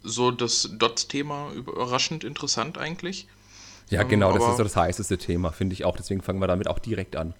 so 0.03 0.31
das 0.31 0.69
Dots-Thema 0.77 1.51
überraschend 1.53 2.23
interessant 2.23 2.77
eigentlich. 2.77 3.27
Ja, 3.89 4.01
ähm, 4.01 4.09
genau, 4.09 4.31
ähm, 4.31 4.39
das 4.39 4.49
ist 4.49 4.57
so 4.57 4.63
das 4.63 4.75
heißeste 4.75 5.17
Thema, 5.17 5.51
finde 5.51 5.73
ich 5.73 5.85
auch. 5.85 5.97
Deswegen 5.97 6.21
fangen 6.21 6.39
wir 6.39 6.47
damit 6.47 6.67
auch 6.67 6.79
direkt 6.79 7.15
an. 7.15 7.33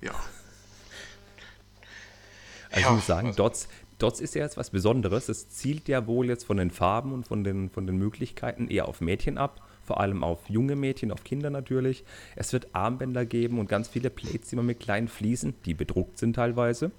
Ja. 0.00 0.12
Also 2.70 2.80
ja, 2.80 2.88
ich 2.88 2.96
muss 2.96 3.06
sagen, 3.06 3.28
also 3.28 3.36
Dots, 3.36 3.68
Dots 3.98 4.20
ist 4.20 4.34
ja 4.34 4.42
jetzt 4.42 4.56
was 4.56 4.70
Besonderes. 4.70 5.28
Es 5.28 5.50
zielt 5.50 5.88
ja 5.88 6.06
wohl 6.06 6.26
jetzt 6.28 6.44
von 6.44 6.56
den 6.56 6.70
Farben 6.70 7.12
und 7.12 7.26
von 7.26 7.44
den, 7.44 7.70
von 7.70 7.86
den 7.86 7.96
Möglichkeiten 7.96 8.68
eher 8.68 8.88
auf 8.88 9.00
Mädchen 9.00 9.38
ab 9.38 9.60
vor 9.84 10.00
allem 10.00 10.22
auf 10.24 10.38
junge 10.48 10.76
Mädchen, 10.76 11.10
auf 11.10 11.24
Kinder 11.24 11.50
natürlich. 11.50 12.04
Es 12.36 12.52
wird 12.52 12.74
Armbänder 12.74 13.26
geben 13.26 13.58
und 13.58 13.68
ganz 13.68 13.88
viele 13.88 14.10
Plates, 14.10 14.48
die 14.48 14.56
man 14.56 14.66
mit 14.66 14.80
kleinen 14.80 15.08
Fliesen, 15.08 15.54
die 15.64 15.74
bedruckt 15.74 16.18
sind 16.18 16.34
teilweise. 16.34 16.92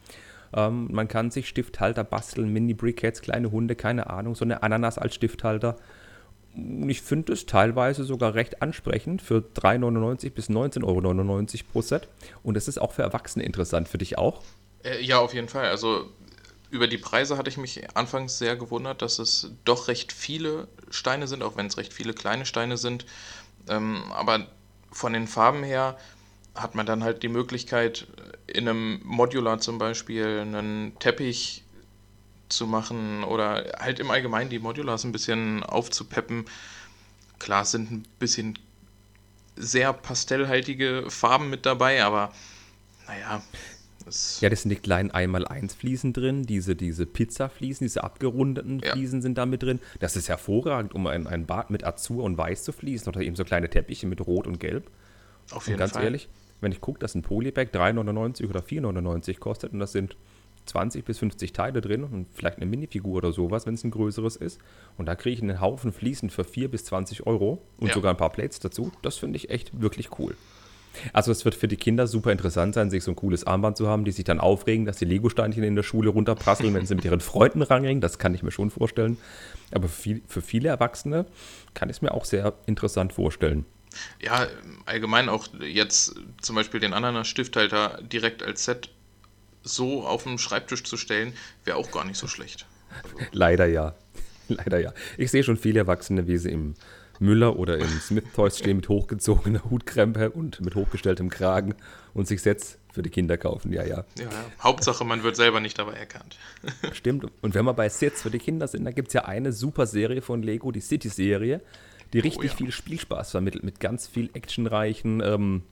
Ähm, 0.55 0.87
man 0.91 1.07
kann 1.07 1.31
sich 1.31 1.47
Stifthalter 1.47 2.03
basteln, 2.03 2.51
Mini-Briquettes, 2.51 3.21
kleine 3.21 3.51
Hunde, 3.51 3.75
keine 3.75 4.09
Ahnung, 4.09 4.35
so 4.35 4.45
eine 4.45 4.63
Ananas 4.63 4.97
als 4.97 5.15
Stifthalter. 5.15 5.77
Ich 6.87 7.01
finde 7.01 7.33
es 7.33 7.47
teilweise 7.47 8.03
sogar 8.03 8.35
recht 8.35 8.61
ansprechend 8.61 9.21
für 9.21 9.43
3,99 9.55 10.31
bis 10.31 10.49
19,99 10.49 10.83
Euro 10.83 11.63
pro 11.71 11.81
Set. 11.81 12.07
Und 12.43 12.57
es 12.57 12.67
ist 12.67 12.79
auch 12.79 12.91
für 12.91 13.01
Erwachsene 13.01 13.43
interessant. 13.43 13.87
Für 13.87 13.97
dich 13.97 14.19
auch? 14.19 14.41
Äh, 14.83 15.01
ja, 15.01 15.17
auf 15.17 15.33
jeden 15.33 15.49
Fall. 15.49 15.65
Also 15.65 16.11
über 16.69 16.87
die 16.87 16.97
Preise 16.97 17.37
hatte 17.37 17.49
ich 17.49 17.57
mich 17.57 17.95
anfangs 17.95 18.37
sehr 18.37 18.55
gewundert, 18.55 19.01
dass 19.01 19.19
es 19.19 19.51
doch 19.65 19.87
recht 19.87 20.11
viele 20.11 20.67
Steine 20.89 21.27
sind, 21.27 21.41
auch 21.41 21.55
wenn 21.55 21.67
es 21.67 21.77
recht 21.77 21.93
viele 21.93 22.13
kleine 22.13 22.45
Steine 22.45 22.77
sind. 22.77 23.05
Ähm, 23.67 24.03
aber 24.11 24.47
von 24.91 25.13
den 25.13 25.27
Farben 25.27 25.63
her 25.63 25.97
hat 26.55 26.75
man 26.75 26.85
dann 26.85 27.03
halt 27.03 27.23
die 27.23 27.29
Möglichkeit, 27.29 28.07
in 28.47 28.67
einem 28.67 29.01
Modular 29.03 29.59
zum 29.59 29.77
Beispiel 29.77 30.39
einen 30.39 30.97
Teppich 30.99 31.63
zu 32.49 32.67
machen 32.67 33.23
oder 33.23 33.73
halt 33.79 33.99
im 33.99 34.11
Allgemeinen 34.11 34.49
die 34.49 34.59
Modulars 34.59 35.03
ein 35.03 35.11
bisschen 35.11 35.63
aufzupeppen. 35.63 36.45
Klar 37.39 37.65
sind 37.65 37.91
ein 37.91 38.03
bisschen 38.19 38.59
sehr 39.55 39.93
pastellhaltige 39.93 41.05
Farben 41.09 41.49
mit 41.49 41.65
dabei, 41.65 42.03
aber 42.03 42.31
naja, 43.07 43.41
ja, 44.41 44.49
das 44.49 44.63
sind 44.63 44.69
die 44.69 44.75
kleinen 44.75 45.11
1x1 45.11 45.75
Fliesen 45.75 46.11
drin, 46.13 46.45
diese, 46.45 46.75
diese 46.75 47.05
Pizza-Fliesen, 47.05 47.85
diese 47.85 48.03
abgerundeten 48.03 48.79
ja. 48.79 48.91
Fliesen 48.91 49.21
sind 49.21 49.37
da 49.37 49.45
mit 49.45 49.63
drin. 49.63 49.79
Das 49.99 50.15
ist 50.15 50.27
hervorragend, 50.27 50.93
um 50.93 51.07
ein, 51.07 51.25
ein 51.25 51.45
Bad 51.45 51.69
mit 51.69 51.85
Azur 51.85 52.23
und 52.23 52.37
Weiß 52.37 52.63
zu 52.63 52.73
fließen 52.73 53.07
oder 53.07 53.21
eben 53.21 53.35
so 53.35 53.45
kleine 53.45 53.69
Teppiche 53.69 54.05
mit 54.07 54.19
Rot 54.19 54.45
und 54.45 54.59
Gelb. 54.59 54.89
Auf 55.51 55.67
jeden 55.67 55.75
und 55.75 55.79
ganz 55.79 55.93
Fall. 55.93 56.03
ehrlich, 56.03 56.27
wenn 56.63 56.71
ich 56.71 56.81
gucke, 56.81 56.99
dass 56.99 57.15
ein 57.15 57.21
Polybag 57.21 57.67
3,99 57.73 58.49
oder 58.49 58.61
4,99 58.61 59.39
kostet 59.39 59.73
und 59.73 59.79
das 59.79 59.91
sind 59.91 60.15
20 60.65 61.03
bis 61.03 61.19
50 61.19 61.53
Teile 61.53 61.81
drin 61.81 62.03
und 62.03 62.27
vielleicht 62.33 62.57
eine 62.57 62.65
Minifigur 62.65 63.17
oder 63.17 63.33
sowas, 63.33 63.65
wenn 63.65 63.73
es 63.73 63.83
ein 63.83 63.91
größeres 63.91 64.35
ist. 64.35 64.59
Und 64.97 65.07
da 65.07 65.15
kriege 65.15 65.33
ich 65.33 65.41
einen 65.41 65.59
Haufen 65.59 65.91
Fliesen 65.91 66.29
für 66.29 66.43
4 66.43 66.71
bis 66.71 66.85
20 66.85 67.27
Euro 67.27 67.61
und 67.77 67.89
ja. 67.89 67.93
sogar 67.93 68.11
ein 68.13 68.17
paar 68.17 68.31
Plates 68.31 68.59
dazu. 68.59 68.91
Das 69.01 69.17
finde 69.17 69.37
ich 69.37 69.49
echt 69.49 69.81
wirklich 69.81 70.17
cool. 70.19 70.35
Also 71.11 71.31
es 71.31 71.43
wird 71.43 71.55
für 71.55 71.67
die 71.67 71.75
Kinder 71.75 72.05
super 72.05 72.31
interessant 72.31 72.75
sein, 72.75 72.91
sich 72.91 73.03
so 73.03 73.11
ein 73.11 73.15
cooles 73.15 73.45
Armband 73.45 73.77
zu 73.77 73.87
haben, 73.87 74.05
die 74.05 74.11
sich 74.11 74.25
dann 74.25 74.39
aufregen, 74.39 74.85
dass 74.85 74.97
die 74.97 75.05
Lego-Steinchen 75.05 75.63
in 75.63 75.75
der 75.75 75.83
Schule 75.83 76.11
runterprasseln, 76.11 76.73
wenn 76.73 76.85
sie 76.85 76.93
mit 76.95 77.05
ihren 77.05 77.19
Freunden 77.19 77.63
ranringen. 77.63 77.99
Das 77.99 78.19
kann 78.19 78.35
ich 78.35 78.43
mir 78.43 78.51
schon 78.51 78.69
vorstellen. 78.69 79.17
Aber 79.71 79.87
für, 79.87 80.21
für 80.27 80.41
viele 80.41 80.69
Erwachsene 80.69 81.25
kann 81.73 81.89
ich 81.89 81.97
es 81.97 82.01
mir 82.01 82.13
auch 82.13 82.25
sehr 82.25 82.53
interessant 82.67 83.13
vorstellen. 83.13 83.65
Ja, 84.21 84.47
allgemein 84.85 85.29
auch 85.29 85.47
jetzt 85.59 86.15
zum 86.41 86.55
Beispiel 86.55 86.79
den 86.79 86.93
Ananas-Stifthalter 86.93 88.01
direkt 88.03 88.43
als 88.43 88.65
Set 88.65 88.89
so 89.63 90.05
auf 90.05 90.23
dem 90.23 90.37
Schreibtisch 90.37 90.83
zu 90.83 90.97
stellen, 90.97 91.33
wäre 91.63 91.77
auch 91.77 91.91
gar 91.91 92.05
nicht 92.05 92.17
so 92.17 92.27
schlecht. 92.27 92.65
Also 93.03 93.17
Leider 93.31 93.65
ja. 93.65 93.95
Leider 94.47 94.79
ja. 94.79 94.93
Ich 95.17 95.31
sehe 95.31 95.43
schon 95.43 95.57
viele 95.57 95.79
Erwachsene, 95.79 96.27
wie 96.27 96.37
sie 96.37 96.51
im 96.51 96.75
Müller 97.19 97.57
oder 97.57 97.77
in 97.77 97.87
Smith 97.87 98.25
Toys 98.35 98.57
stehen 98.57 98.77
mit 98.77 98.89
hochgezogener 98.89 99.63
Hutkrempe 99.69 100.31
und 100.31 100.61
mit 100.61 100.75
hochgestelltem 100.75 101.29
Kragen 101.29 101.75
und 102.13 102.27
sich 102.27 102.41
Sets 102.41 102.77
für 102.91 103.01
die 103.01 103.09
Kinder 103.09 103.37
kaufen. 103.37 103.71
Ja, 103.71 103.83
ja. 103.83 104.03
ja, 104.17 104.23
ja. 104.23 104.29
Hauptsache, 104.61 105.03
man 105.03 105.23
wird 105.23 105.35
selber 105.35 105.59
nicht 105.59 105.79
dabei 105.79 105.93
erkannt. 105.93 106.37
Stimmt. 106.93 107.25
Und 107.41 107.55
wenn 107.55 107.65
wir 107.65 107.73
bei 107.73 107.89
Sets 107.89 108.21
für 108.21 108.29
die 108.29 108.39
Kinder 108.39 108.67
sind, 108.67 108.85
da 108.85 108.91
gibt 108.91 109.07
es 109.09 109.13
ja 109.13 109.25
eine 109.25 109.51
super 109.51 109.87
Serie 109.87 110.21
von 110.21 110.43
Lego, 110.43 110.71
die 110.71 110.81
City-Serie, 110.81 111.61
die 112.13 112.19
oh 112.19 112.23
richtig 112.23 112.51
oh, 112.51 112.53
ja. 112.53 112.55
viel 112.55 112.71
Spielspaß 112.71 113.31
vermittelt, 113.31 113.63
mit 113.63 113.79
ganz 113.79 114.07
viel 114.07 114.29
actionreichen 114.33 115.21
ähm, 115.21 115.63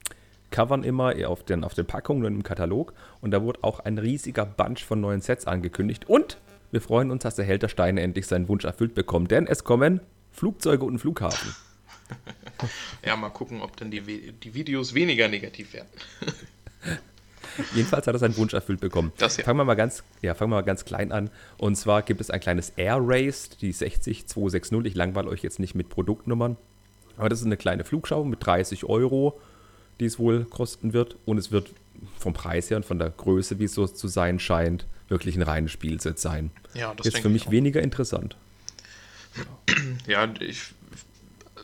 Covern 0.50 0.84
immer 0.84 1.14
auf 1.26 1.44
den, 1.44 1.64
auf 1.64 1.74
den 1.74 1.86
Packungen 1.86 2.24
und 2.24 2.34
im 2.34 2.42
Katalog. 2.42 2.92
Und 3.20 3.30
da 3.30 3.42
wurde 3.42 3.60
auch 3.62 3.80
ein 3.80 3.98
riesiger 3.98 4.44
Bunch 4.44 4.84
von 4.84 5.00
neuen 5.00 5.20
Sets 5.20 5.46
angekündigt. 5.46 6.08
Und 6.08 6.38
wir 6.70 6.80
freuen 6.80 7.10
uns, 7.10 7.22
dass 7.22 7.36
der 7.36 7.44
Held 7.44 7.62
der 7.62 7.68
Steine 7.68 8.00
endlich 8.00 8.26
seinen 8.26 8.48
Wunsch 8.48 8.64
erfüllt 8.64 8.94
bekommt, 8.94 9.30
denn 9.30 9.46
es 9.46 9.64
kommen 9.64 10.00
Flugzeuge 10.30 10.84
und 10.84 10.98
Flughafen. 10.98 11.54
ja, 13.04 13.16
mal 13.16 13.30
gucken, 13.30 13.60
ob 13.60 13.76
dann 13.76 13.90
die, 13.90 14.32
die 14.32 14.54
Videos 14.54 14.94
weniger 14.94 15.28
negativ 15.28 15.72
werden. 15.72 15.88
Jedenfalls 17.74 18.06
hat 18.06 18.14
er 18.14 18.18
seinen 18.18 18.36
Wunsch 18.36 18.54
erfüllt 18.54 18.80
bekommen. 18.80 19.12
Das 19.18 19.36
ja. 19.36 19.44
Fangen 19.44 19.58
wir 19.58 19.64
mal 19.64 19.74
ganz, 19.74 20.02
ja, 20.20 20.34
fangen 20.34 20.50
wir 20.50 20.56
mal 20.56 20.62
ganz 20.62 20.84
klein 20.84 21.12
an. 21.12 21.30
Und 21.58 21.76
zwar 21.76 22.02
gibt 22.02 22.20
es 22.20 22.30
ein 22.30 22.40
kleines 22.40 22.70
Air 22.76 22.98
Race, 23.00 23.50
die 23.60 23.72
60260. 23.72 24.84
Ich 24.84 24.94
langweile 24.94 25.28
euch 25.28 25.42
jetzt 25.42 25.58
nicht 25.58 25.74
mit 25.74 25.88
Produktnummern. 25.88 26.56
Aber 27.16 27.28
das 27.28 27.40
ist 27.40 27.46
eine 27.46 27.56
kleine 27.56 27.84
Flugschau 27.84 28.24
mit 28.24 28.44
30 28.44 28.84
Euro, 28.84 29.40
die 30.00 30.06
es 30.06 30.18
wohl 30.18 30.44
kosten 30.44 30.92
wird. 30.92 31.16
Und 31.24 31.38
es 31.38 31.52
wird 31.52 31.70
vom 32.18 32.32
Preis 32.32 32.70
her 32.70 32.78
und 32.78 32.86
von 32.86 32.98
der 32.98 33.10
Größe, 33.10 33.58
wie 33.58 33.64
es 33.64 33.74
so 33.74 33.86
zu 33.86 34.08
sein 34.08 34.38
scheint, 34.38 34.86
wirklich 35.08 35.36
ein 35.36 35.42
reines 35.42 35.72
Spielset 35.72 36.18
sein. 36.18 36.50
Ja, 36.74 36.94
das 36.94 37.06
ist 37.06 37.18
für 37.18 37.28
mich 37.28 37.50
weniger 37.50 37.82
interessant. 37.82 38.36
Ja, 40.06 40.28
ich 40.40 40.74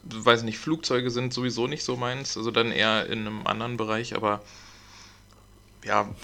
weiß 0.04 0.44
nicht, 0.44 0.58
Flugzeuge 0.58 1.10
sind 1.10 1.34
sowieso 1.34 1.66
nicht 1.66 1.84
so 1.84 1.96
meins, 1.96 2.36
also 2.36 2.50
dann 2.50 2.72
eher 2.72 3.06
in 3.06 3.20
einem 3.20 3.46
anderen 3.46 3.76
Bereich, 3.76 4.14
aber 4.14 4.42
ja, 5.84 6.14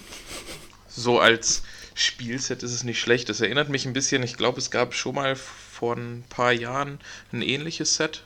so 0.88 1.18
als 1.18 1.62
Spielset 1.94 2.62
ist 2.62 2.72
es 2.72 2.84
nicht 2.84 3.00
schlecht. 3.00 3.28
Das 3.28 3.40
erinnert 3.40 3.68
mich 3.68 3.86
ein 3.86 3.92
bisschen, 3.92 4.22
ich 4.22 4.36
glaube, 4.36 4.58
es 4.58 4.70
gab 4.70 4.94
schon 4.94 5.14
mal 5.14 5.36
vor 5.36 5.96
ein 5.96 6.24
paar 6.28 6.52
Jahren 6.52 6.98
ein 7.32 7.42
ähnliches 7.42 7.94
Set 7.94 8.22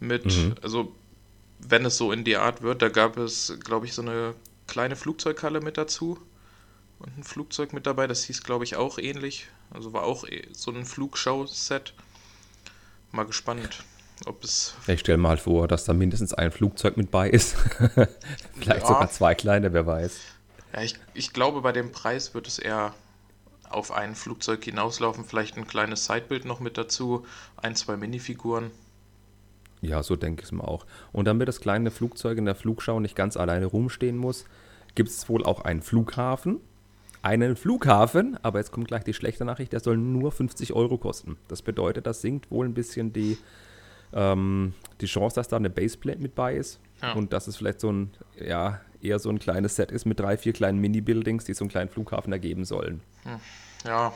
mit, 0.00 0.26
mhm. 0.26 0.54
also 0.62 0.94
wenn 1.58 1.84
es 1.84 1.96
so 1.96 2.12
in 2.12 2.24
die 2.24 2.36
Art 2.36 2.62
wird, 2.62 2.82
da 2.82 2.88
gab 2.88 3.16
es, 3.16 3.54
glaube 3.64 3.86
ich, 3.86 3.94
so 3.94 4.02
eine 4.02 4.34
kleine 4.66 4.94
Flugzeughalle 4.94 5.60
mit 5.60 5.78
dazu 5.78 6.18
und 6.98 7.16
ein 7.18 7.24
Flugzeug 7.24 7.72
mit 7.72 7.86
dabei, 7.86 8.06
das 8.06 8.24
hieß, 8.24 8.42
glaube 8.42 8.64
ich, 8.64 8.76
auch 8.76 8.98
ähnlich, 8.98 9.46
also 9.70 9.92
war 9.92 10.04
auch 10.04 10.24
so 10.52 10.70
ein 10.70 10.84
Flugschau-Set. 10.84 11.94
Mal 13.12 13.24
gespannt. 13.24 13.84
ob 14.26 14.42
es. 14.44 14.74
Ich 14.86 15.00
stelle 15.00 15.18
mal 15.18 15.36
vor, 15.36 15.68
dass 15.68 15.84
da 15.84 15.92
mindestens 15.92 16.34
ein 16.34 16.50
Flugzeug 16.50 16.96
mit 16.96 17.10
bei 17.10 17.28
ist. 17.28 17.54
Vielleicht 18.58 18.82
ja. 18.82 18.86
sogar 18.86 19.10
zwei 19.10 19.34
kleine, 19.34 19.72
wer 19.72 19.86
weiß. 19.86 20.18
Ja, 20.76 20.82
ich, 20.82 20.94
ich 21.14 21.32
glaube, 21.32 21.62
bei 21.62 21.72
dem 21.72 21.90
Preis 21.90 22.34
wird 22.34 22.46
es 22.46 22.58
eher 22.58 22.94
auf 23.70 23.90
ein 23.90 24.14
Flugzeug 24.14 24.62
hinauslaufen. 24.62 25.24
Vielleicht 25.24 25.56
ein 25.56 25.66
kleines 25.66 26.04
Sidebild 26.04 26.44
noch 26.44 26.60
mit 26.60 26.78
dazu, 26.78 27.26
ein, 27.56 27.74
zwei 27.74 27.96
Minifiguren. 27.96 28.70
Ja, 29.80 30.02
so 30.02 30.16
denke 30.16 30.42
ich 30.42 30.48
es 30.48 30.52
mir 30.52 30.66
auch. 30.66 30.86
Und 31.12 31.26
damit 31.26 31.48
das 31.48 31.60
kleine 31.60 31.90
Flugzeug 31.90 32.38
in 32.38 32.44
der 32.44 32.54
Flugschau 32.54 33.00
nicht 33.00 33.16
ganz 33.16 33.36
alleine 33.36 33.66
rumstehen 33.66 34.16
muss, 34.16 34.44
gibt 34.94 35.08
es 35.08 35.28
wohl 35.28 35.44
auch 35.44 35.62
einen 35.62 35.82
Flughafen. 35.82 36.60
Einen 37.22 37.56
Flughafen, 37.56 38.38
aber 38.42 38.58
jetzt 38.58 38.70
kommt 38.70 38.88
gleich 38.88 39.02
die 39.02 39.14
schlechte 39.14 39.44
Nachricht, 39.44 39.72
der 39.72 39.80
soll 39.80 39.96
nur 39.96 40.30
50 40.30 40.74
Euro 40.74 40.96
kosten. 40.96 41.36
Das 41.48 41.62
bedeutet, 41.62 42.06
das 42.06 42.20
sinkt 42.20 42.50
wohl 42.50 42.66
ein 42.66 42.74
bisschen 42.74 43.12
die, 43.12 43.36
ähm, 44.12 44.74
die 45.00 45.06
Chance, 45.06 45.34
dass 45.36 45.48
da 45.48 45.56
eine 45.56 45.70
Baseplate 45.70 46.20
mit 46.20 46.34
bei 46.34 46.54
ist. 46.54 46.78
Ja. 47.02 47.14
Und 47.14 47.32
dass 47.32 47.48
es 47.48 47.56
vielleicht 47.56 47.80
so 47.80 47.90
ein, 47.90 48.10
ja, 48.38 48.80
eher 49.02 49.18
so 49.18 49.30
ein 49.30 49.38
kleines 49.38 49.76
Set 49.76 49.90
ist 49.90 50.04
mit 50.04 50.20
drei, 50.20 50.36
vier 50.36 50.52
kleinen 50.52 50.78
Mini-Buildings, 50.80 51.44
die 51.44 51.54
so 51.54 51.64
einen 51.64 51.70
kleinen 51.70 51.90
Flughafen 51.90 52.32
ergeben 52.32 52.64
sollen. 52.64 53.00
Hm. 53.24 53.40
Ja. 53.84 54.12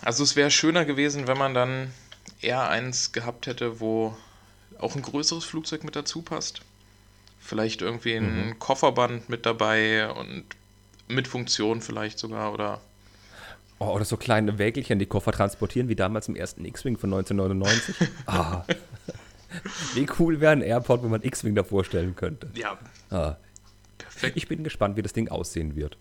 Also 0.00 0.22
es 0.22 0.36
wäre 0.36 0.50
schöner 0.50 0.84
gewesen, 0.84 1.26
wenn 1.26 1.38
man 1.38 1.54
dann 1.54 1.92
eher 2.40 2.68
eins 2.68 3.12
gehabt 3.12 3.46
hätte, 3.46 3.80
wo 3.80 4.16
auch 4.78 4.94
ein 4.94 5.02
größeres 5.02 5.44
Flugzeug 5.44 5.84
mit 5.84 5.96
dazu 5.96 6.22
passt. 6.22 6.62
Vielleicht 7.40 7.82
irgendwie 7.82 8.14
ein 8.14 8.48
mhm. 8.48 8.58
Kofferband 8.58 9.28
mit 9.28 9.46
dabei 9.46 10.10
und 10.10 10.44
mit 11.08 11.26
Funktion 11.28 11.80
vielleicht 11.80 12.18
sogar 12.18 12.52
oder. 12.52 12.80
Oh, 13.78 13.86
oder 13.86 14.04
so 14.04 14.16
kleine 14.16 14.58
Wägelchen, 14.58 14.98
die 14.98 15.06
Koffer 15.06 15.32
transportieren, 15.32 15.88
wie 15.88 15.96
damals 15.96 16.28
im 16.28 16.36
ersten 16.36 16.64
X-Wing 16.64 16.96
von 16.96 17.12
1999. 17.14 18.08
ah. 18.26 18.64
Wie 19.94 20.06
cool 20.18 20.40
wäre 20.40 20.52
ein 20.52 20.62
Airport, 20.62 21.02
wo 21.02 21.08
man 21.08 21.22
X-Wing 21.22 21.54
da 21.54 21.64
vorstellen 21.64 22.14
könnte. 22.16 22.50
Ja. 22.54 22.78
Ah. 23.10 23.36
Perfekt. 23.96 24.36
Ich 24.36 24.48
bin 24.48 24.64
gespannt, 24.64 24.96
wie 24.96 25.02
das 25.02 25.12
Ding 25.12 25.28
aussehen 25.28 25.76
wird. 25.76 25.96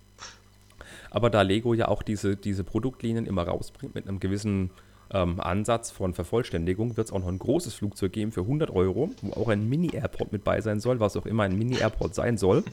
Aber 1.10 1.30
da 1.30 1.42
Lego 1.42 1.74
ja 1.74 1.88
auch 1.88 2.04
diese, 2.04 2.36
diese 2.36 2.64
Produktlinien 2.64 3.26
immer 3.26 3.44
rausbringt 3.44 3.96
mit 3.96 4.08
einem 4.08 4.20
gewissen 4.20 4.72
ähm, 5.12 5.40
Ansatz 5.40 5.92
von 5.92 6.14
Vervollständigung, 6.14 6.98
wird 6.98 7.08
es 7.08 7.14
auch 7.14 7.20
noch 7.20 7.28
ein 7.28 7.40
großes 7.40 7.74
Flugzeug 7.74 8.12
geben 8.12 8.32
für 8.32 8.42
100 8.42 8.70
Euro, 8.70 9.10
wo 9.22 9.42
auch 9.42 9.48
ein 9.48 9.68
Mini-Airport 9.70 10.32
mit 10.32 10.44
bei 10.44 10.62
sein 10.62 10.80
soll, 10.80 11.00
was 11.00 11.16
auch 11.16 11.26
immer 11.26 11.44
ein 11.44 11.58
Mini-Airport 11.58 12.14
sein 12.14 12.38
soll. 12.38 12.64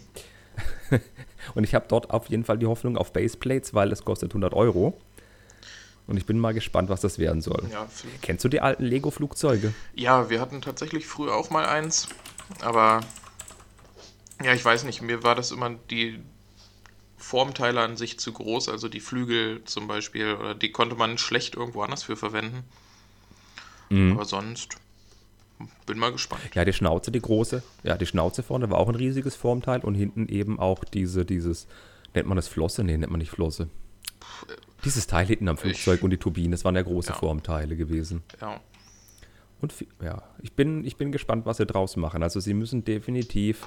Und 1.54 1.64
ich 1.64 1.74
habe 1.74 1.86
dort 1.88 2.10
auf 2.10 2.28
jeden 2.28 2.44
Fall 2.44 2.58
die 2.58 2.66
Hoffnung 2.66 2.96
auf 2.96 3.12
Baseplates, 3.12 3.74
weil 3.74 3.92
es 3.92 4.04
kostet 4.04 4.30
100 4.30 4.54
Euro. 4.54 4.94
Und 6.06 6.16
ich 6.18 6.26
bin 6.26 6.38
mal 6.38 6.52
gespannt, 6.52 6.90
was 6.90 7.00
das 7.00 7.18
werden 7.18 7.40
soll. 7.40 7.66
Ja, 7.72 7.88
Kennst 8.20 8.44
du 8.44 8.48
die 8.48 8.60
alten 8.60 8.84
Lego-Flugzeuge? 8.84 9.72
Ja, 9.94 10.28
wir 10.28 10.40
hatten 10.40 10.60
tatsächlich 10.60 11.06
früher 11.06 11.34
auch 11.34 11.50
mal 11.50 11.64
eins. 11.64 12.08
Aber 12.60 13.00
ja, 14.42 14.52
ich 14.52 14.64
weiß 14.64 14.84
nicht, 14.84 15.00
mir 15.00 15.22
war 15.22 15.34
das 15.34 15.50
immer 15.50 15.70
die, 15.90 16.20
Formteile 17.24 17.80
an 17.80 17.96
sich 17.96 18.18
zu 18.18 18.32
groß, 18.32 18.68
also 18.68 18.88
die 18.88 19.00
Flügel 19.00 19.64
zum 19.64 19.88
Beispiel, 19.88 20.34
oder 20.34 20.54
die 20.54 20.70
konnte 20.70 20.94
man 20.94 21.16
schlecht 21.16 21.54
irgendwo 21.54 21.82
anders 21.82 22.02
für 22.02 22.16
verwenden. 22.16 22.64
Mhm. 23.88 24.12
Aber 24.12 24.26
sonst 24.26 24.76
bin 25.86 25.98
mal 25.98 26.12
gespannt. 26.12 26.42
Ja, 26.52 26.66
die 26.66 26.74
Schnauze, 26.74 27.10
die 27.10 27.22
große, 27.22 27.62
ja, 27.82 27.96
die 27.96 28.04
Schnauze 28.04 28.42
vorne 28.42 28.70
war 28.70 28.78
auch 28.78 28.90
ein 28.90 28.94
riesiges 28.94 29.36
Formteil 29.36 29.80
und 29.80 29.94
hinten 29.94 30.28
eben 30.28 30.60
auch 30.60 30.84
diese, 30.84 31.24
dieses, 31.24 31.66
nennt 32.12 32.28
man 32.28 32.36
das 32.36 32.46
Flosse? 32.46 32.84
Nee, 32.84 32.98
nennt 32.98 33.10
man 33.10 33.20
nicht 33.20 33.30
Flosse. 33.30 33.70
Dieses 34.84 35.06
Teil 35.06 35.26
hinten 35.26 35.48
am 35.48 35.56
Flugzeug 35.56 35.98
ich, 35.98 36.02
und 36.02 36.10
die 36.10 36.18
Turbine, 36.18 36.50
das 36.50 36.64
waren 36.64 36.76
ja 36.76 36.82
große 36.82 37.10
ja. 37.10 37.14
Formteile 37.14 37.76
gewesen. 37.76 38.22
Ja. 38.40 38.60
Und 39.60 39.72
ja, 40.02 40.22
ich 40.42 40.52
bin, 40.52 40.84
ich 40.84 40.96
bin 40.96 41.10
gespannt, 41.10 41.46
was 41.46 41.56
sie 41.56 41.66
draus 41.66 41.96
machen. 41.96 42.22
Also 42.22 42.40
sie 42.40 42.52
müssen 42.52 42.84
definitiv 42.84 43.66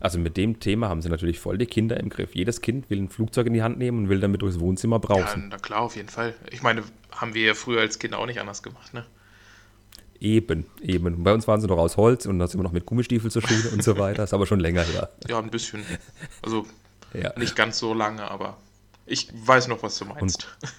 also 0.00 0.18
mit 0.18 0.36
dem 0.36 0.60
Thema 0.60 0.88
haben 0.88 1.02
sie 1.02 1.08
natürlich 1.08 1.40
voll 1.40 1.58
die 1.58 1.66
Kinder 1.66 1.98
im 1.98 2.08
Griff. 2.08 2.34
Jedes 2.34 2.60
Kind 2.60 2.88
will 2.88 2.98
ein 2.98 3.08
Flugzeug 3.08 3.48
in 3.48 3.52
die 3.52 3.62
Hand 3.62 3.78
nehmen 3.78 3.98
und 3.98 4.08
will 4.08 4.20
damit 4.20 4.42
durchs 4.42 4.60
Wohnzimmer 4.60 4.98
brauchen. 5.00 5.42
Ja, 5.42 5.48
na 5.50 5.58
klar, 5.58 5.80
auf 5.80 5.96
jeden 5.96 6.08
Fall. 6.08 6.34
Ich 6.50 6.62
meine, 6.62 6.82
haben 7.10 7.34
wir 7.34 7.46
ja 7.46 7.54
früher 7.54 7.80
als 7.80 7.98
Kinder 7.98 8.18
auch 8.18 8.26
nicht 8.26 8.40
anders 8.40 8.62
gemacht, 8.62 8.94
ne? 8.94 9.04
Eben, 10.20 10.66
eben. 10.82 11.22
Bei 11.22 11.32
uns 11.32 11.46
waren 11.46 11.60
sie 11.60 11.68
noch 11.68 11.78
aus 11.78 11.96
Holz 11.96 12.26
und 12.26 12.38
da 12.38 12.46
sind 12.48 12.58
wir 12.58 12.64
noch 12.64 12.72
mit 12.72 12.86
Gummistiefel 12.86 13.30
zur 13.30 13.42
Schule 13.42 13.70
und 13.72 13.84
so 13.84 13.98
weiter. 13.98 14.22
Das 14.22 14.30
ist 14.30 14.34
aber 14.34 14.46
schon 14.46 14.60
länger 14.60 14.82
her. 14.82 15.10
Ja, 15.28 15.38
ein 15.38 15.50
bisschen. 15.50 15.84
Also 16.42 16.66
ja. 17.12 17.32
nicht 17.38 17.54
ganz 17.54 17.78
so 17.78 17.94
lange, 17.94 18.28
aber 18.28 18.56
ich 19.08 19.28
weiß 19.34 19.68
noch, 19.68 19.82
was 19.82 19.98
du 19.98 20.04
meinst. 20.04 20.46
Und 20.60 20.74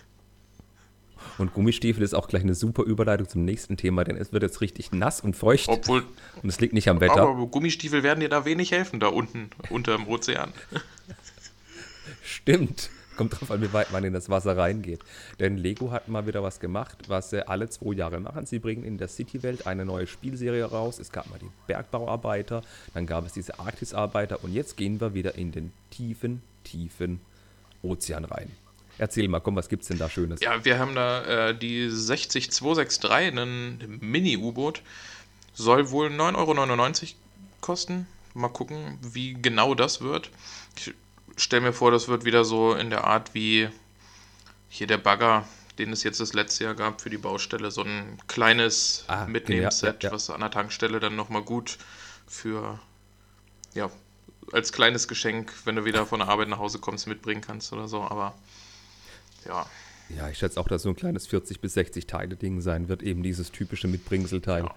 und 1.39 1.53
Gummistiefel 1.53 2.03
ist 2.03 2.13
auch 2.13 2.27
gleich 2.27 2.43
eine 2.43 2.53
super 2.53 2.83
Überleitung 2.83 3.27
zum 3.27 3.45
nächsten 3.45 3.77
Thema, 3.77 4.03
denn 4.03 4.17
es 4.17 4.33
wird 4.33 4.43
jetzt 4.43 4.59
richtig 4.59 4.91
nass 4.91 5.21
und 5.21 5.37
feucht. 5.37 5.69
Obwohl. 5.69 6.03
Und 6.43 6.49
es 6.49 6.59
liegt 6.59 6.73
nicht 6.73 6.89
am 6.89 6.99
Wetter. 6.99 7.21
Aber 7.21 7.47
Gummistiefel 7.47 8.03
werden 8.03 8.19
dir 8.19 8.27
da 8.27 8.43
wenig 8.43 8.71
helfen, 8.71 8.99
da 8.99 9.07
unten, 9.07 9.49
unter 9.69 9.95
dem 9.95 10.07
Ozean. 10.07 10.51
Stimmt. 12.23 12.89
Kommt 13.15 13.39
drauf 13.39 13.51
an, 13.51 13.61
wie 13.61 13.73
weit 13.73 13.91
man 13.91 14.03
in 14.03 14.13
das 14.13 14.29
Wasser 14.29 14.55
reingeht. 14.57 14.99
Denn 15.39 15.57
Lego 15.57 15.91
hat 15.91 16.07
mal 16.07 16.27
wieder 16.27 16.43
was 16.43 16.59
gemacht, 16.59 16.97
was 17.07 17.29
sie 17.29 17.45
alle 17.47 17.69
zwei 17.69 17.93
Jahre 17.93 18.19
machen. 18.19 18.45
Sie 18.45 18.59
bringen 18.59 18.83
in 18.83 18.97
der 18.97 19.09
City-Welt 19.09 19.67
eine 19.67 19.85
neue 19.85 20.07
Spielserie 20.07 20.63
raus. 20.63 20.99
Es 20.99 21.11
gab 21.11 21.29
mal 21.29 21.39
die 21.39 21.49
Bergbauarbeiter, 21.67 22.63
dann 22.93 23.05
gab 23.05 23.25
es 23.25 23.33
diese 23.33 23.59
Arktisarbeiter 23.59 24.41
und 24.43 24.53
jetzt 24.53 24.77
gehen 24.77 25.01
wir 25.01 25.13
wieder 25.13 25.35
in 25.35 25.51
den 25.51 25.73
tiefen, 25.89 26.41
tiefen 26.63 27.19
Ozean 27.81 28.25
rein. 28.25 28.51
Erzähl 28.99 29.29
mal, 29.29 29.39
komm, 29.39 29.55
was 29.55 29.69
gibt's 29.69 29.87
denn 29.87 29.97
da 29.97 30.09
Schönes? 30.09 30.41
Ja, 30.41 30.65
wir 30.65 30.77
haben 30.77 30.93
da 30.93 31.49
äh, 31.49 31.57
die 31.57 31.89
60263, 31.89 33.39
ein 33.39 33.97
Mini-U-Boot. 34.01 34.81
Soll 35.53 35.89
wohl 35.91 36.09
9,99 36.09 36.35
Euro 36.35 37.13
kosten. 37.61 38.07
Mal 38.33 38.49
gucken, 38.49 38.99
wie 39.01 39.33
genau 39.41 39.73
das 39.73 40.01
wird. 40.01 40.29
Ich 40.75 40.93
stelle 41.37 41.61
mir 41.61 41.73
vor, 41.73 41.91
das 41.91 42.09
wird 42.09 42.25
wieder 42.25 42.43
so 42.43 42.73
in 42.73 42.89
der 42.89 43.05
Art 43.05 43.33
wie 43.33 43.69
hier 44.67 44.87
der 44.87 44.97
Bagger, 44.97 45.47
den 45.77 45.93
es 45.93 46.03
jetzt 46.03 46.19
das 46.19 46.33
letzte 46.33 46.65
Jahr 46.65 46.75
gab 46.75 47.01
für 47.01 47.09
die 47.09 47.17
Baustelle. 47.17 47.71
So 47.71 47.83
ein 47.83 48.17
kleines 48.27 49.05
ah, 49.07 49.25
Mitnehmset, 49.25 50.03
ja, 50.03 50.09
ja, 50.09 50.09
ja. 50.09 50.11
was 50.11 50.29
an 50.29 50.41
der 50.41 50.51
Tankstelle 50.51 50.99
dann 50.99 51.15
nochmal 51.15 51.41
gut 51.41 51.77
für, 52.27 52.79
ja, 53.73 53.89
als 54.53 54.71
kleines 54.71 55.07
Geschenk, 55.07 55.53
wenn 55.65 55.75
du 55.75 55.85
wieder 55.85 56.05
von 56.05 56.19
der 56.19 56.29
Arbeit 56.29 56.49
nach 56.49 56.59
Hause 56.59 56.79
kommst, 56.79 57.07
mitbringen 57.07 57.41
kannst 57.41 57.73
oder 57.73 57.87
so. 57.87 58.01
Aber 58.01 58.33
ja. 59.45 59.65
Ja, 60.15 60.29
ich 60.29 60.39
schätze 60.39 60.59
auch, 60.59 60.67
dass 60.67 60.81
so 60.81 60.89
ein 60.89 60.95
kleines 60.95 61.27
40 61.27 61.59
bis 61.61 61.75
60 61.75 62.07
Teile 62.07 62.35
Ding 62.35 62.61
sein 62.61 62.89
wird, 62.89 63.03
eben 63.03 63.21
dieses 63.21 63.51
typische 63.51 63.87
Mitbringselteil. 63.87 64.63
Ja. 64.63 64.75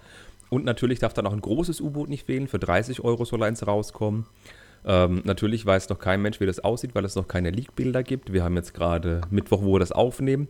Und 0.49 0.65
natürlich 0.65 0.99
darf 0.99 1.13
dann 1.13 1.25
auch 1.25 1.33
ein 1.33 1.41
großes 1.41 1.81
U-Boot 1.81 2.09
nicht 2.09 2.27
fehlen. 2.27 2.47
Für 2.47 2.59
30 2.59 3.01
Euro 3.01 3.25
soll 3.25 3.41
eins 3.41 3.65
rauskommen. 3.65 4.27
Ähm, 4.85 5.21
natürlich 5.23 5.65
weiß 5.65 5.89
noch 5.89 5.97
kein 5.97 6.21
Mensch, 6.21 6.39
wie 6.39 6.45
das 6.45 6.59
aussieht, 6.59 6.93
weil 6.93 7.05
es 7.05 7.15
noch 7.15 7.27
keine 7.27 7.49
Leak-Bilder 7.49 8.03
gibt. 8.03 8.33
Wir 8.33 8.43
haben 8.43 8.55
jetzt 8.55 8.73
gerade 8.73 9.21
Mittwoch, 9.31 9.63
wo 9.63 9.73
wir 9.73 9.79
das 9.79 9.91
aufnehmen. 9.91 10.47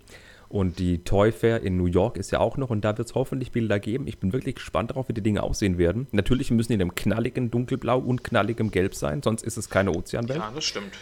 Und 0.54 0.78
die 0.78 1.04
Toy 1.04 1.32
Fair 1.32 1.64
in 1.64 1.78
New 1.78 1.88
York 1.88 2.16
ist 2.16 2.30
ja 2.30 2.40
auch 2.40 2.58
noch 2.58 2.70
und 2.70 2.86
da 2.86 2.96
wird 2.96 3.08
es 3.08 3.16
hoffentlich 3.16 3.52
Bilder 3.52 3.80
geben. 3.80 4.06
Ich 4.06 4.20
bin 4.20 4.34
wirklich 4.34 4.54
gespannt 4.54 4.92
darauf, 4.92 5.10
wie 5.10 5.14
die 5.14 5.24
Dinge 5.24 5.42
aussehen 5.42 5.80
werden. 5.80 6.06
Natürlich 6.12 6.52
müssen 6.52 6.68
die 6.68 6.76
in 6.76 6.82
einem 6.82 6.94
knalligen 6.94 7.50
Dunkelblau 7.50 7.98
und 7.98 8.24
knalligem 8.24 8.70
Gelb 8.70 8.94
sein, 8.94 9.24
sonst 9.24 9.42
ist 9.42 9.58
es 9.58 9.72
keine 9.72 9.90
Ozeanwelt. 9.90 10.38
Ja, 10.38 10.52
das 10.54 10.64
stimmt. 10.64 10.94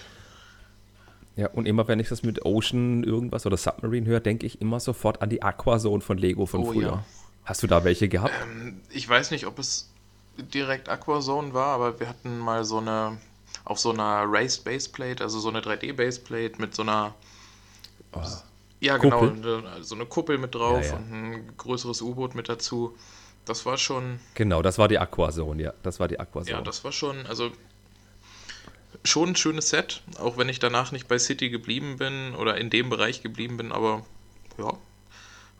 Ja, 1.35 1.49
und 1.49 1.65
immer 1.65 1.85
wenn 1.89 1.99
ich 1.99 2.07
das 2.07 2.23
mit 2.23 2.45
Ocean 2.45 3.03
irgendwas 3.03 3.45
oder 3.45 3.57
Submarine 3.57 4.05
höre, 4.05 4.21
denke 4.21 4.45
ich 4.45 4.61
immer 4.61 4.79
sofort 4.79 5.21
an 5.21 5.29
die 5.29 5.43
Aquazone 5.43 5.99
von 5.99 6.17
Lego 6.17 6.45
von 6.45 6.61
oh, 6.61 6.71
früher. 6.71 6.87
Ja. 6.87 7.05
Hast 7.43 7.61
du 7.61 7.67
da 7.67 7.83
welche 7.83 8.07
gehabt? 8.07 8.31
Ähm, 8.43 8.79
ich 8.89 9.09
weiß 9.09 9.31
nicht, 9.31 9.47
ob 9.47 9.59
es 9.59 9.91
direkt 10.53 10.87
Aquazone 10.87 11.53
war, 11.53 11.75
aber 11.75 11.99
wir 11.99 12.07
hatten 12.07 12.39
mal 12.39 12.63
so 12.63 12.77
eine 12.77 13.17
auf 13.65 13.79
so 13.79 13.91
einer 13.91 14.23
Raised 14.27 14.63
Baseplate, 14.63 15.21
also 15.21 15.39
so 15.39 15.49
eine 15.49 15.59
3D 15.59 15.91
Baseplate 15.91 16.53
mit 16.57 16.73
so 16.73 16.83
einer 16.83 17.13
oh. 18.13 18.21
Ja 18.81 18.97
genau, 18.97 19.19
Kuppel. 19.19 19.63
so 19.81 19.95
eine 19.95 20.05
Kuppel 20.05 20.37
mit 20.37 20.53
drauf 20.53 20.83
ja, 20.83 20.91
ja. 20.91 20.95
und 20.97 21.11
ein 21.11 21.57
größeres 21.57 22.01
U-Boot 22.01 22.35
mit 22.35 22.49
dazu. 22.49 22.95
Das 23.45 23.65
war 23.65 23.77
schon. 23.77 24.19
Genau, 24.35 24.61
das 24.61 24.77
war 24.77 24.87
die 24.87 24.99
Aquazone, 24.99 25.63
ja. 25.63 25.73
Das 25.81 25.99
war 25.99 26.07
die 26.07 26.19
Aquazone. 26.19 26.57
Ja, 26.57 26.61
das 26.61 26.83
war 26.83 26.91
schon, 26.91 27.25
also 27.25 27.51
schon 29.03 29.29
ein 29.29 29.35
schönes 29.35 29.69
Set, 29.69 30.03
auch 30.19 30.37
wenn 30.37 30.49
ich 30.49 30.59
danach 30.59 30.91
nicht 30.91 31.07
bei 31.07 31.17
City 31.17 31.49
geblieben 31.49 31.97
bin 31.97 32.35
oder 32.35 32.57
in 32.57 32.69
dem 32.69 32.89
Bereich 32.89 33.23
geblieben 33.23 33.57
bin, 33.57 33.71
aber 33.71 34.05
ja, 34.57 34.73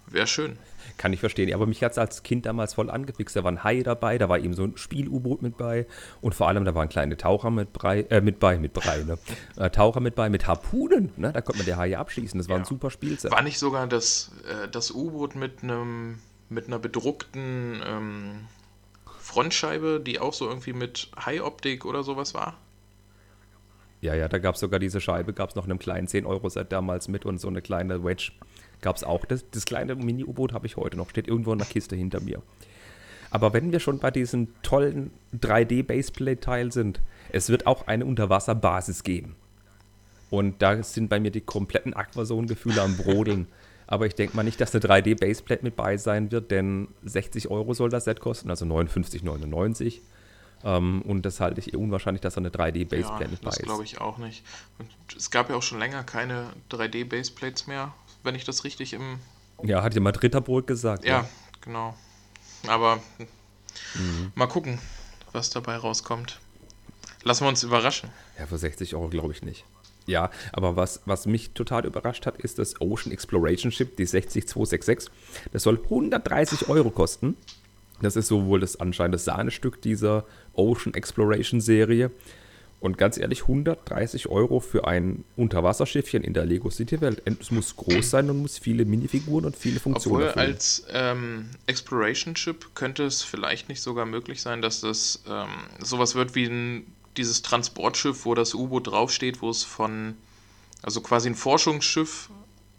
wäre 0.08 0.28
schön. 0.28 0.60
Kann 0.98 1.14
ich 1.14 1.20
verstehen. 1.20 1.54
Aber 1.54 1.66
mich 1.66 1.84
hat 1.84 1.94
es 1.94 1.98
als 1.98 2.24
Kind 2.24 2.46
damals 2.46 2.74
voll 2.74 2.90
angefixt. 2.90 3.36
Da 3.36 3.44
war 3.44 3.52
ein 3.52 3.64
Hai 3.64 3.84
dabei, 3.84 4.18
da 4.18 4.30
war 4.30 4.40
eben 4.40 4.54
so 4.54 4.64
ein 4.64 4.78
Spiel-U-Boot 4.78 5.42
mit 5.42 5.58
bei 5.58 5.86
und 6.22 6.36
vor 6.36 6.48
allem 6.48 6.66
da 6.66 6.76
waren 6.76 6.90
kleine 6.90 7.18
Taucher 7.18 7.52
mit, 7.52 7.74
Brei, 7.74 8.02
äh, 8.10 8.22
mit 8.22 8.40
bei, 8.40 8.58
mit 8.58 8.74
Brei, 8.74 9.04
ne? 9.04 9.18
äh, 9.58 9.70
Taucher 9.70 10.00
mit 10.00 10.16
bei, 10.16 10.30
mit 10.30 10.48
Harpunen, 10.48 11.12
ne? 11.18 11.32
Da 11.32 11.42
konnte 11.42 11.60
man 11.60 11.66
der 11.66 11.78
Haie 11.78 11.98
abschießen. 11.98 12.38
Das 12.38 12.50
war 12.50 12.58
ja. 12.58 12.64
ein 12.64 12.66
super 12.66 12.90
Spielset. 12.90 13.32
War 13.32 13.42
nicht 13.42 13.60
sogar 13.60 13.88
das, 13.88 14.32
äh, 14.48 14.68
das 14.68 14.92
U-Boot 14.92 15.36
mit 15.36 15.64
einem 15.64 16.20
mit 16.52 16.68
einer 16.68 16.80
bedruckten 16.80 17.82
ähm, 17.86 18.48
Frontscheibe, 19.20 20.02
die 20.06 20.20
auch 20.20 20.34
so 20.34 20.48
irgendwie 20.48 20.74
mit 20.74 21.10
Hai-Optik 21.18 21.86
oder 21.86 22.04
sowas 22.04 22.34
war? 22.34 22.58
Ja, 24.02 24.16
ja, 24.16 24.28
da 24.28 24.40
gab 24.40 24.56
es 24.56 24.62
sogar 24.62 24.80
diese 24.80 25.00
Scheibe, 25.00 25.32
gab 25.32 25.52
es 25.52 25.56
noch 25.56 25.66
in 25.66 25.72
einem 25.72 25.80
kleinen 25.80 26.08
10-Euro-Set 26.08 26.72
damals 26.72 27.08
mit 27.08 27.26
und 27.26 27.40
so 27.40 27.48
eine 27.48 27.62
kleine 27.62 28.04
Wedge. 28.04 28.32
Gab 28.82 28.96
es 28.96 29.04
auch. 29.04 29.26
Das, 29.26 29.46
das 29.52 29.66
kleine 29.66 29.96
Mini-U-Boot 29.96 30.54
habe 30.54 30.66
ich 30.66 30.78
heute 30.78 30.98
noch. 30.98 31.10
Steht 31.10 31.28
irgendwo 31.28 31.54
in 31.54 31.60
der 31.60 31.68
Kiste 31.68 31.96
hinter 31.96 32.20
mir. 32.20 32.42
Aber 33.30 33.54
wenn 33.54 33.72
wir 33.72 33.80
schon 33.80 34.00
bei 34.00 34.12
diesem 34.12 34.50
tollen 34.62 35.12
3D-Baseplate-Teil 35.40 36.72
sind, 36.72 37.02
es 37.32 37.50
wird 37.50 37.66
auch 37.66 37.88
eine 37.88 38.06
Unterwasserbasis 38.06 39.04
geben. 39.04 39.36
Und 40.30 40.62
da 40.62 40.82
sind 40.84 41.10
bei 41.10 41.20
mir 41.20 41.32
die 41.32 41.42
kompletten 41.42 41.94
Aquazone-Gefühle 41.94 42.82
am 42.82 42.98
Brodeln. 42.98 43.48
Aber 43.88 44.06
ich 44.06 44.16
denke 44.16 44.36
mal 44.38 44.44
nicht, 44.44 44.60
dass 44.62 44.74
eine 44.74 44.84
3D-Baseplate 44.84 45.64
mit 45.64 45.76
bei 45.76 45.98
sein 45.98 46.32
wird, 46.32 46.50
denn 46.50 46.88
60 47.04 47.50
Euro 47.50 47.74
soll 47.74 47.90
das 47.90 48.06
Set 48.06 48.22
kosten, 48.22 48.50
also 48.50 48.66
59,99. 48.66 50.00
Ähm, 50.64 51.02
und 51.02 51.26
das 51.26 51.42
halte 51.42 51.60
ich 51.60 51.76
unwahrscheinlich, 51.76 52.22
dass 52.22 52.36
da 52.36 52.40
eine 52.40 52.50
3D-Baseplate 52.50 53.24
ja, 53.24 53.28
mit 53.28 53.42
bei 53.42 53.50
ist. 53.50 53.60
Das 53.60 53.66
glaube 53.66 53.84
ich 53.84 54.00
auch 54.00 54.18
nicht. 54.18 54.46
Und 54.80 54.88
es 55.18 55.30
gab 55.30 55.50
ja 55.50 55.58
auch 55.58 55.64
schon 55.64 55.80
länger 55.80 56.04
keine 56.04 56.48
3D-Baseplates 56.70 57.68
mehr, 57.68 57.94
wenn 58.24 58.36
ich 58.36 58.44
das 58.44 58.64
richtig 58.64 58.94
im. 58.94 59.20
Ja, 59.64 59.84
hat 59.84 59.94
ja 59.94 60.02
mal 60.02 60.14
Ritterburg 60.14 60.68
gesagt. 60.68 61.06
Ja, 61.06 61.22
ja. 61.22 61.30
genau. 61.62 61.96
Aber 62.68 62.98
mhm. 63.96 64.32
mal 64.36 64.48
gucken, 64.48 64.80
was 65.32 65.50
dabei 65.50 65.76
rauskommt. 65.76 66.40
Lassen 67.24 67.46
wir 67.46 67.50
uns 67.50 67.64
überraschen. 67.64 68.10
Ja, 68.40 68.48
für 68.48 68.58
60 68.58 68.96
Euro 68.96 69.10
glaube 69.10 69.34
ich 69.34 69.44
nicht. 69.44 69.66
Ja, 70.08 70.32
aber 70.52 70.76
was, 70.76 71.02
was 71.06 71.28
mich 71.28 71.52
total 71.52 71.86
überrascht 71.86 72.26
hat, 72.26 72.38
ist 72.42 72.58
das 72.58 72.82
Ocean 72.82 73.12
Exploration 73.12 73.72
Ship, 73.72 73.96
die 73.96 74.06
60266. 74.06 75.12
Das 75.52 75.64
soll 75.64 75.80
130 75.84 76.70
Euro 76.70 76.90
kosten. 76.90 77.38
Das 78.02 78.16
ist 78.16 78.28
sowohl 78.28 78.62
das 78.62 78.80
anscheinend 78.80 79.14
das 79.14 79.26
Sahnestück 79.26 79.82
dieser 79.82 80.26
Ocean 80.54 80.96
Exploration 80.96 81.62
Serie. 81.62 82.10
Und 82.82 82.98
ganz 82.98 83.18
ehrlich, 83.18 83.44
130 83.44 84.28
Euro 84.28 84.60
für 84.60 84.88
ein 84.88 85.24
Unterwasserschiffchen 85.36 86.24
in 86.24 86.34
der 86.34 86.46
Lego 86.46 86.72
City 86.72 87.00
Welt. 87.00 87.22
Es 87.40 87.52
muss 87.52 87.76
groß 87.76 88.10
sein 88.10 88.28
und 88.30 88.42
muss 88.42 88.58
viele 88.58 88.86
Minifiguren 88.86 89.46
und 89.46 89.56
viele 89.56 89.80
Funktionen 89.80 90.16
Obwohl 90.16 90.28
erfüllen. 90.28 90.48
als 90.48 90.84
ähm, 90.90 91.50
Exploration 91.68 92.36
Ship 92.36 92.66
könnte 92.74 93.04
es 93.04 93.22
vielleicht 93.22 93.70
nicht 93.70 93.82
sogar 93.82 94.08
möglich 94.08 94.42
sein, 94.42 94.64
dass 94.64 94.82
das 94.82 95.22
ähm, 95.30 95.48
sowas 95.80 96.16
wird 96.16 96.34
wie 96.34 96.46
ein, 96.46 96.88
dieses 97.18 97.44
Transportschiff, 97.44 98.26
wo 98.26 98.34
das 98.34 98.56
U-Boot 98.56 98.88
draufsteht, 98.88 99.44
wo 99.44 99.52
es 99.52 99.64
von, 99.64 100.16
also 100.82 101.02
quasi 101.02 101.30
ein 101.30 101.36
Forschungsschiff 101.36 102.32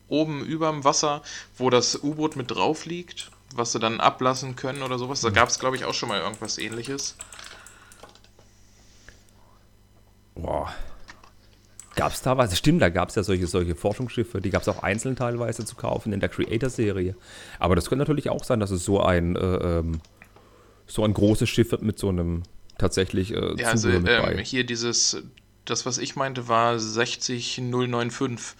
oben 0.09 0.45
überm 0.45 0.83
Wasser, 0.83 1.23
wo 1.57 1.71
das 1.71 2.03
U-Boot 2.03 2.35
mit 2.35 2.51
drauf 2.51 2.87
liegt 2.87 3.31
was 3.55 3.73
sie 3.73 3.79
dann 3.79 4.01
ablassen 4.01 4.57
können 4.57 4.83
oder 4.83 4.99
sowas. 4.99 5.21
Da 5.21 5.31
gab 5.31 5.49
es, 5.49 5.59
glaube 5.59 5.77
ich, 5.77 5.85
auch 5.85 5.95
schon 5.95 6.09
mal 6.09 6.21
irgendwas 6.21 6.59
ähnliches. 6.59 7.17
Boah. 10.35 10.73
Gab 11.95 12.13
es 12.13 12.23
da 12.23 12.39
was? 12.39 12.57
Stimmt, 12.57 12.81
da 12.81 12.89
gab 12.89 13.11
es 13.11 13.17
ja 13.17 13.23
solche, 13.23 13.47
solche 13.47 13.75
Forschungsschiffe, 13.75 14.41
die 14.41 14.51
gab 14.51 14.63
es 14.63 14.69
auch 14.69 14.83
einzeln 14.83 15.15
teilweise 15.15 15.65
zu 15.65 15.77
kaufen 15.77 16.13
in 16.13 16.21
der 16.21 16.31
Creator-Serie. 16.31 17.15
Aber 17.59 17.77
das 17.77 17.89
könnte 17.89 18.01
natürlich 18.01 18.31
auch 18.31 18.45
sein, 18.45 18.61
dass 18.61 18.71
es 18.71 18.85
so 18.85 19.01
ein, 19.03 19.37
äh, 19.37 19.41
ähm, 19.41 20.01
so 20.87 21.05
ein 21.05 21.13
großes 21.13 21.49
Schiff 21.49 21.71
wird 21.71 21.83
mit 21.83 21.99
so 21.99 22.09
einem 22.09 22.45
tatsächlich 22.79 23.35
äh, 23.35 23.55
ja, 23.57 23.69
also, 23.69 23.91
ähm, 23.91 24.39
hier 24.39 24.65
dieses, 24.65 25.23
das 25.67 25.85
was 25.85 25.99
ich 25.99 26.17
meinte, 26.17 26.49
war 26.49 26.79
60095. 26.79 28.57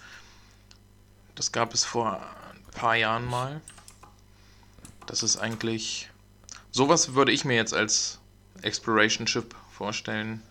Das 1.35 1.51
gab 1.51 1.73
es 1.73 1.83
vor 1.83 2.17
ein 2.17 2.71
paar 2.71 2.95
Jahren 2.95 3.25
mal. 3.25 3.61
Das 5.07 5.23
ist 5.23 5.37
eigentlich. 5.37 6.09
Sowas 6.71 7.15
würde 7.15 7.31
ich 7.31 7.45
mir 7.45 7.55
jetzt 7.55 7.73
als 7.73 8.19
Exploration 8.61 9.27
Ship 9.27 9.53
vorstellen. 9.71 10.41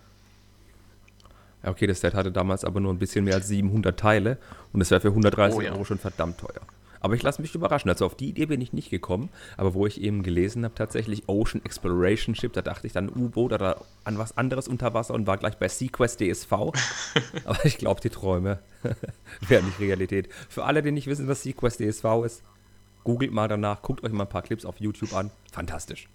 Ja, 1.62 1.70
okay, 1.70 1.86
das 1.86 2.00
Set 2.00 2.14
hatte 2.14 2.32
damals 2.32 2.64
aber 2.64 2.80
nur 2.80 2.92
ein 2.92 2.98
bisschen 2.98 3.24
mehr 3.24 3.34
als 3.34 3.48
700 3.48 3.98
Teile 3.98 4.38
und 4.72 4.80
das 4.80 4.90
wäre 4.90 5.00
für 5.00 5.08
130 5.08 5.58
oh, 5.58 5.60
ja. 5.60 5.72
Euro 5.72 5.84
schon 5.84 5.98
verdammt 5.98 6.38
teuer. 6.38 6.62
Aber 7.00 7.14
ich 7.14 7.22
lasse 7.24 7.42
mich 7.42 7.52
überraschen. 7.54 7.90
Also 7.90 8.06
auf 8.06 8.14
die 8.14 8.28
Idee 8.28 8.46
bin 8.46 8.60
ich 8.60 8.72
nicht 8.72 8.88
gekommen, 8.88 9.28
aber 9.56 9.74
wo 9.74 9.86
ich 9.86 10.00
eben 10.00 10.22
gelesen 10.22 10.64
habe, 10.64 10.74
tatsächlich 10.76 11.28
Ocean 11.28 11.60
Exploration 11.64 12.36
Ship, 12.36 12.52
da 12.52 12.62
dachte 12.62 12.86
ich 12.86 12.92
dann 12.92 13.08
U-Boot 13.08 13.52
oder 13.52 13.80
an 14.04 14.18
was 14.18 14.36
anderes 14.36 14.68
unter 14.68 14.94
Wasser 14.94 15.14
und 15.14 15.26
war 15.26 15.36
gleich 15.36 15.56
bei 15.56 15.66
Sequest 15.66 16.20
DSV. 16.20 16.52
aber 17.44 17.64
ich 17.64 17.78
glaube, 17.78 18.00
die 18.00 18.10
Träume 18.10 18.60
werden 19.48 19.66
nicht 19.66 19.80
Realität. 19.80 20.28
Für 20.48 20.64
alle, 20.64 20.80
die 20.80 20.92
nicht 20.92 21.08
wissen, 21.08 21.26
was 21.26 21.42
Sequest 21.42 21.80
DSV 21.80 22.04
ist, 22.24 22.42
Googelt 23.04 23.32
mal 23.32 23.48
danach, 23.48 23.82
guckt 23.82 24.04
euch 24.04 24.12
mal 24.12 24.24
ein 24.24 24.28
paar 24.28 24.42
Clips 24.42 24.64
auf 24.64 24.80
YouTube 24.80 25.12
an. 25.14 25.30
Fantastisch. 25.50 26.08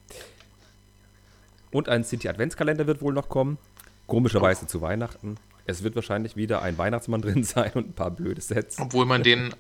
Und 1.72 1.90
ein 1.90 2.04
City 2.04 2.30
Adventskalender 2.30 2.88
wird 2.88 3.02
wohl 3.02 3.14
noch 3.14 3.28
kommen. 3.28 3.58
Komischerweise 4.08 4.62
oh. 4.64 4.68
zu 4.68 4.82
Weihnachten. 4.82 5.38
Es 5.66 5.84
wird 5.84 5.96
wahrscheinlich 5.96 6.36
wieder 6.36 6.62
ein 6.62 6.78
Weihnachtsmann 6.78 7.22
drin 7.22 7.44
sein 7.44 7.72
und 7.74 7.90
ein 7.90 7.94
paar 7.94 8.12
blöde 8.12 8.42
Sets. 8.42 8.80
Obwohl 8.80 9.06
man 9.06 9.22
den 9.22 9.54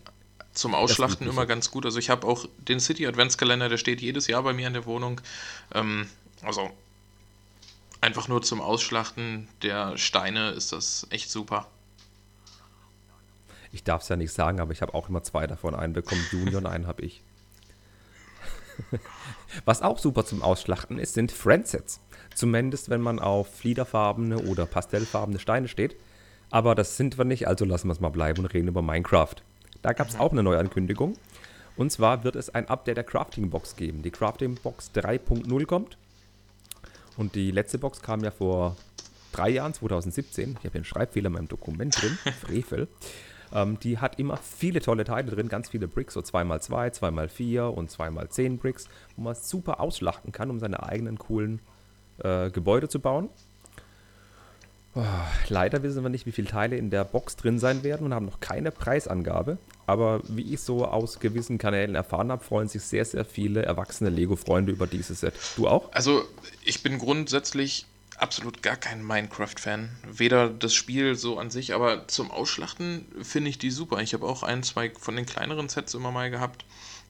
zum 0.54 0.74
Ausschlachten 0.74 1.28
immer 1.28 1.46
ganz 1.46 1.70
gut. 1.70 1.86
Also 1.86 2.00
ich 2.00 2.10
habe 2.10 2.26
auch 2.26 2.46
den 2.58 2.80
City 2.80 3.06
Adventskalender, 3.06 3.70
der 3.70 3.78
steht 3.78 4.02
jedes 4.02 4.28
Jahr 4.28 4.44
bei 4.44 4.54
mir 4.54 4.68
in 4.68 4.74
der 4.74 4.86
Wohnung. 4.86 5.22
Ähm, 5.74 6.08
also 6.42 6.72
einfach 8.02 8.28
nur 8.28 8.42
zum 8.42 8.62
Ausschlachten 8.62 9.48
der 9.62 9.98
Steine 9.98 10.52
ist 10.52 10.72
das 10.72 11.08
echt 11.10 11.30
super. 11.30 11.68
Ich 13.72 13.84
darf 13.84 14.02
es 14.02 14.10
ja 14.10 14.16
nicht 14.16 14.32
sagen, 14.32 14.60
aber 14.60 14.72
ich 14.72 14.82
habe 14.82 14.94
auch 14.94 15.10
immer 15.10 15.24
zwei 15.24 15.46
davon. 15.46 15.76
Einen 15.76 15.94
bekommt 15.94 16.32
Junior 16.32 16.62
und 16.62 16.68
einen 16.68 16.88
habe 16.88 17.04
ich. 17.04 17.22
Was 19.66 19.82
auch 19.82 20.00
super 20.00 20.26
zum 20.26 20.42
Ausschlachten 20.42 21.00
ist, 21.00 21.14
sind 21.14 21.32
Friendsets. 21.32 22.00
Zumindest, 22.36 22.90
wenn 22.90 23.02
man 23.02 23.20
auf 23.20 23.54
fliederfarbene 23.56 24.40
oder 24.40 24.66
pastellfarbene 24.66 25.40
Steine 25.40 25.68
steht. 25.68 25.96
Aber 26.50 26.76
das 26.76 26.98
sind 26.98 27.18
wir 27.18 27.26
nicht, 27.26 27.48
also 27.48 27.66
lassen 27.66 27.88
wir 27.88 27.94
es 27.94 28.00
mal 28.00 28.10
bleiben 28.10 28.40
und 28.40 28.54
reden 28.54 28.68
über 28.68 28.82
Minecraft. 28.82 29.36
Da 29.82 29.94
gab 29.94 30.08
es 30.08 30.20
auch 30.20 30.32
eine 30.32 30.44
neue 30.44 30.60
Ankündigung. 30.60 31.14
Und 31.76 31.92
zwar 31.92 32.24
wird 32.24 32.36
es 32.36 32.50
ein 32.50 32.68
Update 32.70 32.98
der 32.98 33.04
Crafting 33.04 33.50
Box 33.50 33.76
geben. 33.76 34.02
Die 34.02 34.12
Crafting 34.12 34.56
Box 34.56 34.92
3.0 34.96 35.66
kommt. 35.66 35.98
Und 37.18 37.36
die 37.36 37.52
letzte 37.52 37.78
Box 37.78 38.02
kam 38.02 38.24
ja 38.24 38.32
vor 38.32 38.76
drei 39.32 39.50
Jahren, 39.50 39.74
2017. 39.74 40.52
Ich 40.52 40.56
habe 40.58 40.62
hier 40.70 40.76
einen 40.76 40.86
Schreibfehler 40.86 41.28
in 41.28 41.34
meinem 41.34 41.48
Dokument 41.48 42.02
drin. 42.02 42.18
Frevel. 42.42 42.88
Ähm, 43.54 43.80
die 43.80 43.98
hat 43.98 44.20
immer 44.20 44.38
viele 44.38 44.82
tolle 44.82 45.04
Teile 45.04 45.32
drin, 45.32 45.50
ganz 45.50 45.70
viele 45.70 45.88
Bricks, 45.88 46.14
so 46.14 46.20
2x2, 46.20 47.00
2x4 47.00 47.62
und 47.68 47.90
2x10 47.90 48.58
Bricks, 48.58 48.88
wo 49.16 49.24
man 49.24 49.36
super 49.36 49.80
ausschlachten 49.80 50.32
kann, 50.32 50.50
um 50.50 50.60
seine 50.60 50.84
eigenen 50.84 51.18
coolen 51.18 51.60
äh, 52.24 52.50
Gebäude 52.50 52.90
zu 52.90 53.00
bauen. 53.00 53.30
Oh, 54.96 55.04
leider 55.50 55.84
wissen 55.84 56.02
wir 56.02 56.10
nicht, 56.10 56.26
wie 56.26 56.32
viele 56.32 56.48
Teile 56.48 56.76
in 56.76 56.90
der 56.90 57.04
Box 57.04 57.36
drin 57.36 57.60
sein 57.60 57.84
werden 57.84 58.08
und 58.08 58.16
haben 58.16 58.26
noch 58.26 58.40
keine 58.40 58.72
Preisangabe. 58.72 59.60
Aber 59.86 60.22
wie 60.28 60.54
ich 60.54 60.62
so 60.62 60.86
aus 60.86 61.20
gewissen 61.20 61.60
Kanälen 61.60 61.94
erfahren 61.94 62.32
habe, 62.32 62.44
freuen 62.44 62.68
sich 62.68 62.82
sehr, 62.82 63.06
sehr 63.06 63.24
viele 63.24 63.62
erwachsene 63.62 64.10
Lego-Freunde 64.10 64.72
über 64.72 64.88
dieses 64.88 65.20
Set. 65.20 65.36
Du 65.56 65.68
auch? 65.68 65.92
Also, 65.94 66.24
ich 66.66 66.82
bin 66.82 66.98
grundsätzlich 66.98 67.86
absolut 68.18 68.62
gar 68.64 68.76
kein 68.76 69.06
Minecraft-Fan. 69.06 69.90
Weder 70.10 70.50
das 70.50 70.74
Spiel 70.74 71.16
so 71.16 71.40
an 71.40 71.50
sich, 71.50 71.74
aber 71.74 72.08
zum 72.08 72.32
Ausschlachten 72.32 73.06
finde 73.22 73.50
ich 73.50 73.60
die 73.60 73.72
super. 73.72 74.02
Ich 74.02 74.14
habe 74.14 74.26
auch 74.26 74.44
ein, 74.44 74.64
zwei 74.64 74.92
von 75.00 75.16
den 75.16 75.26
kleineren 75.26 75.70
Sets 75.70 75.94
immer 75.94 76.12
mal 76.12 76.30
gehabt. 76.30 76.66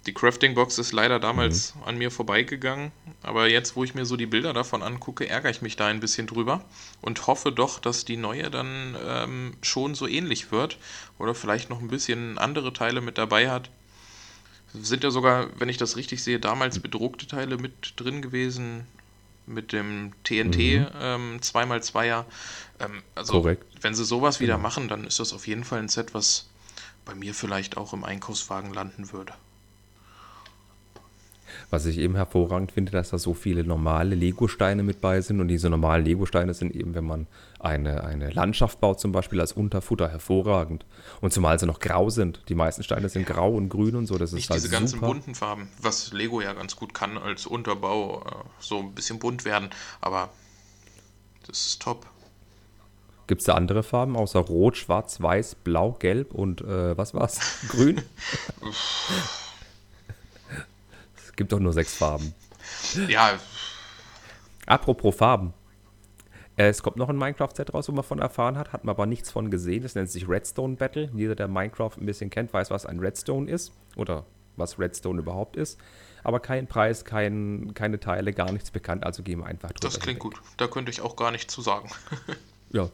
Die 0.06 0.14
Crafting 0.14 0.56
Box 0.56 0.78
ist 0.78 0.94
leider 0.94 1.20
damals 1.20 1.76
mhm. 1.76 1.84
an 1.84 1.98
mir 1.98 2.12
vorbeigegangen, 2.12 2.92
aber 3.24 3.50
jetzt, 3.50 3.76
wo 3.76 3.84
ich 3.84 3.94
mir 3.94 4.06
so 4.06 4.16
die 4.16 4.26
Bilder 4.26 4.54
davon 4.54 4.82
angucke, 4.82 5.28
ärgere 5.28 5.50
ich 5.50 5.62
mich 5.62 5.76
da 5.76 5.88
ein 5.88 6.00
bisschen 6.00 6.28
drüber 6.28 6.64
und 7.02 7.28
hoffe 7.28 7.52
doch, 7.52 7.80
dass 7.80 8.06
die 8.06 8.16
neue 8.16 8.50
dann 8.50 8.96
ähm, 9.06 9.54
schon 9.62 9.96
so 9.96 10.08
ähnlich 10.08 10.52
wird 10.52 10.78
oder 11.20 11.36
vielleicht 11.36 11.70
noch 11.70 11.82
ein 11.82 11.90
bisschen 11.90 12.38
andere 12.38 12.72
Teile 12.72 13.02
mit 13.02 13.18
dabei 13.18 13.50
hat. 13.50 13.70
Sind 14.74 15.04
ja 15.04 15.12
sogar, 15.12 15.50
wenn 15.60 15.70
ich 15.70 15.78
das 15.78 15.98
richtig 15.98 16.24
sehe, 16.24 16.40
damals 16.40 16.80
bedruckte 16.80 17.28
Teile 17.28 17.58
mit 17.58 17.94
drin 17.98 18.22
gewesen 18.22 18.86
mit 19.48 19.72
dem 19.72 20.12
TNT 20.24 20.58
mhm. 20.58 20.88
ähm, 21.00 21.40
2x2er. 21.42 22.26
Ähm, 22.80 23.02
also, 23.16 23.34
Korrekt. 23.34 23.66
wenn 23.82 23.96
sie 23.96 24.06
sowas 24.06 24.40
wieder 24.40 24.56
genau. 24.56 24.64
machen, 24.64 24.88
dann 24.88 25.06
ist 25.06 25.20
das 25.20 25.34
auf 25.34 25.48
jeden 25.48 25.64
Fall 25.64 25.80
ein 25.80 25.90
Set, 25.90 26.14
was 26.14 26.50
bei 27.06 27.16
mir 27.16 27.34
vielleicht 27.34 27.78
auch 27.78 27.94
im 27.94 28.04
Einkaufswagen 28.04 28.74
landen 28.74 29.12
würde. 29.12 29.34
Was 31.70 31.86
ich 31.86 31.98
eben 31.98 32.16
hervorragend 32.16 32.72
finde, 32.72 32.92
dass 32.92 33.10
da 33.10 33.18
so 33.18 33.34
viele 33.34 33.64
normale 33.64 34.16
Lego-Steine 34.16 34.84
mit 34.84 35.02
bei 35.02 35.20
sind. 35.22 35.42
Und 35.42 35.48
diese 35.48 35.70
normalen 35.70 36.06
Lego-Steine 36.06 36.54
sind 36.54 36.76
eben, 36.76 36.94
wenn 36.94 37.06
man 37.06 37.28
eine, 37.60 38.04
eine 38.04 38.30
Landschaft 38.30 38.80
baut, 38.80 39.00
zum 39.00 39.12
Beispiel 39.12 39.42
als 39.42 39.52
Unterfutter, 39.52 40.10
hervorragend. 40.10 40.86
Und 41.22 41.34
zumal 41.34 41.60
sie 41.60 41.66
noch 41.66 41.80
grau 41.80 42.10
sind. 42.10 42.42
Die 42.50 42.56
meisten 42.56 42.84
Steine 42.84 43.10
sind 43.10 43.26
grau 43.26 43.52
und 43.52 43.70
grün 43.70 43.96
und 43.96 44.06
so. 44.06 44.18
Das 44.18 44.32
Nicht 44.32 44.46
ist 44.46 44.50
halt 44.52 44.62
diese 44.64 44.72
ganzen 44.72 44.96
super. 44.96 45.08
bunten 45.08 45.36
Farben, 45.36 45.70
was 45.82 46.14
Lego 46.14 46.42
ja 46.42 46.54
ganz 46.54 46.76
gut 46.76 46.94
kann 46.94 47.18
als 47.18 47.46
Unterbau, 47.46 48.24
äh, 48.26 48.32
so 48.60 48.80
ein 48.80 48.94
bisschen 48.94 49.20
bunt 49.20 49.46
werden. 49.46 49.70
Aber 50.02 50.30
das 51.48 51.66
ist 51.66 51.82
top. 51.82 52.06
Gibt 53.28 53.42
es 53.42 53.46
da 53.46 53.56
andere 53.56 53.84
Farben 53.84 54.16
außer 54.16 54.40
Rot, 54.40 54.78
Schwarz, 54.78 55.22
Weiß, 55.22 55.56
Blau, 55.56 55.94
Gelb 55.94 56.34
und 56.34 56.62
äh, 56.62 56.98
was 56.98 57.14
war's? 57.14 57.40
Grün? 57.68 58.02
Gibt 61.36 61.52
doch 61.52 61.60
nur 61.60 61.74
sechs 61.74 61.94
Farben. 61.94 62.34
Ja. 63.08 63.38
Apropos 64.66 65.16
Farben. 65.16 65.54
Äh, 66.58 66.68
es 66.68 66.84
kommt 66.84 66.98
noch 66.98 67.08
ein 67.08 67.16
Minecraft-Set 67.16 67.74
raus, 67.74 67.88
wo 67.88 67.94
man 67.94 68.04
von 68.04 68.20
erfahren 68.20 68.58
hat, 68.58 68.74
hat 68.74 68.84
man 68.84 68.94
aber 68.94 69.06
nichts 69.06 69.32
von 69.32 69.50
gesehen. 69.50 69.84
Das 69.84 69.96
nennt 69.96 70.10
sich 70.10 70.28
Redstone 70.28 70.76
Battle. 70.76 71.10
Jeder, 71.14 71.36
der 71.36 71.48
Minecraft 71.48 71.92
ein 71.98 72.06
bisschen 72.06 72.30
kennt, 72.30 72.54
weiß, 72.54 72.72
was 72.72 72.86
ein 72.86 73.00
Redstone 73.00 73.50
ist 73.50 73.72
oder 73.96 74.26
was 74.58 74.78
Redstone 74.78 75.20
überhaupt 75.20 75.56
ist. 75.56 75.80
Aber 76.24 76.40
kein 76.40 76.68
Preis, 76.68 77.06
kein, 77.06 77.74
keine 77.74 78.00
Teile, 78.00 78.34
gar 78.34 78.52
nichts 78.52 78.72
bekannt, 78.72 79.06
also 79.06 79.24
gehen 79.24 79.40
wir 79.40 79.46
einfach 79.46 79.72
drüber. 79.72 79.88
Das 79.88 80.00
klingt 80.00 80.22
hinweg. 80.22 80.40
gut. 80.40 80.42
Da 80.58 80.68
könnte 80.68 80.92
ich 80.92 81.00
auch 81.00 81.16
gar 81.16 81.32
nichts 81.32 81.54
zu 81.54 81.62
sagen. 81.62 81.90
ja, 82.72 82.90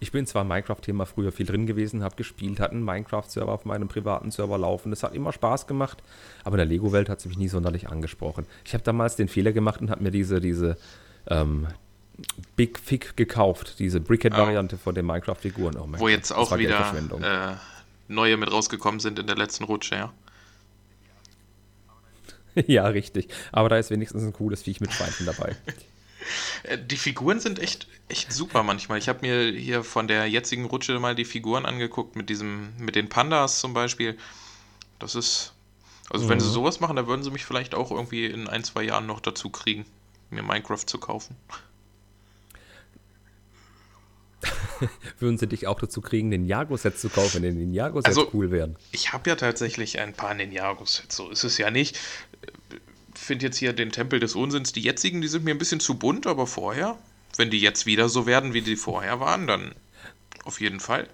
ich 0.00 0.12
bin 0.12 0.26
zwar 0.26 0.44
Minecraft-Thema 0.44 1.06
früher 1.06 1.32
viel 1.32 1.46
drin 1.46 1.66
gewesen, 1.66 2.02
habe 2.02 2.16
gespielt, 2.16 2.60
hatte 2.60 2.72
einen 2.72 2.84
Minecraft-Server 2.84 3.52
auf 3.52 3.64
meinem 3.64 3.88
privaten 3.88 4.30
Server 4.30 4.58
laufen. 4.58 4.90
Das 4.90 5.02
hat 5.02 5.14
immer 5.14 5.32
Spaß 5.32 5.66
gemacht, 5.66 6.02
aber 6.44 6.54
in 6.54 6.58
der 6.58 6.66
Lego-Welt 6.66 7.08
hat 7.08 7.18
es 7.18 7.26
mich 7.26 7.38
nie 7.38 7.48
sonderlich 7.48 7.88
angesprochen. 7.88 8.46
Ich 8.64 8.74
habe 8.74 8.84
damals 8.84 9.16
den 9.16 9.28
Fehler 9.28 9.52
gemacht 9.52 9.80
und 9.80 9.90
habe 9.90 10.02
mir 10.02 10.10
diese, 10.10 10.40
diese 10.40 10.76
ähm, 11.28 11.68
Big 12.56 12.78
Fig 12.78 13.16
gekauft, 13.16 13.76
diese 13.78 14.00
Brickhead-Variante 14.00 14.76
oh. 14.76 14.82
von 14.82 14.94
den 14.94 15.06
Minecraft-Figuren. 15.06 15.76
Oh 15.76 15.86
Wo 15.98 16.08
jetzt 16.08 16.32
auch 16.32 16.56
wieder 16.56 16.94
äh, 17.22 17.56
neue 18.12 18.36
mit 18.36 18.50
rausgekommen 18.50 19.00
sind 19.00 19.18
in 19.18 19.26
der 19.26 19.36
letzten 19.36 19.64
Rutsche, 19.64 19.94
ja. 19.96 20.12
ja, 22.66 22.86
richtig. 22.86 23.28
Aber 23.50 23.68
da 23.68 23.78
ist 23.78 23.90
wenigstens 23.90 24.22
ein 24.22 24.32
cooles 24.32 24.62
Viech 24.62 24.80
mit 24.80 24.92
Schweinchen 24.92 25.26
dabei. 25.26 25.56
Äh, 26.62 26.78
die 26.78 26.96
Figuren 26.96 27.40
sind 27.40 27.58
echt, 27.58 27.88
echt 28.08 28.32
super 28.32 28.62
manchmal. 28.62 28.96
Ich 28.96 29.08
habe 29.08 29.18
mir 29.22 29.50
hier 29.50 29.82
von 29.82 30.06
der 30.06 30.28
jetzigen 30.28 30.66
Rutsche 30.66 31.00
mal 31.00 31.16
die 31.16 31.24
Figuren 31.24 31.66
angeguckt, 31.66 32.14
mit 32.14 32.30
diesem, 32.30 32.72
mit 32.78 32.94
den 32.94 33.08
Pandas 33.08 33.58
zum 33.58 33.74
Beispiel. 33.74 34.16
Das 35.00 35.16
ist. 35.16 35.52
Also, 36.10 36.26
mhm. 36.26 36.30
wenn 36.30 36.40
sie 36.40 36.46
mhm. 36.46 36.52
sowas 36.52 36.78
machen, 36.78 36.94
dann 36.94 37.08
würden 37.08 37.24
sie 37.24 37.32
mich 37.32 37.44
vielleicht 37.44 37.74
auch 37.74 37.90
irgendwie 37.90 38.26
in 38.26 38.46
ein, 38.46 38.62
zwei 38.62 38.84
Jahren 38.84 39.06
noch 39.06 39.18
dazu 39.18 39.50
kriegen, 39.50 39.84
mir 40.30 40.44
Minecraft 40.44 40.86
zu 40.86 40.98
kaufen. 40.98 41.34
würden 45.18 45.38
sie 45.38 45.46
dich 45.46 45.66
auch 45.66 45.78
dazu 45.78 46.00
kriegen, 46.00 46.30
den 46.30 46.42
Ninjago-Sets 46.42 47.00
zu 47.00 47.08
kaufen, 47.08 47.42
wenn 47.42 47.56
die 47.56 47.64
Ninjago-Sets 47.66 48.18
also, 48.18 48.30
cool 48.32 48.50
wären? 48.50 48.76
Ich 48.90 49.12
habe 49.12 49.30
ja 49.30 49.36
tatsächlich 49.36 50.00
ein 50.00 50.12
paar 50.12 50.34
Ninjago-Sets, 50.34 51.16
so 51.16 51.30
ist 51.30 51.44
es 51.44 51.58
ja 51.58 51.70
nicht 51.70 51.98
finde 53.22 53.46
jetzt 53.46 53.56
hier 53.56 53.72
den 53.72 53.90
Tempel 53.90 54.20
des 54.20 54.34
Unsinns, 54.34 54.72
die 54.72 54.82
jetzigen, 54.82 55.20
die 55.20 55.28
sind 55.28 55.44
mir 55.44 55.52
ein 55.52 55.58
bisschen 55.58 55.80
zu 55.80 55.94
bunt, 55.94 56.26
aber 56.26 56.46
vorher, 56.46 56.98
wenn 57.36 57.50
die 57.50 57.60
jetzt 57.60 57.86
wieder 57.86 58.08
so 58.08 58.26
werden, 58.26 58.52
wie 58.52 58.62
die 58.62 58.76
vorher 58.76 59.20
waren, 59.20 59.46
dann 59.46 59.72
auf 60.44 60.60
jeden 60.60 60.80
Fall. 60.80 61.08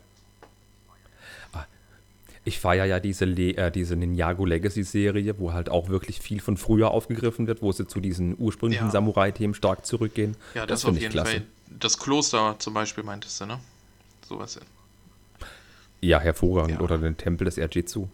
Ah, 1.53 1.67
ich 2.45 2.59
feiere 2.59 2.87
ja 2.87 2.99
diese, 2.99 3.25
Le 3.25 3.57
äh, 3.57 3.71
diese 3.71 3.95
Ninjago 3.95 4.45
Legacy 4.45 4.83
Serie, 4.83 5.39
wo 5.39 5.53
halt 5.53 5.69
auch 5.69 5.89
wirklich 5.89 6.21
viel 6.21 6.41
von 6.41 6.57
früher 6.57 6.91
aufgegriffen 6.91 7.47
wird, 7.47 7.63
wo 7.63 7.71
sie 7.73 7.87
zu 7.87 8.01
diesen 8.01 8.35
ursprünglichen 8.39 8.87
ja. 8.87 8.91
Samurai-Themen 8.91 9.55
stark 9.55 9.87
zurückgehen. 9.87 10.37
Ja, 10.55 10.67
das, 10.67 10.83
das 10.83 10.91
auf 10.91 10.99
jeden 10.99 11.13
klasse. 11.13 11.33
Fall. 11.33 11.47
Das 11.79 11.99
Kloster 11.99 12.57
zum 12.59 12.75
Beispiel 12.75 13.05
meintest 13.05 13.41
du, 13.41 13.47
ne? 13.47 13.61
Sowas. 14.27 14.59
Ja, 16.01 16.21
hervorragend. 16.21 16.79
Ja. 16.79 16.81
Oder 16.81 16.99
den 16.99 17.17
Tempel 17.17 17.45
des 17.45 17.59
Erjitsu. 17.59 18.09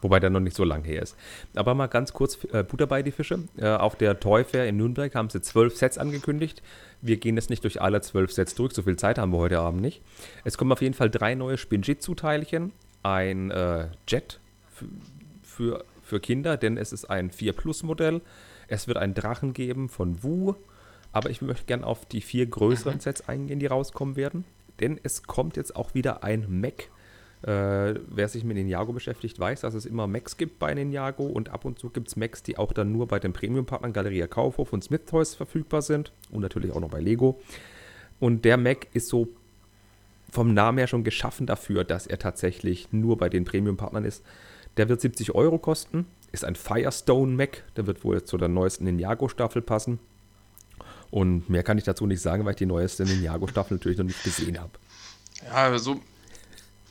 Wobei 0.00 0.18
der 0.18 0.30
noch 0.30 0.40
nicht 0.40 0.56
so 0.56 0.64
lang 0.64 0.82
her 0.82 1.00
ist. 1.00 1.16
Aber 1.54 1.74
mal 1.74 1.86
ganz 1.86 2.12
kurz 2.12 2.38
äh, 2.52 2.64
Butter 2.64 2.88
bei 2.88 3.02
die 3.02 3.12
Fische. 3.12 3.38
Äh, 3.56 3.68
auf 3.68 3.94
der 3.94 4.18
Toy 4.18 4.42
Fair 4.42 4.66
in 4.66 4.76
Nürnberg 4.76 5.14
haben 5.14 5.30
sie 5.30 5.40
zwölf 5.40 5.76
Sets 5.76 5.96
angekündigt. 5.96 6.60
Wir 7.00 7.18
gehen 7.18 7.36
jetzt 7.36 7.50
nicht 7.50 7.62
durch 7.62 7.80
alle 7.80 8.00
zwölf 8.00 8.32
Sets 8.32 8.56
durch, 8.56 8.72
so 8.72 8.82
viel 8.82 8.96
Zeit 8.96 9.18
haben 9.18 9.32
wir 9.32 9.38
heute 9.38 9.60
Abend 9.60 9.80
nicht. 9.80 10.02
Es 10.44 10.58
kommen 10.58 10.72
auf 10.72 10.82
jeden 10.82 10.94
Fall 10.94 11.08
drei 11.08 11.36
neue 11.36 11.56
Spinjitzu-Teilchen, 11.56 12.72
ein 13.04 13.52
äh, 13.52 13.88
Jet 14.08 14.40
für, 15.44 15.84
für 16.02 16.18
Kinder, 16.18 16.56
denn 16.56 16.76
es 16.76 16.92
ist 16.92 17.08
ein 17.08 17.30
4 17.30 17.52
Plus 17.52 17.84
Modell. 17.84 18.22
Es 18.66 18.88
wird 18.88 18.98
einen 18.98 19.14
Drachen 19.14 19.52
geben 19.52 19.88
von 19.88 20.24
Wu, 20.24 20.54
aber 21.12 21.30
ich 21.30 21.42
möchte 21.42 21.66
gerne 21.66 21.86
auf 21.86 22.06
die 22.06 22.20
vier 22.20 22.46
größeren 22.46 23.00
Sets 23.00 23.28
eingehen, 23.28 23.58
die 23.58 23.66
rauskommen 23.66 24.16
werden. 24.16 24.44
Denn 24.80 24.98
es 25.02 25.22
kommt 25.24 25.56
jetzt 25.56 25.76
auch 25.76 25.94
wieder 25.94 26.24
ein 26.24 26.46
Mac 26.48 26.88
äh, 27.42 27.94
wer 28.08 28.28
sich 28.28 28.44
mit 28.44 28.56
Ninjago 28.56 28.92
beschäftigt, 28.92 29.38
weiß, 29.38 29.62
dass 29.62 29.74
es 29.74 29.84
immer 29.84 30.06
Macs 30.06 30.36
gibt 30.36 30.60
bei 30.60 30.72
Ninjago 30.72 31.24
und 31.26 31.48
ab 31.48 31.64
und 31.64 31.78
zu 31.78 31.90
gibt 31.90 32.08
es 32.08 32.16
Macs, 32.16 32.42
die 32.42 32.56
auch 32.56 32.72
dann 32.72 32.92
nur 32.92 33.08
bei 33.08 33.18
den 33.18 33.32
Premium-Partnern 33.32 33.92
Galeria 33.92 34.28
Kaufhof 34.28 34.72
und 34.72 34.84
Smith 34.84 35.02
Toys 35.06 35.34
verfügbar 35.34 35.82
sind 35.82 36.12
und 36.30 36.42
natürlich 36.42 36.70
auch 36.70 36.80
noch 36.80 36.90
bei 36.90 37.00
Lego. 37.00 37.40
Und 38.20 38.44
der 38.44 38.56
Mac 38.58 38.86
ist 38.92 39.08
so 39.08 39.28
vom 40.30 40.54
Namen 40.54 40.78
her 40.78 40.86
schon 40.86 41.02
geschaffen 41.02 41.46
dafür, 41.46 41.82
dass 41.82 42.06
er 42.06 42.18
tatsächlich 42.18 42.92
nur 42.92 43.18
bei 43.18 43.28
den 43.28 43.44
Premium-Partnern 43.44 44.04
ist. 44.04 44.24
Der 44.76 44.88
wird 44.88 45.00
70 45.00 45.34
Euro 45.34 45.58
kosten, 45.58 46.06
ist 46.30 46.44
ein 46.44 46.54
Firestone 46.54 47.32
Mac, 47.32 47.64
der 47.76 47.88
wird 47.88 48.04
wohl 48.04 48.22
zu 48.22 48.38
der 48.38 48.48
neuesten 48.48 48.84
Ninjago-Staffel 48.84 49.62
passen. 49.62 49.98
Und 51.12 51.48
mehr 51.48 51.62
kann 51.62 51.78
ich 51.78 51.84
dazu 51.84 52.06
nicht 52.06 52.22
sagen, 52.22 52.44
weil 52.44 52.52
ich 52.52 52.58
die 52.58 52.66
neueste 52.66 53.04
Ninjago-Staffel 53.04 53.76
natürlich 53.76 53.98
noch 53.98 54.06
nicht 54.06 54.24
gesehen 54.24 54.58
habe. 54.58 54.72
Ja, 55.52 55.78
so 55.78 56.00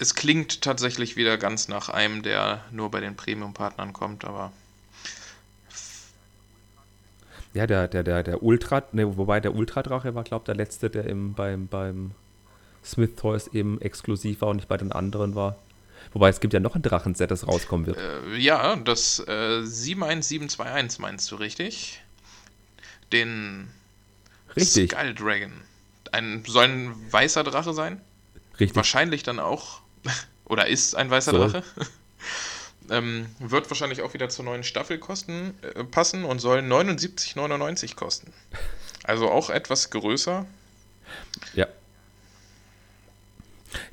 es 0.02 0.16
klingt 0.16 0.62
tatsächlich 0.62 1.16
wieder 1.16 1.38
ganz 1.38 1.68
nach 1.68 1.90
einem, 1.90 2.24
der 2.24 2.66
nur 2.72 2.90
bei 2.90 3.02
den 3.02 3.16
Premium-Partnern 3.16 3.94
kommt, 3.94 4.26
aber. 4.26 4.52
Ja, 7.54 7.68
der, 7.68 7.88
der, 7.88 8.02
der, 8.02 8.24
der 8.24 8.42
Ultra, 8.42 8.82
ne, 8.94 9.18
wobei 9.18 9.40
der 9.40 9.54
Ultradrache 9.54 10.16
war, 10.16 10.24
glaube 10.24 10.42
ich, 10.42 10.46
der 10.46 10.56
letzte, 10.56 10.90
der 10.90 11.06
im, 11.06 11.36
beim, 11.36 11.68
beim 11.68 12.12
Smith 12.84 13.12
Toys 13.16 13.48
eben 13.54 13.80
exklusiv 13.80 14.42
war 14.42 14.50
und 14.50 14.56
nicht 14.56 14.68
bei 14.68 14.78
den 14.78 14.92
anderen 14.92 15.36
war. 15.36 15.58
Wobei 16.14 16.30
es 16.30 16.40
gibt 16.40 16.54
ja 16.54 16.60
noch 16.60 16.76
ein 16.76 16.82
Drachenset, 16.82 17.30
das 17.30 17.48
rauskommen 17.48 17.86
wird. 17.86 17.98
Äh, 17.98 18.38
ja, 18.38 18.76
das 18.78 19.20
äh, 19.20 19.64
71721 19.64 21.00
meinst 21.00 21.30
du 21.32 21.36
richtig? 21.36 22.02
Den 23.14 23.68
richtig. 24.56 24.92
Skull 24.92 25.14
Dragon. 25.14 25.54
Ein, 26.12 26.44
soll 26.46 26.66
ein 26.66 27.12
weißer 27.12 27.44
Drache 27.44 27.74
sein? 27.74 28.02
Richtig. 28.60 28.76
Wahrscheinlich 28.76 29.24
dann 29.24 29.40
auch 29.40 29.82
oder 30.46 30.68
ist 30.68 30.96
ein 30.96 31.10
weißer 31.10 31.32
soll. 31.32 31.52
Drache. 31.52 31.64
ähm, 32.90 33.28
wird 33.40 33.70
wahrscheinlich 33.70 34.02
auch 34.02 34.14
wieder 34.14 34.30
zur 34.30 34.46
neuen 34.46 34.64
Staffel 34.64 34.98
kosten, 35.00 35.54
äh, 35.62 35.84
passen 35.84 36.26
und 36.26 36.40
soll 36.40 36.60
79,99 36.60 37.96
kosten. 37.96 38.34
Also 39.04 39.30
auch 39.30 39.50
etwas 39.50 39.90
größer. 39.90 40.46
Ja. 41.54 41.68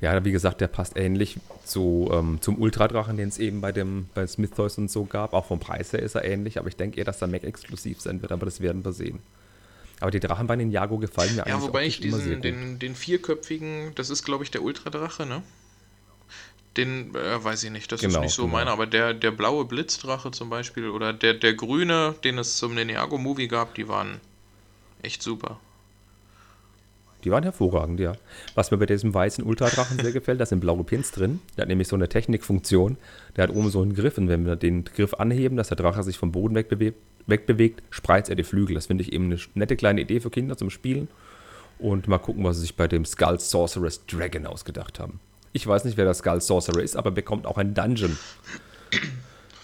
Ja, 0.01 0.23
wie 0.25 0.31
gesagt, 0.31 0.59
der 0.59 0.67
passt 0.67 0.97
ähnlich 0.97 1.37
zu, 1.63 2.09
ähm, 2.11 2.39
zum 2.41 2.59
Ultradrachen, 2.59 3.15
den 3.15 3.29
es 3.29 3.37
eben 3.37 3.61
bei 3.61 3.71
dem 3.71 4.09
bei 4.13 4.27
Smith 4.27 4.51
Toys 4.51 4.77
und 4.77 4.91
so 4.91 5.05
gab. 5.05 5.33
Auch 5.33 5.45
vom 5.45 5.59
Preis 5.59 5.93
her 5.93 6.01
ist 6.01 6.15
er 6.15 6.25
ähnlich, 6.25 6.59
aber 6.59 6.67
ich 6.67 6.75
denke 6.75 6.97
eher, 6.97 7.05
dass 7.05 7.19
der 7.19 7.29
Mac 7.29 7.43
exklusiv 7.43 8.01
sein 8.01 8.21
wird, 8.21 8.31
aber 8.31 8.45
das 8.45 8.59
werden 8.59 8.83
wir 8.83 8.91
sehen. 8.91 9.19
Aber 9.99 10.11
die 10.11 10.19
Drachen 10.19 10.47
bei 10.47 10.55
den 10.55 10.71
Jago 10.71 10.97
gefallen 10.97 11.31
mir 11.31 11.37
ja, 11.37 11.43
eigentlich. 11.43 11.61
Ja, 11.61 11.67
wobei 11.67 11.85
ich 11.85 11.99
diesen, 11.99 12.41
den, 12.41 12.79
den 12.79 12.95
vierköpfigen, 12.95 13.93
das 13.95 14.09
ist 14.09 14.23
glaube 14.23 14.43
ich 14.43 14.51
der 14.51 14.63
Ultradrache, 14.63 15.25
ne? 15.25 15.43
Den 16.77 17.13
äh, 17.15 17.43
weiß 17.43 17.63
ich 17.63 17.71
nicht, 17.71 17.91
das 17.91 18.01
genau, 18.01 18.19
ist 18.19 18.25
nicht 18.25 18.33
so 18.33 18.43
genau. 18.43 18.57
meiner, 18.57 18.71
aber 18.71 18.85
der, 18.85 19.13
der 19.13 19.31
blaue 19.31 19.65
Blitzdrache 19.65 20.31
zum 20.31 20.49
Beispiel 20.49 20.89
oder 20.89 21.11
der, 21.13 21.33
der 21.33 21.53
grüne, 21.53 22.15
den 22.23 22.37
es 22.37 22.57
zum 22.57 22.75
Ninjago-Movie 22.75 23.47
gab, 23.47 23.75
die 23.75 23.87
waren 23.87 24.21
echt 25.01 25.21
super. 25.21 25.59
Die 27.23 27.31
waren 27.31 27.43
hervorragend, 27.43 27.99
ja. 27.99 28.13
Was 28.55 28.71
mir 28.71 28.77
bei 28.77 28.85
diesem 28.85 29.13
weißen 29.13 29.43
Ultradrachen 29.43 29.99
sehr 29.99 30.11
gefällt, 30.13 30.39
da 30.39 30.45
sind 30.45 30.61
blaue 30.61 30.83
Pins 30.83 31.11
drin. 31.11 31.41
Der 31.57 31.63
hat 31.63 31.69
nämlich 31.69 31.87
so 31.87 31.95
eine 31.95 32.07
Technikfunktion. 32.07 32.97
Der 33.35 33.43
hat 33.43 33.49
oben 33.49 33.69
so 33.69 33.81
einen 33.81 33.93
Griff 33.93 34.17
und 34.17 34.29
wenn 34.29 34.45
wir 34.45 34.55
den 34.55 34.85
Griff 34.85 35.15
anheben, 35.15 35.57
dass 35.57 35.67
der 35.67 35.77
Drache 35.77 36.03
sich 36.03 36.17
vom 36.17 36.31
Boden 36.31 36.55
wegbewegt, 36.55 36.97
wegbewegt 37.29 37.83
spreizt 37.89 38.29
er 38.29 38.35
die 38.35 38.43
Flügel. 38.43 38.75
Das 38.75 38.87
finde 38.87 39.03
ich 39.03 39.13
eben 39.13 39.25
eine 39.25 39.39
nette 39.53 39.75
kleine 39.75 40.01
Idee 40.01 40.19
für 40.19 40.29
Kinder 40.29 40.57
zum 40.57 40.69
Spielen. 40.69 41.07
Und 41.77 42.07
mal 42.07 42.17
gucken, 42.17 42.43
was 42.43 42.57
sie 42.57 42.63
sich 42.63 42.75
bei 42.75 42.87
dem 42.87 43.05
Skull 43.05 43.39
Sorceress 43.39 44.05
Dragon 44.05 44.45
ausgedacht 44.45 44.99
haben. 44.99 45.19
Ich 45.53 45.65
weiß 45.65 45.85
nicht, 45.85 45.97
wer 45.97 46.05
der 46.05 46.13
Skull 46.13 46.41
Sorcerer 46.41 46.81
ist, 46.81 46.95
aber 46.95 47.11
bekommt 47.11 47.47
auch 47.47 47.57
ein 47.57 47.73
Dungeon. 47.73 48.17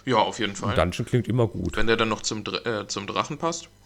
Ja, 0.05 0.17
auf 0.17 0.39
jeden 0.39 0.55
Fall. 0.55 0.71
Ein 0.71 0.75
Dungeon 0.75 1.05
klingt 1.05 1.27
immer 1.27 1.47
gut. 1.47 1.77
Wenn 1.77 1.87
der 1.87 1.97
dann 1.97 2.09
noch 2.09 2.21
zum, 2.21 2.43
äh, 2.63 2.87
zum 2.87 3.07
Drachen 3.07 3.37
passt. 3.37 3.69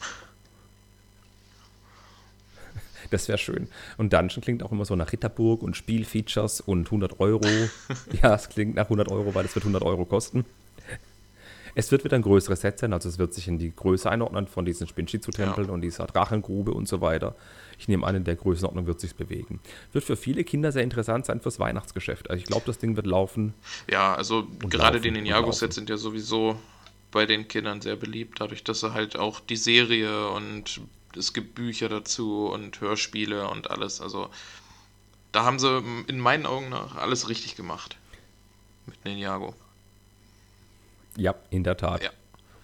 Das 3.12 3.28
wäre 3.28 3.40
schön. 3.40 3.70
Und 3.98 4.14
Dungeon 4.14 4.44
klingt 4.44 4.62
auch 4.62 4.72
immer 4.72 4.86
so 4.86 4.96
nach 4.96 5.12
Ritterburg 5.12 5.64
und 5.64 5.76
Spielfeatures 5.76 6.62
und 6.62 6.86
100 6.86 7.20
Euro. 7.20 7.48
ja, 8.22 8.36
es 8.36 8.50
klingt 8.50 8.76
nach 8.76 8.84
100 8.84 9.10
Euro, 9.10 9.34
weil 9.34 9.46
es 9.46 9.56
wird 9.56 9.66
100 9.66 9.82
Euro 9.82 10.06
kosten. 10.06 10.46
Es 11.80 11.94
wird 11.94 12.04
wieder 12.04 12.18
ein 12.18 12.24
größeres 12.24 12.60
Set 12.60 12.78
sein, 12.78 12.92
also 12.92 13.08
es 13.08 13.20
wird 13.20 13.34
sich 13.34 13.48
in 13.48 13.58
die 13.58 13.74
Größe 13.74 14.12
einordnen 14.12 14.48
von 14.48 14.66
diesen 14.66 14.86
Spinchitsu-Tempeln 14.86 15.68
ja. 15.68 15.74
und 15.74 15.80
dieser 15.80 16.08
Drachengrube 16.08 16.74
und 16.74 16.90
so 16.90 17.00
weiter. 17.00 17.38
Ich 17.78 17.88
nehme 17.88 18.06
an, 18.06 18.16
in 18.16 18.26
der 18.26 18.36
Größenordnung 18.36 18.86
wird 18.86 19.00
sich 19.00 19.16
bewegen. 19.16 19.62
Wird 19.94 20.04
für 20.04 20.18
viele 20.18 20.44
Kinder 20.44 20.74
sehr 20.74 20.84
interessant 20.84 21.26
sein 21.26 21.40
fürs 21.40 21.58
Weihnachtsgeschäft. 21.58 22.30
Also 22.30 22.42
ich 22.42 22.48
glaube, 22.48 22.64
das 22.66 22.80
Ding 22.80 22.98
wird 22.98 23.08
laufen. 23.08 23.54
Ja, 23.90 24.14
also 24.14 24.46
gerade 24.60 25.00
die 25.00 25.10
Ninjago-Sets 25.10 25.76
sind 25.76 25.90
ja 25.90 25.96
sowieso 25.96 26.60
bei 27.12 27.26
den 27.26 27.48
Kindern 27.48 27.80
sehr 27.80 27.96
beliebt, 27.96 28.42
dadurch, 28.42 28.66
dass 28.66 28.82
sie 28.82 28.94
halt 28.94 29.18
auch 29.18 29.40
die 29.40 29.56
Serie 29.56 30.28
und 30.32 30.82
es 31.16 31.32
gibt 31.32 31.56
Bücher 31.56 31.88
dazu 31.88 32.48
und 32.48 32.82
Hörspiele 32.82 33.48
und 33.48 33.72
alles. 33.72 34.02
Also 34.02 34.28
da 35.32 35.46
haben 35.46 35.60
sie 35.60 35.82
in 36.08 36.20
meinen 36.20 36.46
Augen 36.46 36.68
nach 36.68 36.98
alles 36.98 37.30
richtig 37.30 37.56
gemacht 37.56 37.96
mit 38.86 39.06
Ninjago. 39.06 39.56
Ja, 41.20 41.36
in 41.50 41.64
der 41.64 41.78
Tat. 41.78 42.04
Ja. 42.04 42.10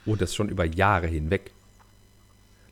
Und 0.06 0.22
das 0.22 0.34
schon 0.34 0.50
über 0.50 0.66
Jahre 0.66 1.08
hinweg. 1.08 1.52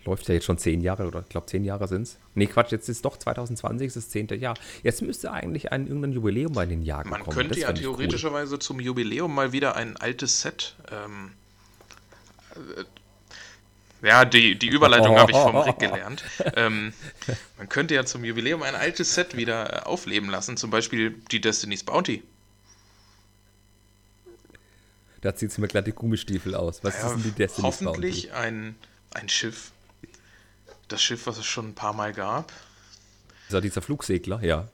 läuft 0.05 0.27
ja 0.27 0.35
jetzt 0.35 0.45
schon 0.45 0.57
zehn 0.57 0.81
Jahre 0.81 1.07
oder 1.07 1.21
ich 1.21 1.29
glaube 1.29 1.47
zehn 1.47 1.63
Jahre 1.63 1.87
sind 1.87 2.03
es. 2.03 2.19
Nee, 2.35 2.45
Quatsch, 2.47 2.71
jetzt 2.71 2.89
ist 2.89 3.03
doch 3.05 3.17
2020, 3.17 3.87
ist 3.87 3.95
das 3.95 4.09
zehnte 4.09 4.35
Jahr. 4.35 4.55
Jetzt 4.83 5.01
müsste 5.01 5.31
eigentlich 5.31 5.71
ein 5.71 5.87
irgendein 5.87 6.13
Jubiläum 6.13 6.53
bei 6.53 6.65
den 6.65 6.83
Jahren 6.83 7.09
kommen. 7.09 7.23
Man 7.25 7.35
könnte 7.35 7.49
das 7.49 7.59
ja 7.59 7.73
theoretischerweise 7.73 8.55
cool. 8.55 8.59
zum 8.59 8.79
Jubiläum 8.79 9.33
mal 9.33 9.51
wieder 9.51 9.75
ein 9.75 9.97
altes 9.97 10.41
Set. 10.41 10.75
Ähm, 10.91 11.31
äh, 12.77 12.83
ja, 14.03 14.25
die, 14.25 14.59
die 14.59 14.67
Überleitung 14.67 15.15
oh. 15.15 15.19
habe 15.19 15.31
ich 15.31 15.37
vom 15.37 15.55
Rick 15.57 15.79
gelernt. 15.79 16.23
Ähm, 16.55 16.93
man 17.57 17.69
könnte 17.69 17.95
ja 17.95 18.05
zum 18.05 18.23
Jubiläum 18.23 18.61
ein 18.63 18.75
altes 18.75 19.15
Set 19.15 19.35
wieder 19.35 19.73
äh, 19.73 19.85
aufleben 19.85 20.29
lassen, 20.29 20.57
zum 20.57 20.69
Beispiel 20.69 21.15
die 21.31 21.41
Destiny's 21.41 21.83
Bounty. 21.83 22.21
Da 25.23 25.33
zieht 25.33 25.53
sie 25.53 25.61
mir 25.61 25.69
glatt 25.69 25.87
die 25.87 25.93
Gummistiefel 25.93 26.53
aus. 26.53 26.83
Was 26.83 26.95
ja, 26.95 27.07
ist 27.07 27.13
denn 27.13 27.23
die 27.23 27.31
Destiny's 27.31 27.79
hoffentlich 27.79 28.29
Bounty? 28.29 28.45
Ein, 28.45 28.75
ein 29.13 29.29
Schiff, 29.29 29.71
das 30.89 31.01
Schiff, 31.01 31.27
was 31.27 31.37
es 31.37 31.45
schon 31.45 31.69
ein 31.69 31.75
paar 31.75 31.93
Mal 31.93 32.11
gab. 32.11 32.51
Ist 33.47 33.53
ja 33.53 33.61
dieser 33.61 33.81
Flugsegler, 33.81 34.43
ja. 34.43 34.67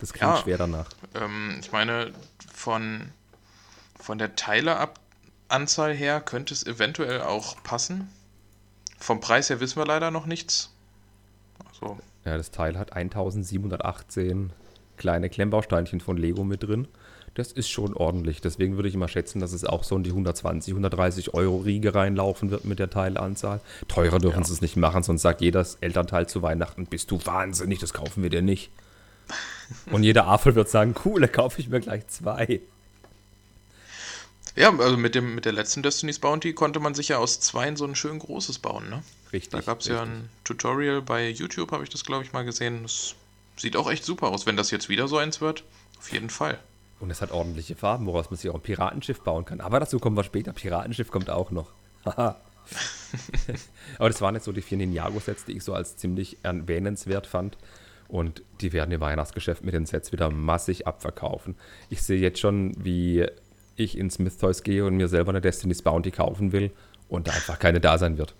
Das 0.00 0.12
klingt 0.12 0.34
ja, 0.34 0.42
schwer 0.42 0.58
danach. 0.58 0.90
Ähm, 1.14 1.60
ich 1.60 1.70
meine, 1.70 2.12
von, 2.52 3.12
von 3.96 4.18
der 4.18 4.34
Teileanzahl 4.34 5.94
her 5.94 6.20
könnte 6.20 6.54
es 6.54 6.66
eventuell 6.66 7.22
auch 7.22 7.62
passen. 7.62 8.08
Vom 8.98 9.20
Preis 9.20 9.48
her 9.48 9.60
wissen 9.60 9.76
wir 9.76 9.86
leider 9.86 10.10
noch 10.10 10.26
nichts. 10.26 10.74
Also. 11.70 12.00
Ja, 12.24 12.36
das 12.36 12.50
Teil 12.50 12.76
hat 12.76 12.94
1718 12.94 14.52
kleine 14.96 15.30
Klemmbausteinchen 15.30 16.00
von 16.00 16.16
Lego 16.16 16.42
mit 16.42 16.64
drin 16.64 16.88
das 17.34 17.50
ist 17.50 17.68
schon 17.68 17.94
ordentlich. 17.94 18.40
Deswegen 18.40 18.76
würde 18.76 18.88
ich 18.88 18.94
immer 18.94 19.08
schätzen, 19.08 19.40
dass 19.40 19.52
es 19.52 19.64
auch 19.64 19.84
so 19.84 19.96
in 19.96 20.04
die 20.04 20.10
120, 20.10 20.72
130 20.72 21.34
Euro 21.34 21.58
Riege 21.58 21.94
reinlaufen 21.94 22.50
wird 22.50 22.64
mit 22.64 22.78
der 22.78 22.90
Teilanzahl. 22.90 23.60
Teurer 23.88 24.18
dürfen 24.18 24.40
ja. 24.40 24.44
sie 24.44 24.52
es 24.52 24.60
nicht 24.60 24.76
machen, 24.76 25.02
sonst 25.02 25.22
sagt 25.22 25.40
jedes 25.40 25.76
Elternteil 25.80 26.28
zu 26.28 26.42
Weihnachten, 26.42 26.86
bist 26.86 27.10
du 27.10 27.24
wahnsinnig, 27.24 27.80
das 27.80 27.92
kaufen 27.92 28.22
wir 28.22 28.30
dir 28.30 28.42
nicht. 28.42 28.70
Und 29.90 30.02
jeder 30.02 30.26
Afel 30.26 30.54
wird 30.54 30.68
sagen, 30.68 30.94
cool, 31.04 31.20
da 31.20 31.26
kaufe 31.26 31.60
ich 31.60 31.68
mir 31.68 31.80
gleich 31.80 32.06
zwei. 32.08 32.60
Ja, 34.56 34.76
also 34.78 34.96
mit, 34.96 35.14
dem, 35.14 35.34
mit 35.34 35.46
der 35.46 35.52
letzten 35.52 35.82
Destiny's 35.82 36.20
Bounty 36.20 36.52
konnte 36.52 36.78
man 36.78 36.94
sich 36.94 37.08
ja 37.08 37.18
aus 37.18 37.40
zwei 37.40 37.74
so 37.74 37.84
ein 37.84 37.96
schön 37.96 38.20
großes 38.20 38.60
bauen, 38.60 38.88
ne? 38.88 39.02
Richtig. 39.32 39.50
Da 39.50 39.60
gab 39.62 39.80
es 39.80 39.86
ja 39.86 40.02
ein 40.02 40.28
Tutorial 40.44 41.02
bei 41.02 41.28
YouTube, 41.28 41.72
habe 41.72 41.82
ich 41.82 41.90
das, 41.90 42.04
glaube 42.04 42.22
ich, 42.22 42.32
mal 42.32 42.44
gesehen. 42.44 42.84
Das 42.84 43.16
sieht 43.56 43.76
auch 43.76 43.90
echt 43.90 44.04
super 44.04 44.28
aus. 44.28 44.46
Wenn 44.46 44.56
das 44.56 44.70
jetzt 44.70 44.88
wieder 44.88 45.08
so 45.08 45.18
eins 45.18 45.40
wird, 45.40 45.64
auf 45.98 46.12
jeden 46.12 46.30
Fall. 46.30 46.60
Und 47.04 47.10
es 47.10 47.20
hat 47.20 47.32
ordentliche 47.32 47.76
Farben, 47.76 48.06
woraus 48.06 48.30
man 48.30 48.38
sich 48.38 48.48
auch 48.48 48.54
ein 48.54 48.62
Piratenschiff 48.62 49.20
bauen 49.20 49.44
kann. 49.44 49.60
Aber 49.60 49.78
dazu 49.78 49.98
kommen 49.98 50.16
wir 50.16 50.24
später. 50.24 50.54
Piratenschiff 50.54 51.10
kommt 51.10 51.28
auch 51.28 51.50
noch. 51.50 51.70
Aber 52.04 52.38
das 53.98 54.22
waren 54.22 54.34
jetzt 54.34 54.44
so 54.44 54.52
die 54.52 54.62
vier 54.62 54.78
Ninjago-Sets, 54.78 55.44
die 55.44 55.52
ich 55.52 55.64
so 55.64 55.74
als 55.74 55.98
ziemlich 55.98 56.38
erwähnenswert 56.42 57.26
fand. 57.26 57.58
Und 58.08 58.42
die 58.62 58.72
werden 58.72 58.90
im 58.90 59.02
Weihnachtsgeschäft 59.02 59.62
mit 59.62 59.74
den 59.74 59.84
Sets 59.84 60.12
wieder 60.12 60.30
massig 60.30 60.86
abverkaufen. 60.86 61.56
Ich 61.90 62.02
sehe 62.02 62.18
jetzt 62.18 62.38
schon, 62.40 62.72
wie 62.82 63.26
ich 63.76 63.98
in 63.98 64.10
Smith 64.10 64.38
Toys 64.38 64.62
gehe 64.62 64.86
und 64.86 64.96
mir 64.96 65.08
selber 65.08 65.28
eine 65.28 65.42
Destiny's 65.42 65.82
Bounty 65.82 66.10
kaufen 66.10 66.52
will 66.52 66.70
und 67.10 67.28
da 67.28 67.32
einfach 67.32 67.58
keine 67.58 67.80
da 67.80 67.98
sein 67.98 68.16
wird. 68.16 68.34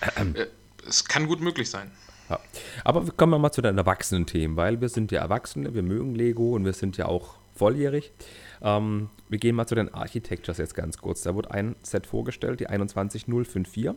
Äh, 0.00 0.46
es 0.88 1.04
kann 1.04 1.26
gut 1.26 1.42
möglich 1.42 1.68
sein. 1.68 1.90
Ja. 2.30 2.40
Aber 2.84 3.04
kommen 3.04 3.34
wir 3.34 3.38
mal 3.38 3.52
zu 3.52 3.60
den 3.60 3.76
Erwachsenen-Themen, 3.76 4.56
weil 4.56 4.80
wir 4.80 4.88
sind 4.88 5.12
ja 5.12 5.20
Erwachsene, 5.20 5.74
wir 5.74 5.82
mögen 5.82 6.14
Lego 6.14 6.54
und 6.54 6.64
wir 6.64 6.72
sind 6.72 6.96
ja 6.96 7.04
auch 7.04 7.37
volljährig. 7.58 8.12
Ähm, 8.62 9.10
wir 9.28 9.38
gehen 9.38 9.56
mal 9.56 9.66
zu 9.66 9.74
den 9.74 9.92
Architectures 9.92 10.58
jetzt 10.58 10.74
ganz 10.74 10.98
kurz. 10.98 11.22
Da 11.22 11.34
wurde 11.34 11.50
ein 11.50 11.76
Set 11.82 12.06
vorgestellt, 12.06 12.60
die 12.60 12.66
21054. 12.66 13.90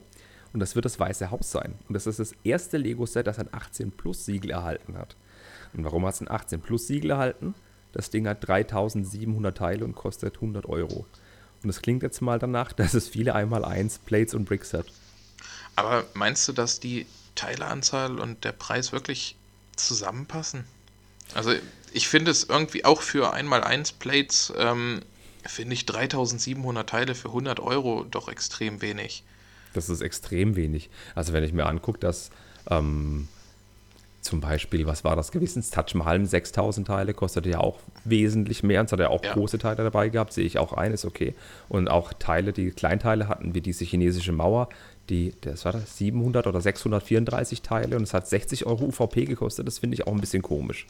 Und 0.54 0.60
das 0.60 0.76
wird 0.76 0.86
das 0.86 1.00
Weiße 1.00 1.32
Haus 1.32 1.52
sein. 1.52 1.76
Und 1.88 1.94
das 1.94 2.08
ist 2.08 2.20
das 2.20 2.34
erste 2.44 2.78
Lego-Set, 2.78 3.28
das 3.28 3.40
ein 3.40 3.48
18 3.52 3.92
Plus 3.92 4.26
Siegel 4.26 4.52
erhalten 4.52 4.98
hat. 4.98 5.16
Und 5.74 5.86
warum 5.86 6.06
hat 6.06 6.16
es 6.16 6.22
ein 6.22 6.30
18 6.30 6.60
Plus 6.60 6.88
Siegel 6.88 7.12
erhalten? 7.12 7.56
Das 7.94 8.10
Ding 8.10 8.28
hat 8.28 8.46
3700 8.46 9.58
Teile 9.58 9.86
und 9.86 9.96
kostet 9.96 10.36
100 10.36 10.66
Euro. 10.66 11.06
Und 11.64 11.70
es 11.70 11.82
klingt 11.82 12.04
jetzt 12.04 12.22
mal 12.22 12.40
danach, 12.40 12.74
dass 12.74 12.94
es 12.94 13.08
viele 13.08 13.36
einmal 13.36 13.64
1 13.64 14.00
Plates 14.00 14.34
und 14.34 14.46
Bricks 14.46 14.74
hat. 14.74 14.86
Aber 15.76 16.04
meinst 16.14 16.48
du, 16.48 16.54
dass 16.54 16.80
die 16.80 17.06
Teileanzahl 17.36 18.20
und 18.20 18.44
der 18.44 18.52
Preis 18.52 18.92
wirklich 18.92 19.38
zusammenpassen? 19.78 20.66
Also 21.34 21.54
ich 21.94 22.08
finde 22.08 22.32
es 22.32 22.44
irgendwie 22.46 22.86
auch 22.86 23.02
für 23.02 23.34
1x1 23.34 23.94
Plates, 24.00 24.54
ähm, 24.58 25.02
finde 25.46 25.74
ich 25.74 25.86
3700 25.86 26.88
Teile 26.88 27.16
für 27.16 27.30
100 27.30 27.60
Euro 27.60 28.06
doch 28.10 28.30
extrem 28.30 28.82
wenig. 28.82 29.24
Das 29.74 29.90
ist 29.90 30.02
extrem 30.02 30.56
wenig. 30.56 30.90
Also 31.16 31.34
wenn 31.34 31.44
ich 31.44 31.54
mir 31.54 31.66
angucke, 31.66 32.00
dass 32.00 32.30
ähm, 32.70 33.28
zum 34.22 34.40
Beispiel, 34.40 34.86
was 34.86 35.04
war 35.04 35.16
das 35.16 35.32
gewesen? 35.32 35.62
Das 35.62 35.72
Touch 35.72 35.96
Mahal 35.96 36.24
6000 36.24 36.86
Teile 36.86 37.14
kostet 37.14 37.48
ja 37.48 37.60
auch 37.60 37.80
wesentlich 38.06 38.62
mehr. 38.62 38.84
Es 38.84 38.92
hat 38.92 39.00
ja 39.00 39.10
auch 39.10 39.24
ja. 39.24 39.34
große 39.34 39.58
Teile 39.58 39.78
dabei 39.78 40.10
gehabt, 40.10 40.34
sehe 40.34 40.46
ich 40.46 40.60
auch 40.60 40.74
ein, 40.74 40.94
ist 40.94 41.06
okay. 41.06 41.34
Und 41.70 41.88
auch 41.90 42.14
Teile, 42.14 42.54
die 42.54 42.70
Kleinteile 42.72 43.28
hatten, 43.28 43.56
wie 43.56 43.62
diese 43.62 43.84
chinesische 43.84 44.32
Mauer, 44.32 44.70
die, 45.10 45.34
das 45.42 45.66
war 45.66 45.72
das, 45.72 45.98
700 45.98 46.46
oder 46.46 46.62
634 46.62 47.64
Teile 47.64 47.98
und 47.98 48.04
es 48.04 48.14
hat 48.14 48.28
60 48.28 48.66
Euro 48.68 48.86
UVP 48.86 49.26
gekostet. 49.26 49.66
Das 49.66 49.80
finde 49.80 49.96
ich 49.96 50.06
auch 50.06 50.14
ein 50.14 50.22
bisschen 50.22 50.44
komisch. 50.44 50.86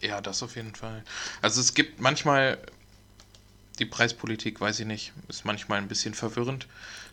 Ja, 0.00 0.20
das 0.20 0.42
auf 0.42 0.56
jeden 0.56 0.74
Fall. 0.74 1.02
Also 1.42 1.60
es 1.60 1.74
gibt 1.74 2.00
manchmal 2.00 2.58
die 3.78 3.84
Preispolitik, 3.84 4.60
weiß 4.60 4.80
ich 4.80 4.86
nicht, 4.86 5.12
ist 5.28 5.44
manchmal 5.44 5.78
ein 5.78 5.88
bisschen 5.88 6.14
verwirrend 6.14 6.66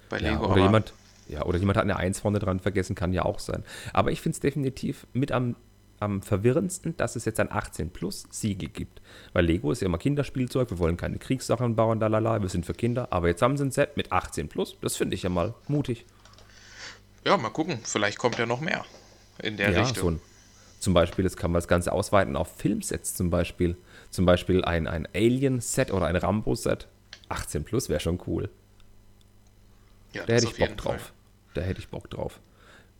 bei 0.09 0.19
ja, 0.19 0.31
Lego. 0.31 0.51
Oder 0.51 0.63
jemand, 0.63 0.93
ja, 1.27 1.43
oder 1.43 1.57
jemand 1.57 1.77
hat 1.77 1.83
eine 1.83 1.97
Eins 1.97 2.19
vorne 2.19 2.39
dran 2.39 2.59
vergessen, 2.59 2.95
kann 2.95 3.13
ja 3.13 3.23
auch 3.23 3.39
sein. 3.39 3.63
Aber 3.93 4.11
ich 4.11 4.21
finde 4.21 4.35
es 4.35 4.39
definitiv 4.39 5.07
mit 5.13 5.31
am, 5.31 5.55
am 5.99 6.21
verwirrendsten, 6.21 6.97
dass 6.97 7.15
es 7.15 7.25
jetzt 7.25 7.39
ein 7.39 7.51
18 7.51 7.91
Plus 7.91 8.25
Siegel 8.31 8.69
gibt. 8.69 9.01
Weil 9.33 9.45
Lego 9.45 9.71
ist 9.71 9.81
ja 9.81 9.87
immer 9.87 9.97
Kinderspielzeug, 9.97 10.69
wir 10.69 10.79
wollen 10.79 10.97
keine 10.97 11.17
Kriegssachen 11.17 11.75
bauen, 11.75 11.99
lalala, 11.99 12.41
wir 12.41 12.49
sind 12.49 12.65
für 12.65 12.73
Kinder. 12.73 13.07
Aber 13.11 13.27
jetzt 13.27 13.41
haben 13.41 13.57
sie 13.57 13.65
ein 13.65 13.71
Set 13.71 13.97
mit 13.97 14.11
18 14.11 14.49
Plus, 14.49 14.77
das 14.81 14.95
finde 14.95 15.15
ich 15.15 15.23
ja 15.23 15.29
mal 15.29 15.53
mutig. 15.67 16.05
Ja, 17.23 17.37
mal 17.37 17.49
gucken, 17.49 17.79
vielleicht 17.83 18.19
kommt 18.19 18.37
ja 18.37 18.45
noch 18.45 18.61
mehr 18.61 18.85
in 19.41 19.57
der 19.57 19.71
ja, 19.71 19.81
Richtung. 19.81 20.03
So 20.03 20.09
ein 20.11 20.21
zum 20.85 20.93
Beispiel, 20.93 21.25
jetzt 21.25 21.37
kann 21.37 21.49
man 21.49 21.57
das 21.57 21.67
Ganze 21.67 21.91
ausweiten 21.91 22.35
auf 22.35 22.57
Filmsets 22.57 23.15
zum 23.15 23.31
Beispiel. 23.31 23.75
Zum 24.11 24.27
Beispiel 24.27 24.63
ein, 24.63 24.85
ein 24.85 25.07
Alien-Set 25.15 25.91
oder 25.91 26.05
ein 26.05 26.15
Rambo-Set. 26.15 26.87
18 27.27 27.63
plus 27.63 27.89
wäre 27.89 27.99
schon 27.99 28.21
cool. 28.27 28.51
Ja, 30.13 30.27
da 30.27 30.33
hätte 30.35 30.45
ich 30.45 30.57
Bock 30.59 30.77
drauf. 30.77 31.01
Fall. 31.01 31.13
Da 31.55 31.61
hätte 31.61 31.79
ich 31.79 31.89
Bock 31.89 32.07
drauf. 32.11 32.39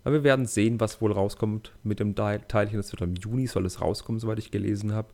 Aber 0.04 0.16
wir 0.16 0.24
werden 0.24 0.48
sehen, 0.48 0.80
was 0.80 1.00
wohl 1.00 1.12
rauskommt 1.12 1.74
mit 1.84 2.00
dem 2.00 2.16
Teilchen. 2.16 2.78
Das 2.78 2.92
wird 2.92 3.04
im 3.04 3.14
Juni, 3.18 3.46
soll 3.46 3.68
es 3.68 3.80
rauskommen, 3.82 4.20
soweit 4.20 4.40
ich 4.40 4.50
gelesen 4.50 4.92
habe. 4.92 5.10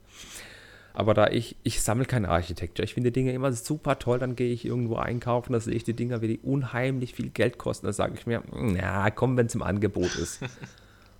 Aber 0.94 1.14
da 1.14 1.28
ich, 1.28 1.58
ich 1.64 1.82
sammle 1.82 2.06
keine 2.06 2.30
Architektur. 2.30 2.86
Ich 2.86 2.94
finde 2.94 3.12
die 3.12 3.20
Dinge 3.20 3.34
immer 3.34 3.52
super 3.52 4.00
toll. 4.00 4.18
Dann 4.18 4.38
gehe 4.38 4.54
ich 4.54 4.64
irgendwo 4.64 4.96
einkaufen, 4.96 5.52
da 5.52 5.60
sehe 5.60 5.76
ich 5.76 5.84
die 5.84 5.94
Dinger, 5.94 6.22
wie 6.22 6.30
die 6.30 6.40
unheimlich 6.40 7.16
viel 7.16 7.32
Geld 7.32 7.58
kosten. 7.58 7.86
Da 7.86 7.92
sage 7.92 8.14
ich 8.18 8.26
mir, 8.26 8.42
na 8.50 9.10
komm, 9.10 9.36
wenn 9.36 9.48
es 9.48 9.56
im 9.56 9.62
Angebot 9.62 10.16
ist. 10.16 10.40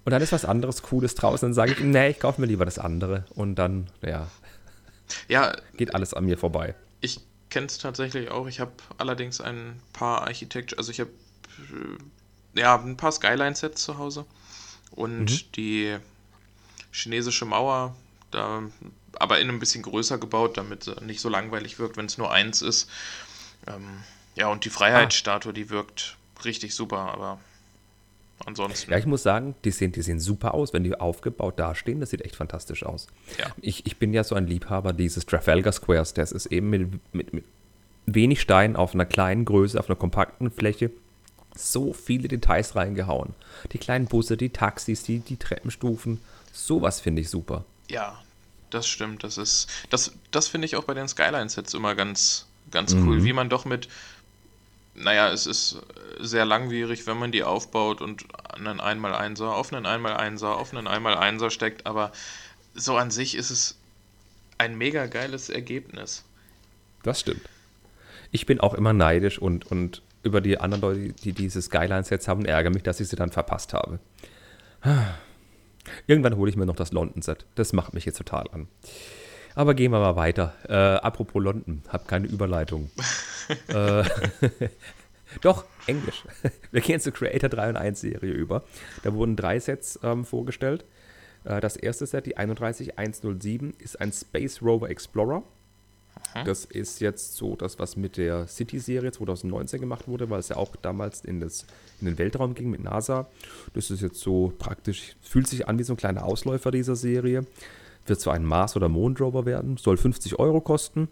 Und 0.04 0.12
dann 0.12 0.22
ist 0.22 0.32
was 0.32 0.46
anderes 0.46 0.82
Cooles 0.82 1.16
draußen. 1.16 1.48
Dann 1.48 1.54
sage 1.54 1.74
ich, 1.74 1.80
nee, 1.80 2.10
ich 2.10 2.20
kaufe 2.20 2.42
mir 2.42 2.48
lieber 2.48 2.66
das 2.66 2.80
andere. 2.80 3.26
Und 3.36 3.56
dann, 3.56 3.88
ja, 4.02 4.28
ja 5.28 5.56
geht 5.78 5.94
alles 5.94 6.14
an 6.14 6.26
mir 6.26 6.38
vorbei. 6.38 6.76
Ich 7.02 7.20
kenne 7.50 7.68
es 7.68 7.78
tatsächlich 7.78 8.32
auch. 8.32 8.48
Ich 8.48 8.60
habe 8.60 8.72
allerdings 8.98 9.42
ein 9.42 9.80
paar 9.94 10.22
Architecture, 10.24 10.78
also 10.78 10.92
ich 10.92 11.00
habe 11.00 11.12
äh, 12.56 12.60
ja 12.60 12.76
ein 12.80 12.98
paar 12.98 13.12
Skyline-Sets 13.12 13.84
zu 13.84 13.98
Hause. 13.98 14.26
Und 14.92 15.26
mhm. 15.26 15.52
die 15.56 15.98
chinesische 16.92 17.46
Mauer, 17.46 17.96
da, 18.32 18.64
aber 19.14 19.40
in 19.40 19.50
ein 19.50 19.60
bisschen 19.60 19.84
größer 19.84 20.18
gebaut, 20.18 20.58
damit 20.58 20.88
es 20.88 21.02
nicht 21.02 21.22
so 21.22 21.30
langweilig 21.30 21.80
wirkt, 21.80 21.98
wenn 21.98 22.08
es 22.08 22.18
nur 22.18 22.32
eins 22.32 22.62
ist. 22.62 22.90
Ähm, 23.68 24.04
ja, 24.36 24.48
und 24.48 24.66
die 24.66 24.70
Freiheitsstatue, 24.70 25.52
ah. 25.52 25.54
die 25.54 25.70
wirkt 25.70 26.18
richtig 26.44 26.74
super, 26.74 27.14
aber 27.14 27.40
ansonsten. 28.46 28.92
Ja, 28.92 28.98
ich 28.98 29.06
muss 29.06 29.24
sagen, 29.24 29.56
die 29.64 29.72
sehen, 29.72 29.92
die 29.92 30.02
sehen 30.02 30.20
super 30.20 30.54
aus, 30.54 30.74
wenn 30.74 30.84
die 30.84 31.00
aufgebaut 31.00 31.60
dastehen. 31.60 32.00
Das 32.00 32.10
sieht 32.10 32.22
echt 32.22 32.36
fantastisch 32.36 32.84
aus. 32.84 33.08
Ja. 33.40 33.48
Ich, 33.62 33.86
ich 33.86 33.98
bin 33.98 34.14
ja 34.14 34.24
so 34.24 34.36
ein 34.36 34.48
Liebhaber 34.48 34.94
dieses 34.94 35.26
Trafalgar 35.26 35.74
Squares. 35.74 36.14
Das 36.14 36.32
ist 36.32 36.48
eben 36.48 36.70
mit, 36.70 37.14
mit, 37.14 37.34
mit 37.34 37.46
wenig 38.06 38.42
Stein 38.42 38.76
auf 38.76 38.94
einer 38.94 39.06
kleinen 39.06 39.46
Größe, 39.46 39.80
auf 39.80 39.90
einer 39.90 39.98
kompakten 39.98 40.52
Fläche 40.52 40.92
so 41.56 41.94
viele 41.94 42.28
Details 42.28 42.76
reingehauen. 42.76 43.34
Die 43.72 43.78
kleinen 43.78 44.06
Busse, 44.06 44.38
die 44.38 44.50
Taxis, 44.50 45.04
die, 45.04 45.20
die 45.20 45.38
Treppenstufen. 45.38 46.22
Sowas 46.54 47.00
finde 47.00 47.22
ich 47.22 47.30
super. 47.30 47.66
Ja, 47.90 48.22
das 48.70 48.88
stimmt. 48.88 49.24
Das 49.24 49.38
ist, 49.38 49.68
das, 49.90 50.14
das 50.32 50.48
finde 50.48 50.66
ich 50.66 50.76
auch 50.76 50.84
bei 50.84 50.94
den 50.94 51.08
Skyline-Sets 51.08 51.74
immer 51.74 51.96
ganz, 51.96 52.48
ganz 52.72 52.94
cool, 52.94 53.20
mhm. 53.20 53.24
wie 53.24 53.34
man 53.34 53.50
doch 53.50 53.66
mit, 53.66 53.90
naja, 54.94 55.32
es 55.32 55.48
ist 55.48 55.78
sehr 56.20 56.46
langwierig, 56.46 57.08
wenn 57.08 57.18
man 57.18 57.32
die 57.32 57.44
aufbaut 57.44 58.02
und 58.02 58.26
einen 58.54 58.80
1x1er 58.80 59.46
auf 59.46 59.74
einen 59.74 59.86
1x1er 59.86 60.46
auf 60.48 60.74
einen 60.74 60.88
1x1er 60.88 61.50
steckt, 61.50 61.86
aber 61.86 62.12
so 62.74 62.98
an 62.98 63.12
sich 63.12 63.36
ist 63.36 63.52
es 63.52 63.78
ein 64.58 64.78
mega 64.78 65.08
geiles 65.08 65.50
Ergebnis. 65.50 66.24
Das 67.04 67.20
stimmt. 67.22 67.42
Ich 68.32 68.46
bin 68.46 68.60
auch 68.60 68.74
immer 68.74 68.94
neidisch 68.94 69.40
und, 69.40 69.66
und 69.70 70.02
über 70.24 70.40
die 70.42 70.60
anderen 70.60 70.82
Leute, 70.82 71.14
die 71.14 71.34
diese 71.34 71.62
Skyline-Sets 71.62 72.28
haben, 72.28 72.46
ärgere 72.46 72.72
mich, 72.72 72.84
dass 72.84 73.00
ich 73.00 73.08
sie 73.08 73.16
dann 73.16 73.32
verpasst 73.32 73.74
habe. 73.74 74.00
Irgendwann 76.08 76.38
hole 76.38 76.50
ich 76.50 76.56
mir 76.56 76.66
noch 76.66 76.76
das 76.76 76.92
London-Set. 76.92 77.46
Das 77.56 77.74
macht 77.74 77.94
mich 77.94 78.06
jetzt 78.06 78.18
total 78.18 78.48
an. 78.52 78.68
Aber 79.56 79.74
gehen 79.74 79.92
wir 79.92 80.00
mal 80.00 80.16
weiter. 80.16 80.54
Äh, 80.68 80.74
apropos 80.74 81.44
London, 81.44 81.84
hab 81.90 82.08
keine 82.08 82.28
Überleitung. 82.28 82.90
äh, 83.68 84.04
doch, 85.42 85.66
Englisch. 85.88 86.24
Wir 86.72 86.82
gehen 86.82 87.00
zur 87.00 87.14
Creator 87.14 87.50
3 87.50 87.70
und 87.70 87.78
1 87.78 88.02
Serie 88.02 88.32
über. 88.32 88.64
Da 89.04 89.14
wurden 89.14 89.36
drei 89.36 89.60
Sets 89.60 90.00
ähm, 90.04 90.26
vorgestellt. 90.26 90.86
Äh, 91.44 91.60
das 91.60 91.76
erste 91.76 92.06
Set, 92.06 92.26
die 92.26 92.38
31107, 92.38 93.74
ist 93.80 94.00
ein 94.00 94.12
Space 94.12 94.62
Rover 94.62 94.90
Explorer. 94.90 95.44
Das 96.46 96.66
ist 96.66 97.02
jetzt 97.02 97.36
so 97.36 97.56
das, 97.56 97.80
was 97.80 97.98
mit 97.98 98.16
der 98.16 98.48
City-Serie 98.48 99.12
2019 99.12 99.82
gemacht 99.82 100.08
wurde, 100.08 100.30
weil 100.30 100.40
es 100.40 100.50
ja 100.50 100.56
auch 100.56 100.76
damals 100.76 101.22
in, 101.26 101.42
das, 101.42 101.66
in 102.00 102.08
den 102.08 102.18
Weltraum 102.18 102.54
ging 102.54 102.70
mit 102.70 102.82
NASA. 102.82 103.28
Das 103.74 103.90
ist 103.92 104.02
jetzt 104.02 104.20
so 104.20 104.54
praktisch, 104.58 105.16
fühlt 105.22 105.48
sich 105.48 105.68
an 105.68 105.78
wie 105.78 105.84
so 105.84 105.94
ein 105.94 105.98
kleiner 105.98 106.24
Ausläufer 106.24 106.72
dieser 106.72 106.96
Serie. 106.96 107.46
Wird 108.06 108.20
zwar 108.20 108.34
ein 108.34 108.46
Mars- 108.46 108.76
oder 108.76 108.90
Mondrover 108.90 109.46
werden, 109.46 109.78
soll 109.78 109.98
50 109.98 110.40
Euro 110.40 110.62
kosten. 110.62 111.08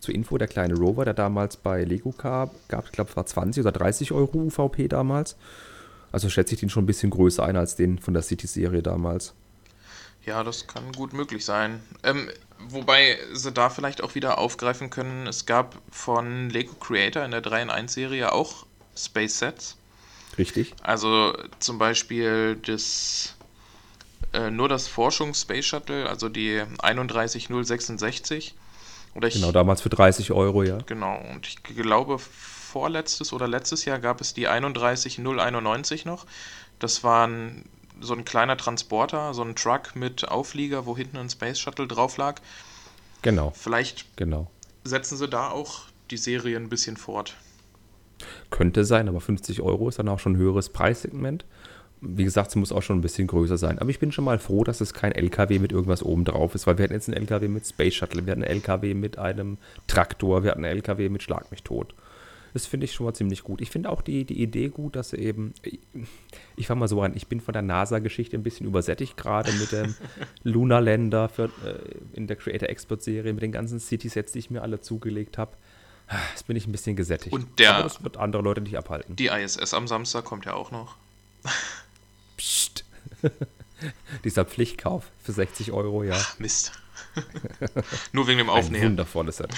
Zur 0.00 0.14
Info, 0.14 0.38
der 0.38 0.48
kleine 0.48 0.74
Rover, 0.74 1.04
der 1.04 1.12
damals 1.12 1.58
bei 1.58 1.84
Lego 1.84 2.12
gab, 2.16 2.54
gab 2.68 2.86
ich 2.86 2.92
glaube, 2.92 3.14
war 3.14 3.26
20 3.26 3.62
oder 3.62 3.72
30 3.72 4.12
Euro 4.12 4.38
UVP 4.38 4.88
damals. 4.88 5.36
Also 6.10 6.28
schätze 6.30 6.54
ich 6.54 6.60
den 6.60 6.70
schon 6.70 6.84
ein 6.84 6.86
bisschen 6.86 7.10
größer 7.10 7.44
ein 7.44 7.56
als 7.56 7.76
den 7.76 7.98
von 7.98 8.14
der 8.14 8.22
City-Serie 8.22 8.82
damals. 8.82 9.34
Ja, 10.24 10.42
das 10.42 10.66
kann 10.66 10.92
gut 10.92 11.12
möglich 11.12 11.44
sein. 11.44 11.82
Ähm, 12.02 12.30
wobei 12.68 13.18
sie 13.32 13.52
da 13.52 13.70
vielleicht 13.70 14.02
auch 14.02 14.14
wieder 14.14 14.38
aufgreifen 14.38 14.90
können, 14.90 15.26
es 15.26 15.46
gab 15.46 15.76
von 15.90 16.50
Lego 16.50 16.74
Creator 16.74 17.24
in 17.24 17.30
der 17.30 17.40
3 17.40 17.62
in 17.62 17.70
1 17.70 17.92
Serie 17.92 18.32
auch 18.32 18.66
Space 18.96 19.38
Sets. 19.38 19.76
Richtig. 20.36 20.74
Also 20.82 21.36
zum 21.58 21.78
Beispiel 21.78 22.56
das 22.56 23.34
äh, 24.32 24.50
nur 24.50 24.68
das 24.68 24.88
Forschungs-Space 24.88 25.64
Shuttle, 25.64 26.08
also 26.08 26.28
die 26.28 26.62
31066. 26.78 28.54
Oder 29.14 29.28
ich, 29.28 29.34
genau, 29.34 29.52
damals 29.52 29.80
für 29.80 29.88
30 29.88 30.30
Euro, 30.32 30.62
ja. 30.62 30.78
Genau, 30.86 31.20
und 31.32 31.46
ich 31.48 31.62
glaube, 31.62 32.18
vorletztes 32.18 33.32
oder 33.32 33.48
letztes 33.48 33.84
Jahr 33.84 33.98
gab 33.98 34.20
es 34.20 34.34
die 34.34 34.46
31091 34.46 36.04
noch. 36.04 36.26
Das 36.78 37.02
waren 37.02 37.64
so 38.00 38.14
ein 38.14 38.24
kleiner 38.24 38.56
Transporter, 38.56 39.34
so 39.34 39.42
ein 39.42 39.56
Truck 39.56 39.96
mit 39.96 40.28
Auflieger, 40.28 40.86
wo 40.86 40.96
hinten 40.96 41.18
ein 41.18 41.28
Space 41.28 41.58
Shuttle 41.58 41.86
drauf 41.86 42.16
lag. 42.16 42.40
Genau. 43.22 43.52
Vielleicht 43.54 44.16
genau. 44.16 44.50
setzen 44.84 45.18
sie 45.18 45.28
da 45.28 45.50
auch 45.50 45.82
die 46.10 46.16
Serie 46.16 46.56
ein 46.56 46.68
bisschen 46.68 46.96
fort. 46.96 47.34
Könnte 48.50 48.84
sein, 48.84 49.08
aber 49.08 49.20
50 49.20 49.60
Euro 49.60 49.88
ist 49.88 49.98
dann 49.98 50.08
auch 50.08 50.18
schon 50.18 50.32
ein 50.32 50.38
höheres 50.38 50.70
Preissegment. 50.70 51.44
Wie 52.02 52.24
gesagt, 52.24 52.50
es 52.50 52.56
muss 52.56 52.72
auch 52.72 52.82
schon 52.82 52.98
ein 52.98 53.02
bisschen 53.02 53.26
größer 53.26 53.58
sein. 53.58 53.78
Aber 53.78 53.90
ich 53.90 53.98
bin 53.98 54.10
schon 54.10 54.24
mal 54.24 54.38
froh, 54.38 54.64
dass 54.64 54.80
es 54.80 54.94
kein 54.94 55.12
LKW 55.12 55.58
mit 55.58 55.72
irgendwas 55.72 56.02
oben 56.02 56.24
drauf 56.24 56.54
ist, 56.54 56.66
weil 56.66 56.78
wir 56.78 56.84
hatten 56.84 56.94
jetzt 56.94 57.08
einen 57.08 57.18
LKW 57.18 57.48
mit 57.48 57.66
Space 57.66 57.94
Shuttle, 57.94 58.24
wir 58.24 58.32
hatten 58.32 58.42
einen 58.42 58.52
LKW 58.52 58.94
mit 58.94 59.18
einem 59.18 59.58
Traktor, 59.86 60.42
wir 60.42 60.52
hatten 60.52 60.64
einen 60.64 60.76
LKW 60.76 61.08
mit 61.10 61.22
Schlag 61.22 61.50
mich 61.50 61.62
tot. 61.62 61.94
Das 62.52 62.66
finde 62.66 62.84
ich 62.84 62.92
schon 62.92 63.06
mal 63.06 63.14
ziemlich 63.14 63.44
gut. 63.44 63.60
Ich 63.60 63.70
finde 63.70 63.90
auch 63.90 64.02
die, 64.02 64.24
die 64.24 64.42
Idee 64.42 64.68
gut, 64.68 64.96
dass 64.96 65.10
sie 65.10 65.18
eben, 65.18 65.54
ich 66.56 66.66
fange 66.66 66.80
mal 66.80 66.88
so 66.88 67.00
an, 67.02 67.12
ich 67.14 67.28
bin 67.28 67.40
von 67.40 67.52
der 67.52 67.62
NASA-Geschichte 67.62 68.36
ein 68.36 68.42
bisschen 68.42 68.66
übersättigt, 68.66 69.16
gerade 69.16 69.52
mit 69.52 69.70
dem 69.72 69.94
Lunar 70.42 70.80
Lander 70.80 71.28
für, 71.28 71.44
äh, 71.44 71.48
in 72.12 72.26
der 72.26 72.36
Creator 72.36 72.68
Expert 72.68 73.02
Serie, 73.02 73.32
mit 73.32 73.42
den 73.42 73.52
ganzen 73.52 73.78
City-Sets, 73.78 74.32
die 74.32 74.40
ich 74.40 74.50
mir 74.50 74.62
alle 74.62 74.80
zugelegt 74.80 75.38
habe. 75.38 75.52
Jetzt 76.30 76.48
bin 76.48 76.56
ich 76.56 76.66
ein 76.66 76.72
bisschen 76.72 76.96
gesättigt. 76.96 77.32
Und 77.32 77.58
der, 77.60 77.74
Aber 77.74 77.82
das 77.84 78.02
wird 78.02 78.16
andere 78.16 78.42
Leute 78.42 78.60
nicht 78.60 78.76
abhalten. 78.76 79.14
Die 79.14 79.28
ISS 79.28 79.74
am 79.74 79.86
Samstag 79.86 80.24
kommt 80.24 80.44
ja 80.44 80.54
auch 80.54 80.72
noch. 80.72 80.96
Psst. 82.40 82.84
Dieser 84.24 84.46
Pflichtkauf 84.46 85.10
für 85.22 85.32
60 85.32 85.72
Euro, 85.72 86.04
ja. 86.04 86.14
Ach, 86.16 86.38
Mist. 86.38 86.72
Nur 88.12 88.26
wegen 88.28 88.38
dem 88.38 88.48
Aufnehmen. 88.48 88.82
Ein 88.82 88.90
wundervolles 88.92 89.36
Set. 89.36 89.50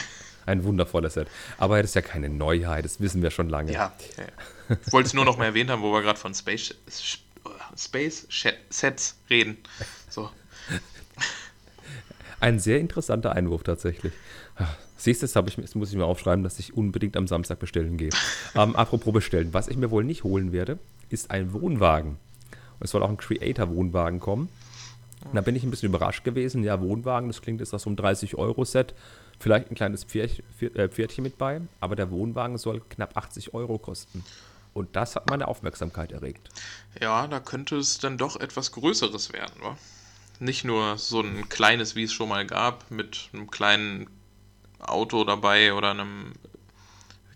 Ein 0.47 0.65
wundervolles 0.65 1.15
Set. 1.15 1.29
Aber 1.59 1.81
das 1.81 1.93
ist 1.93 1.95
ja 1.95 2.03
keine 2.03 2.29
Neuheit, 2.29 2.85
das 2.85 3.01
wissen 3.01 3.23
wir 3.23 3.31
schon 3.31 3.49
lange. 3.49 3.73
Ja, 3.73 3.93
ja. 4.17 4.77
ich 4.85 4.93
wollte 4.93 5.07
es 5.07 5.15
nur 5.15 5.25
noch 5.25 5.39
mal 5.39 5.45
erwähnt 5.45 5.71
haben, 5.71 5.83
wo 5.83 5.93
wir 5.93 6.03
gerade 6.03 6.19
von 6.19 6.35
Space, 6.35 6.75
Space 7.77 8.27
Sets 8.69 9.17
reden. 9.31 9.59
So. 10.09 10.29
Ein 12.41 12.59
sehr 12.59 12.81
interessanter 12.81 13.31
Einwurf 13.33 13.63
tatsächlich. 13.63 14.13
Siehst 14.97 15.23
du, 15.23 15.29
das, 15.29 15.49
ich, 15.49 15.55
das 15.55 15.75
muss 15.77 15.91
ich 15.91 15.97
mir 15.97 16.05
aufschreiben, 16.05 16.43
dass 16.43 16.59
ich 16.59 16.75
unbedingt 16.75 17.17
am 17.17 17.29
Samstag 17.29 17.61
bestellen 17.61 17.97
gehe. 17.97 18.11
ähm, 18.57 18.75
apropos 18.75 19.13
bestellen, 19.13 19.55
was 19.55 19.69
ich 19.69 19.77
mir 19.77 19.93
wohl 19.93 20.03
nicht 20.03 20.25
holen 20.25 20.51
werde, 20.51 20.81
ist 21.11 21.31
ein 21.31 21.53
Wohnwagen. 21.53 22.19
Es 22.83 22.91
soll 22.91 23.03
auch 23.03 23.09
ein 23.09 23.17
Creator-Wohnwagen 23.17 24.21
kommen. 24.21 24.49
Und 25.25 25.35
da 25.35 25.41
bin 25.41 25.55
ich 25.55 25.63
ein 25.63 25.71
bisschen 25.71 25.89
überrascht 25.89 26.25
gewesen. 26.25 26.65
Ja, 26.65 26.81
Wohnwagen, 26.81 27.29
das 27.29 27.43
klingt 27.43 27.61
ist 27.61 27.73
das 27.73 27.83
so 27.83 27.91
ein 27.91 27.97
30-Euro-Set. 27.97 28.95
Vielleicht 29.39 29.71
ein 29.71 29.75
kleines 29.75 30.05
Pferd, 30.05 30.43
äh, 30.61 30.89
Pferdchen 30.89 31.25
mit 31.25 31.39
bei, 31.39 31.61
aber 31.81 31.97
der 31.97 32.11
Wohnwagen 32.11 32.59
soll 32.59 32.81
knapp 32.89 33.17
80 33.17 33.55
Euro 33.55 33.79
kosten. 33.79 34.25
Und 34.75 34.97
das 34.97 35.17
hat 35.17 35.29
meine 35.29 35.49
Aufmerksamkeit 35.49 36.13
erregt. 36.13 36.49
Ja, 37.01 37.27
da 37.27 37.41
könnte 37.41 37.77
es 37.77 37.99
dann 37.99 38.19
doch 38.19 38.37
etwas 38.37 38.73
Größeres 38.73 39.33
werden, 39.33 39.55
wa? 39.61 39.77
Nicht 40.39 40.65
nur 40.65 40.99
so 40.99 41.21
ein 41.21 41.49
kleines, 41.49 41.95
wie 41.95 42.05
es 42.05 42.13
schon 42.13 42.29
mal 42.29 42.47
gab, 42.47 42.91
mit 42.91 43.29
einem 43.33 43.51
kleinen 43.51 44.09
Auto 44.81 45.25
dabei 45.25 45.75
oder 45.75 45.91
einem. 45.91 46.33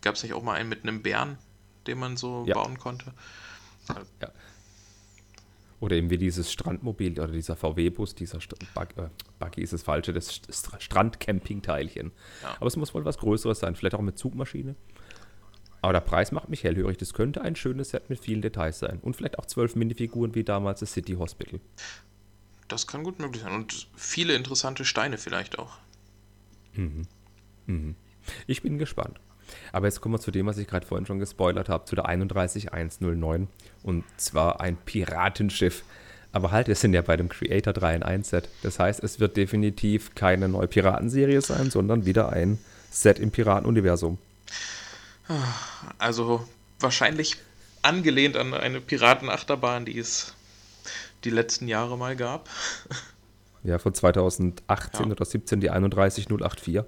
Gab 0.00 0.14
es 0.14 0.22
nicht 0.22 0.32
auch 0.32 0.42
mal 0.42 0.54
einen 0.54 0.68
mit 0.68 0.82
einem 0.82 1.02
Bären, 1.02 1.38
den 1.86 1.98
man 1.98 2.16
so 2.16 2.44
ja. 2.46 2.54
bauen 2.54 2.78
konnte? 2.78 3.12
Ja. 4.20 4.28
Oder 5.78 5.96
eben 5.96 6.08
wie 6.08 6.18
dieses 6.18 6.50
Strandmobil 6.50 7.20
oder 7.20 7.32
dieser 7.32 7.54
VW-Bus, 7.54 8.14
dieser 8.14 8.40
St 8.40 8.54
Bug, 8.74 8.88
äh, 8.96 9.08
Buggy 9.38 9.62
ist 9.62 9.72
das 9.72 9.82
falsche, 9.82 10.12
das 10.12 10.28
St 10.28 10.70
Strandcamping-Teilchen. 10.78 12.12
Ja. 12.42 12.56
Aber 12.56 12.66
es 12.66 12.76
muss 12.76 12.94
wohl 12.94 13.04
was 13.04 13.18
Größeres 13.18 13.58
sein, 13.58 13.74
vielleicht 13.74 13.94
auch 13.94 14.00
mit 14.00 14.18
Zugmaschine. 14.18 14.74
Aber 15.82 15.92
der 15.92 16.00
Preis 16.00 16.32
macht 16.32 16.48
mich 16.48 16.64
hellhörig. 16.64 16.96
Das 16.96 17.12
könnte 17.12 17.42
ein 17.42 17.54
schönes 17.54 17.90
Set 17.90 18.10
mit 18.10 18.18
vielen 18.18 18.42
Details 18.42 18.78
sein. 18.78 18.98
Und 19.02 19.14
vielleicht 19.14 19.38
auch 19.38 19.46
zwölf 19.46 19.76
Minifiguren 19.76 20.34
wie 20.34 20.42
damals 20.42 20.80
das 20.80 20.92
City 20.92 21.12
Hospital. 21.12 21.60
Das 22.68 22.86
kann 22.86 23.04
gut 23.04 23.18
möglich 23.20 23.42
sein. 23.42 23.52
Und 23.52 23.88
viele 23.94 24.34
interessante 24.34 24.84
Steine 24.84 25.18
vielleicht 25.18 25.58
auch. 25.58 25.76
Mhm. 26.74 27.06
Mhm. 27.66 27.94
Ich 28.46 28.62
bin 28.62 28.78
gespannt. 28.78 29.20
Aber 29.72 29.86
jetzt 29.86 30.00
kommen 30.00 30.14
wir 30.14 30.20
zu 30.20 30.30
dem, 30.30 30.46
was 30.46 30.58
ich 30.58 30.66
gerade 30.66 30.86
vorhin 30.86 31.06
schon 31.06 31.18
gespoilert 31.18 31.68
habe, 31.68 31.84
zu 31.84 31.94
der 31.94 32.06
31109. 32.06 33.48
Und 33.82 34.04
zwar 34.16 34.60
ein 34.60 34.76
Piratenschiff. 34.76 35.82
Aber 36.32 36.50
halt, 36.50 36.68
wir 36.68 36.74
sind 36.74 36.92
ja 36.92 37.02
bei 37.02 37.16
dem 37.16 37.28
Creator 37.28 37.72
3 37.72 37.96
in 37.96 38.02
1 38.02 38.28
Set. 38.28 38.48
Das 38.62 38.78
heißt, 38.78 39.02
es 39.02 39.20
wird 39.20 39.36
definitiv 39.36 40.14
keine 40.14 40.48
neue 40.48 40.66
Piratenserie 40.66 41.40
sein, 41.40 41.70
sondern 41.70 42.04
wieder 42.04 42.30
ein 42.32 42.58
Set 42.90 43.18
im 43.18 43.30
Piratenuniversum. 43.30 44.18
Also 45.98 46.46
wahrscheinlich 46.78 47.36
angelehnt 47.82 48.36
an 48.36 48.54
eine 48.54 48.80
Piratenachterbahn, 48.80 49.84
die 49.86 49.98
es 49.98 50.34
die 51.24 51.30
letzten 51.30 51.68
Jahre 51.68 51.96
mal 51.96 52.16
gab. 52.16 52.48
Ja, 53.64 53.78
von 53.78 53.94
2018 53.94 55.06
ja. 55.06 55.12
oder 55.12 55.24
17, 55.24 55.60
die 55.60 55.70
31084. 55.70 56.82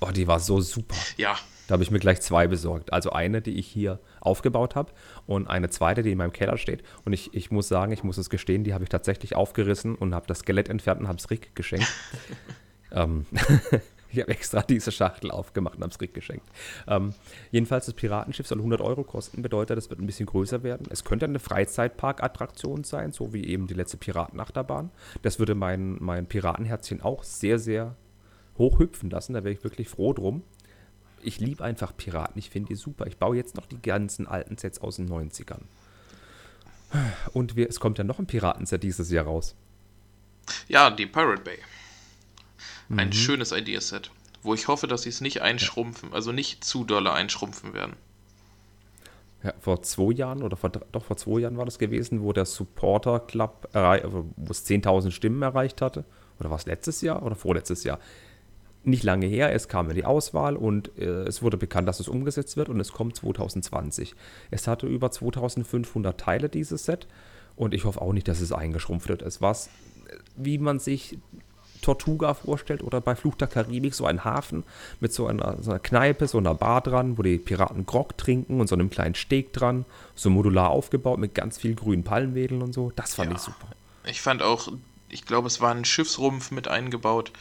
Oh, 0.00 0.10
die 0.10 0.26
war 0.26 0.40
so 0.40 0.60
super. 0.60 0.96
Ja, 1.16 1.36
da 1.66 1.72
habe 1.72 1.82
ich 1.82 1.90
mir 1.90 1.98
gleich 1.98 2.20
zwei 2.20 2.46
besorgt. 2.46 2.92
Also 2.92 3.10
eine, 3.10 3.42
die 3.42 3.58
ich 3.58 3.66
hier 3.66 3.98
aufgebaut 4.20 4.74
habe 4.74 4.92
und 5.26 5.48
eine 5.48 5.68
zweite, 5.70 6.02
die 6.02 6.12
in 6.12 6.18
meinem 6.18 6.32
Keller 6.32 6.58
steht. 6.58 6.82
Und 7.04 7.12
ich, 7.12 7.34
ich 7.34 7.50
muss 7.50 7.68
sagen, 7.68 7.92
ich 7.92 8.04
muss 8.04 8.18
es 8.18 8.30
gestehen, 8.30 8.64
die 8.64 8.74
habe 8.74 8.84
ich 8.84 8.90
tatsächlich 8.90 9.34
aufgerissen 9.34 9.94
und 9.94 10.14
habe 10.14 10.26
das 10.26 10.40
Skelett 10.40 10.68
entfernt 10.68 11.00
und 11.00 11.08
habe 11.08 11.18
es 11.18 11.30
Rick 11.30 11.54
geschenkt. 11.56 11.92
ähm, 12.92 13.26
ich 14.12 14.20
habe 14.20 14.30
extra 14.30 14.62
diese 14.62 14.92
Schachtel 14.92 15.30
aufgemacht 15.32 15.76
und 15.76 15.82
habe 15.82 15.92
es 15.92 16.00
Rick 16.00 16.14
geschenkt. 16.14 16.46
Ähm, 16.86 17.14
jedenfalls, 17.50 17.86
das 17.86 17.94
Piratenschiff 17.94 18.46
soll 18.46 18.58
100 18.58 18.80
Euro 18.80 19.02
kosten, 19.02 19.42
bedeutet, 19.42 19.76
es 19.76 19.90
wird 19.90 20.00
ein 20.00 20.06
bisschen 20.06 20.26
größer 20.26 20.62
werden. 20.62 20.86
Es 20.90 21.04
könnte 21.04 21.26
eine 21.26 21.40
Freizeitpark-Attraktion 21.40 22.84
sein, 22.84 23.10
so 23.10 23.32
wie 23.32 23.44
eben 23.44 23.66
die 23.66 23.74
letzte 23.74 23.96
Piratenachterbahn. 23.96 24.90
Das 25.22 25.40
würde 25.40 25.56
mein, 25.56 25.96
mein 26.00 26.26
Piratenherzchen 26.26 27.02
auch 27.02 27.24
sehr, 27.24 27.58
sehr 27.58 27.96
hoch 28.56 28.78
hüpfen 28.78 29.10
lassen. 29.10 29.34
Da 29.34 29.44
wäre 29.44 29.52
ich 29.52 29.64
wirklich 29.64 29.88
froh 29.88 30.12
drum 30.12 30.42
ich 31.26 31.40
liebe 31.40 31.64
einfach 31.64 31.96
Piraten. 31.96 32.38
Ich 32.38 32.50
finde 32.50 32.68
die 32.68 32.76
super. 32.76 33.06
Ich 33.06 33.18
baue 33.18 33.36
jetzt 33.36 33.56
noch 33.56 33.66
die 33.66 33.80
ganzen 33.80 34.26
alten 34.26 34.56
Sets 34.56 34.80
aus 34.80 34.96
den 34.96 35.08
90ern. 35.08 35.62
Und 37.32 37.56
wir, 37.56 37.68
es 37.68 37.80
kommt 37.80 37.98
ja 37.98 38.04
noch 38.04 38.18
ein 38.18 38.26
Piratenset 38.26 38.82
dieses 38.82 39.10
Jahr 39.10 39.24
raus. 39.24 39.54
Ja, 40.68 40.90
die 40.90 41.06
Pirate 41.06 41.42
Bay. 41.42 41.58
Ein 42.88 43.08
mhm. 43.08 43.12
schönes 43.12 43.50
Ideaset, 43.50 44.12
wo 44.42 44.54
ich 44.54 44.68
hoffe, 44.68 44.86
dass 44.86 45.02
sie 45.02 45.08
es 45.08 45.20
nicht 45.20 45.42
einschrumpfen, 45.42 46.12
also 46.12 46.30
nicht 46.30 46.62
zu 46.62 46.84
dolle 46.84 47.12
einschrumpfen 47.12 47.74
werden. 47.74 47.96
Ja, 49.42 49.52
vor 49.60 49.82
zwei 49.82 50.12
Jahren 50.12 50.44
oder 50.44 50.56
vor, 50.56 50.70
doch 50.70 51.04
vor 51.04 51.16
zwei 51.16 51.40
Jahren 51.40 51.56
war 51.56 51.64
das 51.64 51.78
gewesen, 51.78 52.22
wo 52.22 52.32
der 52.32 52.46
Supporter 52.46 53.18
Club, 53.20 53.68
wo 53.72 54.50
es 54.50 54.64
10.000 54.64 55.10
Stimmen 55.10 55.42
erreicht 55.42 55.82
hatte. 55.82 56.04
Oder 56.38 56.50
war 56.50 56.58
es 56.58 56.66
letztes 56.66 57.00
Jahr 57.00 57.22
oder 57.24 57.34
vorletztes 57.34 57.82
Jahr? 57.82 57.98
Nicht 58.86 59.02
lange 59.02 59.26
her, 59.26 59.52
es 59.52 59.68
kam 59.68 59.88
in 59.90 59.96
die 59.96 60.04
Auswahl 60.04 60.56
und 60.56 60.96
äh, 60.98 61.24
es 61.24 61.42
wurde 61.42 61.56
bekannt, 61.56 61.88
dass 61.88 62.00
es 62.00 62.08
umgesetzt 62.08 62.56
wird 62.56 62.68
und 62.68 62.80
es 62.80 62.92
kommt 62.92 63.16
2020. 63.16 64.14
Es 64.50 64.66
hatte 64.66 64.86
über 64.86 65.10
2500 65.10 66.18
Teile, 66.18 66.48
dieses 66.48 66.84
Set, 66.84 67.06
und 67.56 67.74
ich 67.74 67.84
hoffe 67.84 68.02
auch 68.02 68.12
nicht, 68.12 68.28
dass 68.28 68.40
es 68.40 68.52
eingeschrumpft 68.52 69.08
wird. 69.08 69.22
Es 69.22 69.40
war, 69.40 69.56
wie 70.36 70.58
man 70.58 70.78
sich 70.78 71.18
Tortuga 71.80 72.34
vorstellt 72.34 72.82
oder 72.82 73.00
bei 73.00 73.14
Fluch 73.14 73.36
der 73.36 73.48
Karibik 73.48 73.94
so 73.94 74.06
ein 74.06 74.24
Hafen 74.24 74.64
mit 75.00 75.12
so 75.12 75.26
einer, 75.26 75.62
so 75.62 75.70
einer 75.70 75.78
Kneipe, 75.78 76.26
so 76.26 76.38
einer 76.38 76.54
Bar 76.54 76.80
dran, 76.80 77.16
wo 77.16 77.22
die 77.22 77.38
Piraten 77.38 77.86
Grog 77.86 78.18
trinken 78.18 78.60
und 78.60 78.68
so 78.68 78.74
einem 78.74 78.90
kleinen 78.90 79.14
Steg 79.14 79.52
dran, 79.52 79.84
so 80.14 80.30
modular 80.30 80.70
aufgebaut 80.70 81.18
mit 81.18 81.34
ganz 81.34 81.58
viel 81.58 81.74
grünen 81.74 82.04
Palmwedeln 82.04 82.62
und 82.62 82.72
so. 82.72 82.92
Das 82.96 83.14
fand 83.14 83.30
ja, 83.30 83.36
ich 83.36 83.42
super. 83.42 83.68
Ich 84.04 84.20
fand 84.20 84.42
auch, 84.42 84.68
ich 85.08 85.24
glaube, 85.26 85.46
es 85.46 85.60
war 85.60 85.72
ein 85.72 85.84
Schiffsrumpf 85.84 86.50
mit 86.50 86.68
eingebaut. 86.68 87.32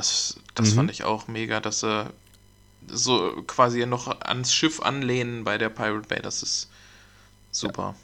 Das, 0.00 0.36
das 0.54 0.70
mhm. 0.70 0.76
fand 0.76 0.90
ich 0.92 1.04
auch 1.04 1.28
mega, 1.28 1.60
dass 1.60 1.80
sie 1.80 2.06
so 2.86 3.42
quasi 3.46 3.84
noch 3.84 4.08
ans 4.22 4.54
Schiff 4.54 4.80
anlehnen 4.80 5.44
bei 5.44 5.58
der 5.58 5.68
Pirate 5.68 6.08
Bay. 6.08 6.20
Das 6.22 6.42
ist 6.42 6.70
super. 7.50 7.94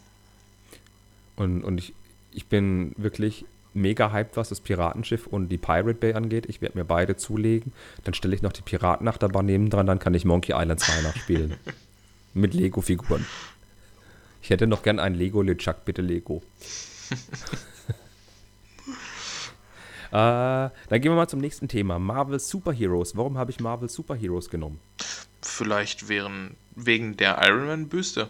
Ja. 1.38 1.42
Und, 1.42 1.64
und 1.64 1.78
ich, 1.78 1.94
ich 2.32 2.44
bin 2.48 2.92
wirklich 2.98 3.46
mega 3.72 4.12
hyped, 4.12 4.36
was 4.36 4.50
das 4.50 4.60
Piratenschiff 4.60 5.26
und 5.26 5.48
die 5.48 5.56
Pirate 5.56 5.94
Bay 5.94 6.12
angeht. 6.12 6.44
Ich 6.50 6.60
werde 6.60 6.76
mir 6.76 6.84
beide 6.84 7.16
zulegen. 7.16 7.72
Dann 8.04 8.12
stelle 8.12 8.34
ich 8.34 8.42
noch 8.42 8.52
die 8.52 8.60
Piratenachterbahn 8.60 9.46
nebendran, 9.46 9.86
dann 9.86 9.98
kann 9.98 10.12
ich 10.12 10.26
Monkey 10.26 10.52
Island 10.54 10.80
2 10.80 11.00
nachspielen. 11.00 11.56
Mit 12.34 12.52
Lego-Figuren. 12.52 13.24
Ich 14.42 14.50
hätte 14.50 14.66
noch 14.66 14.82
gern 14.82 14.98
ein 14.98 15.14
Lego 15.14 15.40
LeChuck, 15.40 15.86
bitte 15.86 16.02
Lego. 16.02 16.42
äh, 20.10 20.12
dann 20.12 20.72
gehen 20.90 21.10
wir 21.10 21.16
mal 21.16 21.28
zum 21.28 21.40
nächsten 21.40 21.68
Thema. 21.68 21.98
Marvel 21.98 22.38
Superheroes. 22.38 23.16
Warum 23.16 23.38
habe 23.38 23.50
ich 23.50 23.60
Marvel 23.60 23.88
Superheroes 23.88 24.50
genommen? 24.50 24.80
Vielleicht 25.42 26.08
wären, 26.08 26.56
wegen 26.74 27.16
der 27.16 27.40
Iron 27.46 27.66
Man 27.66 27.88
Büste. 27.88 28.28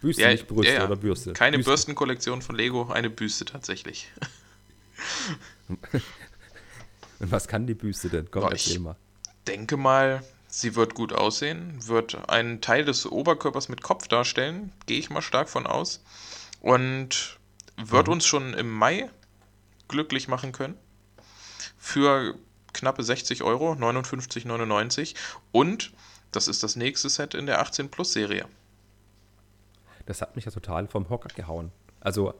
Büste, 0.00 0.22
ja, 0.22 0.30
nicht 0.30 0.46
Brüste 0.46 0.72
ja, 0.72 0.80
ja. 0.80 0.86
oder 0.86 0.96
Bürste. 0.96 1.32
Keine 1.32 1.58
Büste. 1.58 1.70
Bürstenkollektion 1.70 2.42
von 2.42 2.54
Lego, 2.54 2.88
eine 2.90 3.10
Büste 3.10 3.44
tatsächlich. 3.44 4.10
Und 5.68 5.80
was 7.32 7.48
kann 7.48 7.66
die 7.66 7.74
Büste 7.74 8.08
denn? 8.08 8.30
Komm, 8.30 8.44
erzähl 8.44 8.78
mal. 8.78 8.96
denke 9.46 9.76
mal, 9.76 10.22
sie 10.46 10.76
wird 10.76 10.94
gut 10.94 11.12
aussehen, 11.12 11.74
wird 11.86 12.28
einen 12.28 12.60
Teil 12.60 12.84
des 12.84 13.06
Oberkörpers 13.06 13.68
mit 13.68 13.82
Kopf 13.82 14.06
darstellen, 14.06 14.72
gehe 14.86 14.98
ich 14.98 15.10
mal 15.10 15.22
stark 15.22 15.48
von 15.48 15.66
aus. 15.66 16.02
Und 16.60 17.38
wird 17.76 18.06
mhm. 18.06 18.14
uns 18.14 18.26
schon 18.26 18.54
im 18.54 18.72
Mai 18.72 19.10
glücklich 19.88 20.28
machen 20.28 20.52
können. 20.52 20.74
Für 21.76 22.34
knappe 22.72 23.02
60 23.02 23.42
Euro, 23.42 23.72
59,99. 23.72 25.14
Und 25.52 25.92
das 26.32 26.48
ist 26.48 26.62
das 26.62 26.76
nächste 26.76 27.08
Set 27.08 27.34
in 27.34 27.46
der 27.46 27.60
18 27.60 27.90
Plus 27.90 28.12
Serie 28.12 28.46
das 30.08 30.22
hat 30.22 30.36
mich 30.36 30.46
ja 30.46 30.50
total 30.50 30.86
vom 30.86 31.08
Hocker 31.10 31.28
gehauen. 31.34 31.70
Also, 32.00 32.32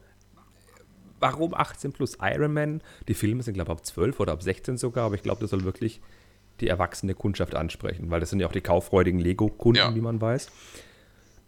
warum 1.19 1.53
18 1.53 1.93
plus 1.93 2.17
Iron 2.19 2.53
Man? 2.53 2.81
Die 3.07 3.13
Filme 3.13 3.43
sind, 3.43 3.53
glaube 3.53 3.71
ich, 3.71 3.77
ab 3.77 3.85
12 3.85 4.19
oder 4.19 4.33
ab 4.33 4.41
16 4.41 4.77
sogar, 4.77 5.05
aber 5.05 5.15
ich 5.15 5.23
glaube, 5.23 5.41
das 5.41 5.51
soll 5.51 5.63
wirklich 5.63 6.01
die 6.61 6.67
erwachsene 6.67 7.13
Kundschaft 7.13 7.55
ansprechen, 7.55 8.09
weil 8.09 8.19
das 8.19 8.31
sind 8.31 8.39
ja 8.39 8.47
auch 8.47 8.51
die 8.51 8.61
kauffreudigen 8.61 9.19
Lego-Kunden, 9.19 9.77
ja. 9.77 9.95
wie 9.95 10.01
man 10.01 10.19
weiß. 10.19 10.49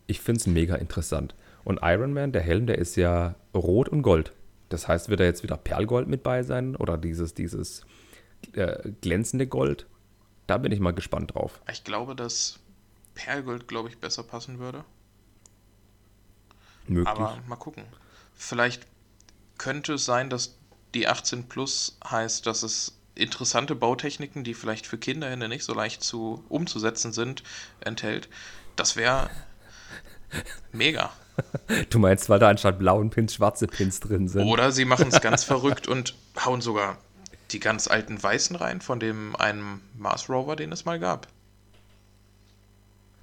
Ich 0.05 0.21
finde 0.21 0.39
es 0.39 0.47
mega 0.47 0.75
interessant. 0.75 1.35
Und 1.63 1.79
Iron 1.81 2.13
Man, 2.13 2.31
der 2.31 2.41
Helm, 2.41 2.67
der 2.67 2.77
ist 2.77 2.95
ja 2.97 3.35
rot 3.55 3.89
und 3.89 4.03
gold. 4.03 4.31
Das 4.73 4.87
heißt, 4.87 5.09
wird 5.09 5.19
da 5.19 5.23
jetzt 5.23 5.43
wieder 5.43 5.57
Perlgold 5.57 6.07
mit 6.07 6.23
bei 6.23 6.43
sein 6.43 6.75
oder 6.75 6.97
dieses, 6.97 7.33
dieses 7.33 7.85
äh, 8.53 8.91
glänzende 9.01 9.47
Gold? 9.47 9.85
Da 10.47 10.57
bin 10.57 10.71
ich 10.71 10.79
mal 10.79 10.91
gespannt 10.91 11.33
drauf. 11.33 11.61
Ich 11.71 11.83
glaube, 11.83 12.15
dass 12.15 12.59
Perlgold, 13.13 13.67
glaube 13.67 13.89
ich, 13.89 13.97
besser 13.97 14.23
passen 14.23 14.59
würde. 14.59 14.83
Möglich. 16.87 17.07
Aber 17.07 17.37
mal 17.47 17.55
gucken. 17.55 17.83
Vielleicht 18.33 18.87
könnte 19.57 19.93
es 19.93 20.05
sein, 20.05 20.29
dass 20.29 20.57
die 20.93 21.07
18 21.07 21.47
Plus 21.47 21.97
heißt, 22.03 22.45
dass 22.47 22.63
es 22.63 22.97
interessante 23.15 23.75
Bautechniken, 23.75 24.43
die 24.43 24.53
vielleicht 24.53 24.87
für 24.87 24.97
Kinderhände 24.97 25.47
nicht 25.47 25.63
so 25.63 25.73
leicht 25.73 26.03
zu 26.03 26.43
umzusetzen 26.49 27.13
sind, 27.13 27.43
enthält. 27.81 28.29
Das 28.75 28.95
wäre 28.95 29.29
mega. 30.71 31.11
Du 31.89 31.99
meinst, 31.99 32.29
weil 32.29 32.39
da 32.39 32.49
anstatt 32.49 32.79
blauen 32.79 33.09
Pins 33.09 33.35
schwarze 33.35 33.67
Pins 33.67 33.99
drin 33.99 34.27
sind. 34.27 34.47
Oder 34.47 34.71
sie 34.71 34.85
machen 34.85 35.09
es 35.11 35.21
ganz 35.21 35.43
verrückt 35.43 35.87
und 35.87 36.15
hauen 36.45 36.61
sogar 36.61 36.97
die 37.51 37.59
ganz 37.59 37.87
alten 37.87 38.21
weißen 38.21 38.55
rein 38.55 38.81
von 38.81 38.99
dem 38.99 39.35
einen 39.35 39.81
Mars 39.97 40.29
Rover, 40.29 40.55
den 40.55 40.71
es 40.71 40.85
mal 40.85 40.99
gab. 40.99 41.27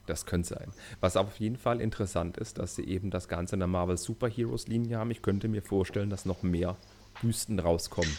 Das 0.07 0.25
könnte 0.25 0.49
sein. 0.49 0.73
Was 1.01 1.17
auf 1.17 1.39
jeden 1.39 1.59
Fall 1.59 1.81
interessant 1.83 2.39
ist, 2.39 2.59
dass 2.59 2.75
sie 2.75 2.85
eben 2.85 3.11
das 3.11 3.29
Ganze 3.29 3.57
in 3.57 3.61
der 3.61 3.69
Marvel 3.69 3.99
Superheroes 3.99 4.67
Linie 4.67 4.99
haben. 4.99 5.11
Ich 5.11 5.21
könnte 5.21 5.49
mir 5.49 5.63
vorstellen, 5.63 6.09
dass 6.09 6.25
noch 6.25 6.43
mehr 6.43 6.77
Büsten 7.21 7.59
rauskommen. 7.59 8.17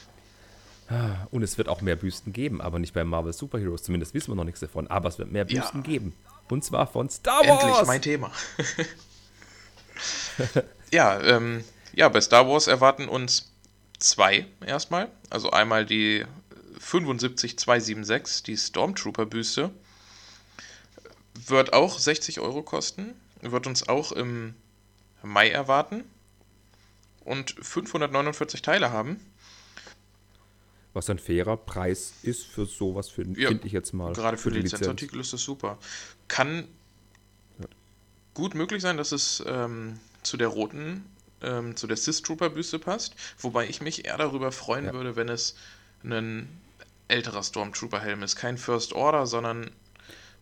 Ah, 0.87 1.27
und 1.31 1.41
es 1.41 1.57
wird 1.57 1.67
auch 1.67 1.81
mehr 1.81 1.95
Büsten 1.95 2.31
geben, 2.31 2.61
aber 2.61 2.77
nicht 2.79 2.93
bei 2.93 3.03
Marvel 3.03 3.33
Superheroes. 3.33 3.83
Zumindest 3.83 4.13
wissen 4.13 4.31
wir 4.31 4.35
noch 4.35 4.43
nichts 4.43 4.59
davon. 4.59 4.87
Aber 4.87 5.09
es 5.09 5.17
wird 5.17 5.31
mehr 5.31 5.45
Büsten 5.45 5.81
ja. 5.81 5.87
geben. 5.87 6.13
Und 6.49 6.63
zwar 6.63 6.87
von 6.87 7.09
Star 7.09 7.47
Wars. 7.47 7.63
Endlich 7.63 7.87
mein 7.87 8.01
Thema. 8.01 8.31
ja, 10.91 11.21
ähm, 11.21 11.63
ja, 11.93 12.09
bei 12.09 12.21
Star 12.21 12.47
Wars 12.47 12.67
erwarten 12.67 13.07
uns 13.07 13.51
zwei 13.99 14.47
erstmal. 14.65 15.09
Also 15.29 15.51
einmal 15.51 15.85
die 15.85 16.25
75276, 16.79 18.43
die 18.43 18.57
Stormtrooper-Büste 18.57 19.69
wird 21.47 21.73
auch 21.73 21.99
60 21.99 22.39
Euro 22.39 22.63
kosten, 22.63 23.13
wird 23.41 23.67
uns 23.67 23.87
auch 23.87 24.11
im 24.11 24.55
Mai 25.21 25.49
erwarten 25.49 26.03
und 27.25 27.55
549 27.61 28.61
Teile 28.61 28.91
haben. 28.91 29.19
Was 30.93 31.09
ein 31.09 31.19
fairer 31.19 31.55
Preis 31.55 32.13
ist 32.23 32.45
für 32.45 32.65
sowas, 32.65 33.11
ja, 33.15 33.49
finde 33.49 33.67
ich 33.67 33.73
jetzt 33.73 33.93
mal. 33.93 34.13
Gerade 34.13 34.37
für, 34.37 34.49
für 34.49 34.57
Lizenzartikel 34.57 35.19
ist 35.19 35.33
das 35.33 35.41
super. 35.41 35.77
Kann 36.29 36.65
gut 38.33 38.55
möglich 38.55 38.81
sein, 38.81 38.95
dass 38.95 39.11
es 39.11 39.43
ähm, 39.45 39.99
zu 40.23 40.37
der 40.37 40.47
roten, 40.47 41.03
ähm, 41.41 41.75
zu 41.75 41.87
der 41.87 41.97
Sith 41.97 42.21
Trooper 42.21 42.49
Büste 42.49 42.79
passt, 42.79 43.15
wobei 43.37 43.67
ich 43.67 43.81
mich 43.81 44.05
eher 44.05 44.17
darüber 44.17 44.53
freuen 44.53 44.85
ja. 44.85 44.93
würde, 44.93 45.17
wenn 45.17 45.27
es 45.27 45.55
ein 46.03 46.47
älterer 47.09 47.43
Stormtrooper 47.43 47.99
Helm 47.99 48.23
ist. 48.23 48.37
Kein 48.37 48.57
First 48.57 48.93
Order, 48.93 49.27
sondern 49.27 49.71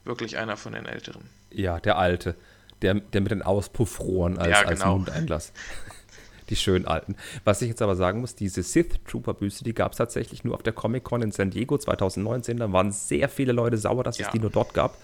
wirklich 0.03 0.37
einer 0.37 0.57
von 0.57 0.73
den 0.73 0.85
Älteren. 0.85 1.23
Ja, 1.49 1.79
der 1.79 1.97
Alte. 1.97 2.35
Der, 2.83 2.93
der 2.93 3.21
mit 3.21 3.31
den 3.31 3.41
Auspuffrohren 3.41 4.37
als, 4.37 4.49
ja, 4.49 4.61
genau. 4.61 4.69
als 4.71 4.85
Mundeinlass. 4.85 5.53
die 6.49 6.55
schönen 6.55 6.85
alten. 6.85 7.15
Was 7.43 7.61
ich 7.61 7.69
jetzt 7.69 7.81
aber 7.81 7.95
sagen 7.95 8.21
muss, 8.21 8.35
diese 8.35 8.61
Sith 8.63 8.99
Trooper 9.07 9.33
Büste, 9.33 9.63
die 9.63 9.73
gab 9.73 9.93
es 9.93 9.97
tatsächlich 9.97 10.43
nur 10.43 10.55
auf 10.55 10.63
der 10.63 10.73
Comic 10.73 11.03
Con 11.03 11.21
in 11.21 11.31
San 11.31 11.49
Diego 11.49 11.77
2019. 11.77 12.57
Da 12.57 12.71
waren 12.71 12.91
sehr 12.91 13.29
viele 13.29 13.51
Leute 13.51 13.77
sauer, 13.77 14.03
dass 14.03 14.17
ja. 14.17 14.27
es 14.27 14.31
die 14.31 14.39
nur 14.39 14.51
dort 14.51 14.73
gab. 14.73 14.97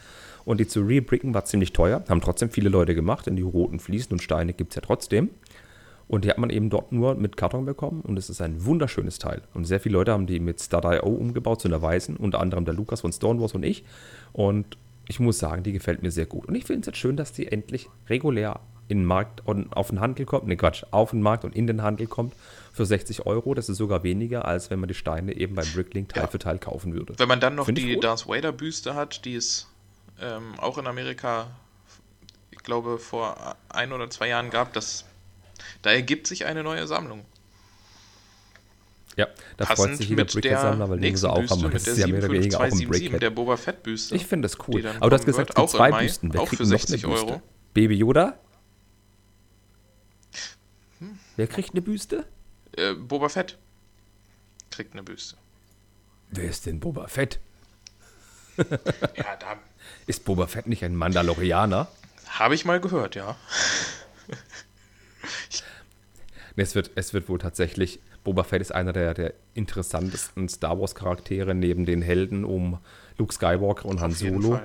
Und 0.46 0.60
die 0.60 0.68
zu 0.68 0.82
rebricken 0.82 1.34
war 1.34 1.46
ziemlich 1.46 1.74
teuer. 1.74 2.04
Haben 2.10 2.22
trotzdem 2.22 2.50
viele 2.50 2.70
Leute 2.70 2.96
gemacht. 2.96 3.26
Denn 3.28 3.36
die 3.36 3.42
roten 3.42 3.80
Fliesen 3.80 4.14
und 4.14 4.22
Steine 4.22 4.54
gibt 4.54 4.72
es 4.72 4.76
ja 4.76 4.82
trotzdem. 4.82 5.30
Und 6.08 6.26
die 6.26 6.30
hat 6.30 6.38
man 6.38 6.50
eben 6.50 6.70
dort 6.70 6.92
nur 6.92 7.16
mit 7.16 7.38
Karton 7.38 7.66
bekommen. 7.66 8.02
Und 8.02 8.18
es 8.18 8.30
ist 8.30 8.42
ein 8.42 8.66
wunderschönes 8.66 9.20
Teil. 9.20 9.42
Und 9.54 9.66
sehr 9.66 9.80
viele 9.80 9.94
Leute 9.94 10.12
haben 10.12 10.28
die 10.28 10.40
mit 10.40 10.60
Star.io 10.60 11.08
umgebaut 11.08 11.62
zu 11.62 11.68
einer 11.68 11.82
weißen. 11.82 12.18
Unter 12.18 12.40
anderem 12.40 12.66
der 12.66 12.74
Lukas 12.74 13.02
von 13.02 13.14
Stonewalls 13.14 13.54
und 13.54 13.64
ich. 13.64 13.84
Und 14.34 14.78
ich 15.08 15.20
muss 15.20 15.40
sagen, 15.40 15.64
die 15.64 15.72
gefällt 15.72 16.02
mir 16.02 16.12
sehr 16.12 16.26
gut. 16.26 16.46
Und 16.48 16.56
ich 16.56 16.66
finde 16.66 16.82
es 16.82 16.88
jetzt 16.88 16.98
schön, 16.98 17.18
dass 17.18 17.32
die 17.32 17.52
endlich 17.52 17.90
regulär 18.10 18.60
in 18.88 19.00
den 19.00 19.06
Markt 19.06 19.46
und 19.46 19.76
auf 19.76 19.90
den 19.90 20.00
Handel 20.00 20.26
kommt. 20.26 20.48
Ne, 20.48 20.58
Quatsch, 20.58 20.84
auf 20.92 21.12
den 21.12 21.22
Markt 21.22 21.46
und 21.46 21.56
in 21.56 21.68
den 21.68 21.82
Handel 21.82 22.08
kommt 22.08 22.34
für 22.72 22.86
60 22.86 23.26
Euro. 23.26 23.54
Das 23.54 23.70
ist 23.70 23.78
sogar 23.78 24.04
weniger, 24.04 24.46
als 24.46 24.70
wenn 24.70 24.80
man 24.80 24.88
die 24.88 24.94
Steine 24.94 25.36
eben 25.36 25.56
beim 25.56 25.68
Bricklink 25.74 26.10
Teil 26.10 26.24
ja. 26.24 26.28
für 26.28 26.40
Teil 26.40 26.60
kaufen 26.60 26.94
würde. 26.94 27.14
Wenn 27.18 27.28
man 27.28 27.40
dann 27.40 27.56
noch 27.56 27.66
Find 27.66 27.78
die 27.78 28.00
Darth 28.00 28.28
Vader 28.28 28.52
Büste 28.52 28.96
hat, 28.96 29.26
die 29.26 29.36
es 29.36 29.73
ähm, 30.24 30.58
auch 30.60 30.78
in 30.78 30.88
Amerika, 30.88 31.52
ich 32.52 32.60
glaube, 32.60 32.98
vor 32.98 33.58
ein 33.70 33.92
oder 33.92 34.10
zwei 34.10 34.30
Jahren 34.30 34.50
gab, 34.50 34.74
das, 34.74 35.06
da 35.82 35.92
ergibt 35.92 36.28
sich 36.28 36.46
eine 36.46 36.64
neue 36.64 36.88
Sammlung. 36.88 37.26
Ja, 39.16 39.28
da 39.58 39.66
freut 39.68 39.96
sich 39.96 40.10
jeder 40.10 40.26
Brickhead-Sammler, 40.26 40.90
weil 40.90 41.00
den 41.00 41.16
sie 41.16 41.30
auch 41.30 41.48
haben. 41.48 41.72
Das 41.72 41.88
ist 41.88 42.00
ja 42.00 42.08
mehr 42.08 42.18
oder 42.18 42.32
weniger 42.32 42.60
auch 42.60 42.64
ein 42.64 42.88
Brickhead. 42.88 43.22
Der 43.22 43.30
Boba 43.30 43.58
Fett-Büste. 43.58 44.16
Ich 44.16 44.26
finde 44.26 44.48
das 44.48 44.58
cool. 44.68 44.86
Aber 44.88 45.10
du 45.10 45.16
hast 45.16 45.26
gesagt, 45.26 45.52
es 45.52 45.56
gibt 45.56 45.70
zwei 45.70 45.92
Mai, 45.92 46.04
Büsten. 46.04 46.34
Wer 46.34 46.42
auch 46.42 46.48
für 46.48 46.66
60 46.66 47.06
Euro. 47.06 47.42
Baby 47.74 47.96
Yoda? 47.96 48.40
Hm. 51.00 51.20
Wer 51.36 51.48
kriegt 51.48 51.72
eine 51.72 51.82
Büste? 51.82 52.26
Äh, 52.76 52.94
Boba 52.94 53.30
Fett 53.30 53.58
kriegt 54.72 54.94
eine 54.94 55.04
Büste. 55.04 55.38
Wer 56.32 56.50
ist 56.50 56.66
denn 56.66 56.80
Boba 56.80 57.08
Fett? 57.08 57.40
ja, 58.58 59.36
da. 59.40 59.60
Ist 60.08 60.26
Boba 60.26 60.48
Fett 60.48 60.68
nicht 60.68 60.84
ein 60.84 60.96
Mandalorianer? 60.96 61.88
Habe 62.28 62.56
ich 62.56 62.66
mal 62.66 62.80
gehört, 62.80 63.16
ja. 63.16 63.36
es, 66.56 66.76
wird, 66.76 66.92
es 66.96 67.14
wird 67.14 67.30
wohl 67.30 67.40
tatsächlich 67.40 68.00
Boba 68.24 68.44
Fett 68.44 68.62
ist 68.62 68.74
einer 68.74 68.94
der, 68.94 69.14
der 69.14 69.34
interessantesten 69.54 70.48
Star 70.48 70.80
Wars-Charaktere 70.80 71.54
neben 71.54 71.86
den 71.86 72.02
Helden 72.02 72.46
um 72.46 72.80
Luke 73.18 73.34
Skywalker 73.34 73.86
und 73.86 74.02
Han 74.02 74.12
Solo. 74.12 74.60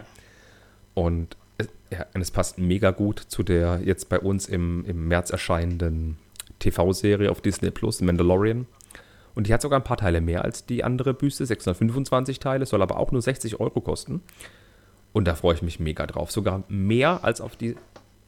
Und 0.94 1.36
es, 1.58 1.68
ja, 1.90 2.06
und 2.14 2.20
es 2.20 2.30
passt 2.30 2.58
mega 2.58 2.92
gut 2.92 3.18
zu 3.18 3.42
der 3.42 3.80
jetzt 3.84 4.08
bei 4.08 4.20
uns 4.20 4.46
im, 4.46 4.84
im 4.84 5.08
März 5.08 5.30
erscheinenden 5.30 6.18
TV-Serie 6.60 7.30
auf 7.30 7.40
Disney 7.40 7.70
Plus, 7.70 8.00
Mandalorian. 8.00 8.66
Und 9.34 9.46
die 9.46 9.54
hat 9.54 9.62
sogar 9.62 9.78
ein 9.78 9.84
paar 9.84 9.96
Teile 9.96 10.20
mehr 10.20 10.44
als 10.44 10.66
die 10.66 10.82
andere 10.82 11.14
Büste, 11.14 11.46
625 11.46 12.40
Teile, 12.40 12.66
soll 12.66 12.82
aber 12.82 12.96
auch 12.96 13.12
nur 13.12 13.22
60 13.22 13.60
Euro 13.60 13.80
kosten. 13.80 14.22
Und 15.12 15.24
da 15.24 15.34
freue 15.34 15.54
ich 15.54 15.62
mich 15.62 15.80
mega 15.80 16.06
drauf. 16.06 16.30
Sogar 16.30 16.64
mehr 16.68 17.24
als 17.24 17.40
auf 17.40 17.56
die 17.56 17.76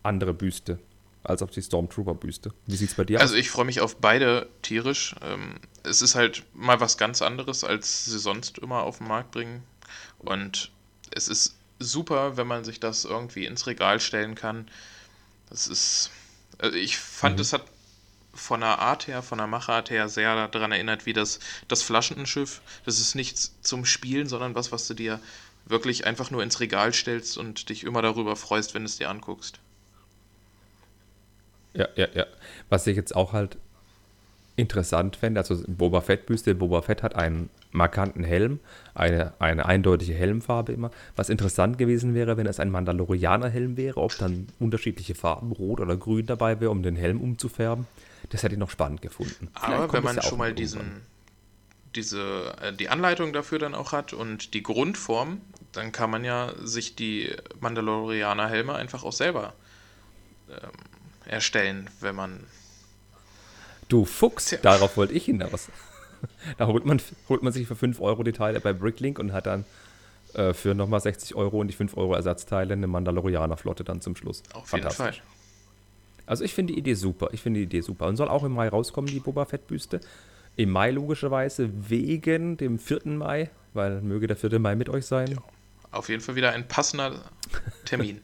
andere 0.02 0.34
Büste, 0.34 0.78
als 1.22 1.42
auf 1.42 1.50
die 1.50 1.62
Stormtrooper-Büste. 1.62 2.52
Wie 2.66 2.76
sieht 2.76 2.90
es 2.90 2.94
bei 2.94 3.04
dir 3.04 3.18
aus? 3.18 3.22
Also 3.22 3.34
ich 3.36 3.50
freue 3.50 3.66
mich 3.66 3.80
auf 3.80 3.96
beide 3.96 4.48
tierisch. 4.62 5.14
Ähm, 5.22 5.54
es 5.82 6.02
ist 6.02 6.14
halt 6.14 6.44
mal 6.54 6.80
was 6.80 6.96
ganz 6.96 7.22
anderes, 7.22 7.64
als 7.64 8.06
sie 8.06 8.18
sonst 8.18 8.58
immer 8.58 8.82
auf 8.82 8.98
den 8.98 9.08
Markt 9.08 9.30
bringen. 9.30 9.62
Und 10.18 10.70
es 11.14 11.28
ist 11.28 11.56
super, 11.78 12.36
wenn 12.36 12.46
man 12.46 12.64
sich 12.64 12.80
das 12.80 13.04
irgendwie 13.04 13.46
ins 13.46 13.66
Regal 13.66 14.00
stellen 14.00 14.34
kann. 14.34 14.68
Das 15.48 15.66
ist. 15.66 16.10
Also 16.58 16.76
ich 16.76 16.98
fand, 16.98 17.36
mhm. 17.36 17.42
es 17.42 17.52
hat 17.52 17.64
von 18.32 18.60
der 18.60 18.78
Art 18.78 19.06
her, 19.06 19.22
von 19.22 19.38
der 19.38 19.46
Machart 19.46 19.90
her 19.90 20.08
sehr 20.08 20.48
daran 20.48 20.72
erinnert, 20.72 21.06
wie 21.06 21.12
das, 21.12 21.40
das 21.68 21.82
Flaschenschiff. 21.82 22.60
Das 22.84 23.00
ist 23.00 23.14
nichts 23.14 23.54
zum 23.62 23.84
Spielen, 23.84 24.28
sondern 24.28 24.54
was, 24.54 24.72
was 24.72 24.86
du 24.86 24.94
dir 24.94 25.20
wirklich 25.64 26.06
einfach 26.06 26.30
nur 26.30 26.42
ins 26.42 26.60
Regal 26.60 26.92
stellst 26.92 27.38
und 27.38 27.68
dich 27.68 27.84
immer 27.84 28.02
darüber 28.02 28.36
freust, 28.36 28.74
wenn 28.74 28.82
du 28.82 28.86
es 28.86 28.96
dir 28.96 29.10
anguckst. 29.10 29.60
Ja, 31.74 31.88
ja, 31.94 32.08
ja. 32.14 32.26
Was 32.68 32.86
ich 32.86 32.96
jetzt 32.96 33.14
auch 33.14 33.32
halt 33.32 33.56
interessant 34.56 35.16
fände, 35.16 35.40
also 35.40 35.62
Boba 35.66 36.00
Fett-Büste, 36.00 36.54
Boba 36.54 36.82
Fett 36.82 37.02
hat 37.02 37.16
einen 37.16 37.48
markanten 37.72 38.24
Helm, 38.24 38.60
eine, 38.94 39.32
eine 39.38 39.66
eindeutige 39.66 40.12
Helmfarbe 40.12 40.72
immer. 40.72 40.90
Was 41.16 41.28
interessant 41.28 41.78
gewesen 41.78 42.14
wäre, 42.14 42.36
wenn 42.36 42.46
es 42.46 42.60
ein 42.60 42.70
Mandalorianer-Helm 42.70 43.76
wäre, 43.76 43.98
ob 43.98 44.16
dann 44.18 44.48
unterschiedliche 44.58 45.14
Farben, 45.14 45.52
rot 45.52 45.80
oder 45.80 45.96
grün 45.96 46.26
dabei 46.26 46.60
wäre, 46.60 46.70
um 46.70 46.82
den 46.82 46.96
Helm 46.96 47.20
umzufärben. 47.20 47.86
Das 48.30 48.42
hätte 48.42 48.54
ich 48.54 48.58
noch 48.58 48.70
spannend 48.70 49.02
gefunden. 49.02 49.48
Aber 49.54 49.92
wenn 49.92 50.04
man 50.04 50.16
ja 50.16 50.22
schon 50.22 50.38
mal 50.38 50.52
diesen, 50.52 51.02
diese, 51.94 52.54
äh, 52.60 52.72
die 52.72 52.88
Anleitung 52.88 53.32
dafür 53.32 53.58
dann 53.58 53.74
auch 53.74 53.92
hat 53.92 54.12
und 54.12 54.54
die 54.54 54.62
Grundform, 54.62 55.40
dann 55.72 55.92
kann 55.92 56.10
man 56.10 56.24
ja 56.24 56.52
sich 56.62 56.96
die 56.96 57.34
Mandalorianer-Helme 57.60 58.74
einfach 58.74 59.04
auch 59.04 59.12
selber 59.12 59.54
ähm, 60.48 60.70
erstellen, 61.26 61.88
wenn 62.00 62.14
man. 62.14 62.46
Du 63.88 64.04
Fuchs, 64.04 64.52
ja. 64.52 64.58
darauf 64.58 64.96
wollte 64.96 65.14
ich 65.14 65.24
hinaus. 65.24 65.68
da 66.58 66.66
holt 66.66 66.84
man, 66.84 67.00
holt 67.28 67.42
man 67.42 67.52
sich 67.52 67.66
für 67.66 67.76
5 67.76 68.00
Euro 68.00 68.22
die 68.22 68.32
Teile 68.32 68.60
bei 68.60 68.72
Bricklink 68.72 69.18
und 69.18 69.32
hat 69.32 69.46
dann 69.46 69.64
äh, 70.34 70.52
für 70.52 70.74
nochmal 70.74 71.00
60 71.00 71.34
Euro 71.34 71.60
und 71.60 71.68
die 71.68 71.74
5 71.74 71.96
Euro 71.96 72.14
Ersatzteile 72.14 72.74
eine 72.74 72.86
Mandalorianer-Flotte 72.86 73.84
dann 73.84 74.00
zum 74.00 74.16
Schluss. 74.16 74.42
Auf 74.52 74.72
jeden 74.72 74.90
Fall. 74.90 75.14
Also 76.26 76.44
ich 76.44 76.54
finde 76.54 76.72
die 76.72 76.78
Idee 76.78 76.94
super. 76.94 77.30
Ich 77.32 77.42
finde 77.42 77.58
die 77.58 77.64
Idee 77.64 77.80
super. 77.80 78.06
Und 78.06 78.16
soll 78.16 78.28
auch 78.28 78.44
im 78.44 78.52
Mai 78.52 78.68
rauskommen, 78.68 79.10
die 79.10 79.18
Boba 79.18 79.44
Fett-Büste. 79.44 80.00
Im 80.56 80.70
Mai 80.70 80.90
logischerweise 80.90 81.70
wegen 81.88 82.56
dem 82.56 82.78
4. 82.78 83.00
Mai, 83.06 83.50
weil 83.72 84.00
möge 84.02 84.26
der 84.26 84.36
4. 84.36 84.58
Mai 84.58 84.74
mit 84.74 84.88
euch 84.88 85.06
sein. 85.06 85.30
Ja, 85.30 85.38
auf 85.92 86.08
jeden 86.08 86.20
Fall 86.20 86.34
wieder 86.34 86.52
ein 86.52 86.66
passender 86.68 87.20
Termin. 87.84 88.20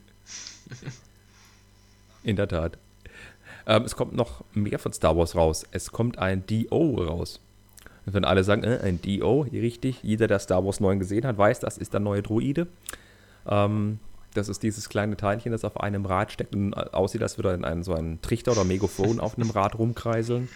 In 2.23 2.35
der 2.35 2.47
Tat. 2.47 2.77
Ähm, 3.65 3.83
es 3.83 3.95
kommt 3.95 4.13
noch 4.13 4.43
mehr 4.53 4.79
von 4.79 4.93
Star 4.93 5.17
Wars 5.17 5.35
raus. 5.35 5.65
Es 5.71 5.91
kommt 5.91 6.17
ein 6.17 6.43
DO 6.45 7.03
raus. 7.03 7.39
Und 8.05 8.13
wenn 8.13 8.23
alle 8.23 8.43
sagen, 8.43 8.63
äh, 8.63 8.79
ein 8.83 9.01
DO, 9.01 9.41
richtig, 9.51 10.01
jeder, 10.03 10.27
der 10.27 10.39
Star 10.39 10.65
Wars 10.65 10.79
9 10.79 10.99
gesehen 10.99 11.25
hat, 11.25 11.37
weiß, 11.37 11.59
das 11.59 11.77
ist 11.77 11.93
der 11.93 11.99
neue 11.99 12.23
Droide. 12.23 12.67
Ähm, 13.45 13.99
das 14.33 14.49
ist 14.49 14.63
dieses 14.63 14.87
kleine 14.87 15.17
Teilchen, 15.17 15.51
das 15.51 15.65
auf 15.65 15.79
einem 15.79 16.05
Rad 16.05 16.31
steckt 16.31 16.55
und 16.55 16.73
aussieht, 16.73 17.21
als 17.21 17.37
würde 17.37 17.65
ein, 17.65 17.83
so 17.83 17.93
ein 17.93 18.21
Trichter 18.21 18.53
oder 18.53 18.63
Megafon 18.63 19.19
auf 19.19 19.37
einem 19.37 19.49
Rad 19.49 19.77
rumkreiseln. 19.77 20.47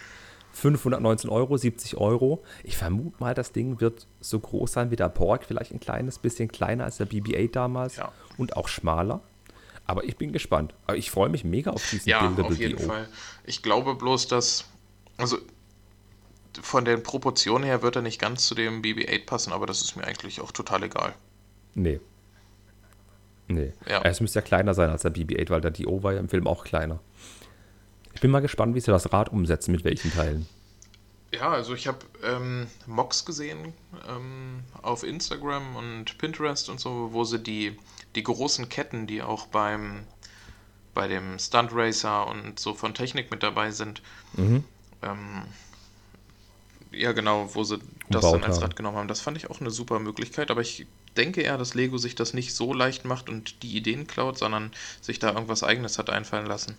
519 0.52 1.30
Euro, 1.30 1.56
70 1.56 1.96
Euro. 1.96 2.42
Ich 2.62 2.76
vermute 2.76 3.16
mal, 3.20 3.34
das 3.34 3.52
Ding 3.52 3.80
wird 3.80 4.06
so 4.20 4.38
groß 4.38 4.72
sein 4.72 4.90
wie 4.90 4.96
der 4.96 5.08
Pork, 5.08 5.44
vielleicht 5.44 5.72
ein 5.72 5.80
kleines 5.80 6.18
bisschen 6.18 6.50
kleiner 6.50 6.84
als 6.84 6.98
der 6.98 7.08
BB-8 7.08 7.52
damals 7.52 7.96
ja. 7.96 8.12
und 8.36 8.56
auch 8.56 8.68
schmaler. 8.68 9.20
Aber 9.86 10.04
ich 10.04 10.16
bin 10.16 10.32
gespannt. 10.32 10.74
Aber 10.86 10.96
ich 10.96 11.10
freue 11.10 11.28
mich 11.28 11.44
mega 11.44 11.70
auf 11.72 11.88
diesen 11.90 12.08
ja, 12.08 12.20
Buildable 12.20 12.52
auf 12.52 12.58
jeden. 12.58 12.78
Fall. 12.78 13.08
Ich 13.44 13.62
glaube 13.62 13.94
bloß, 13.94 14.28
dass 14.28 14.66
also 15.16 15.38
von 16.60 16.84
den 16.84 17.02
Proportionen 17.02 17.64
her 17.64 17.82
wird 17.82 17.96
er 17.96 18.02
nicht 18.02 18.20
ganz 18.20 18.46
zu 18.46 18.54
dem 18.54 18.82
BB-8 18.82 19.26
passen, 19.26 19.52
aber 19.52 19.66
das 19.66 19.80
ist 19.80 19.96
mir 19.96 20.04
eigentlich 20.04 20.40
auch 20.40 20.52
total 20.52 20.84
egal. 20.84 21.14
Nee, 21.74 22.00
Nee. 23.52 23.72
Ja. 23.88 24.02
Es 24.02 24.20
müsste 24.20 24.40
ja 24.40 24.44
kleiner 24.44 24.74
sein 24.74 24.90
als 24.90 25.02
der 25.02 25.12
BB-8, 25.12 25.50
weil 25.50 25.60
der 25.60 25.70
DO 25.70 26.02
war 26.02 26.12
ja 26.12 26.20
im 26.20 26.28
Film 26.28 26.46
auch 26.46 26.64
kleiner. 26.64 27.00
Ich 28.22 28.24
bin 28.24 28.30
mal 28.30 28.38
gespannt, 28.38 28.76
wie 28.76 28.80
sie 28.80 28.92
das 28.92 29.12
Rad 29.12 29.32
umsetzen, 29.32 29.72
mit 29.72 29.82
welchen 29.82 30.12
Teilen. 30.12 30.46
Ja, 31.32 31.50
also 31.50 31.74
ich 31.74 31.88
habe 31.88 31.98
ähm, 32.22 32.68
Mocks 32.86 33.24
gesehen 33.24 33.72
ähm, 34.08 34.60
auf 34.80 35.02
Instagram 35.02 35.74
und 35.74 36.18
Pinterest 36.18 36.68
und 36.68 36.78
so, 36.78 37.08
wo 37.10 37.24
sie 37.24 37.40
die, 37.40 37.76
die 38.14 38.22
großen 38.22 38.68
Ketten, 38.68 39.08
die 39.08 39.22
auch 39.22 39.46
beim 39.46 40.04
bei 40.94 41.08
dem 41.08 41.36
Stunt 41.40 41.70
Racer 41.72 42.28
und 42.28 42.60
so 42.60 42.74
von 42.74 42.94
Technik 42.94 43.32
mit 43.32 43.42
dabei 43.42 43.72
sind, 43.72 44.02
mhm. 44.34 44.62
ähm, 45.02 45.42
ja 46.92 47.10
genau, 47.10 47.52
wo 47.56 47.64
sie 47.64 47.80
das 48.08 48.22
dann 48.22 48.44
als 48.44 48.62
Rad 48.62 48.76
genommen 48.76 48.98
haben. 48.98 49.08
Das 49.08 49.20
fand 49.20 49.36
ich 49.36 49.50
auch 49.50 49.60
eine 49.60 49.72
super 49.72 49.98
Möglichkeit, 49.98 50.52
aber 50.52 50.60
ich 50.60 50.86
denke 51.16 51.40
eher, 51.40 51.58
dass 51.58 51.74
Lego 51.74 51.98
sich 51.98 52.14
das 52.14 52.34
nicht 52.34 52.54
so 52.54 52.72
leicht 52.72 53.04
macht 53.04 53.28
und 53.28 53.64
die 53.64 53.76
Ideen 53.76 54.06
klaut, 54.06 54.38
sondern 54.38 54.70
sich 55.00 55.18
da 55.18 55.32
irgendwas 55.32 55.64
eigenes 55.64 55.98
hat 55.98 56.08
einfallen 56.08 56.46
lassen. 56.46 56.76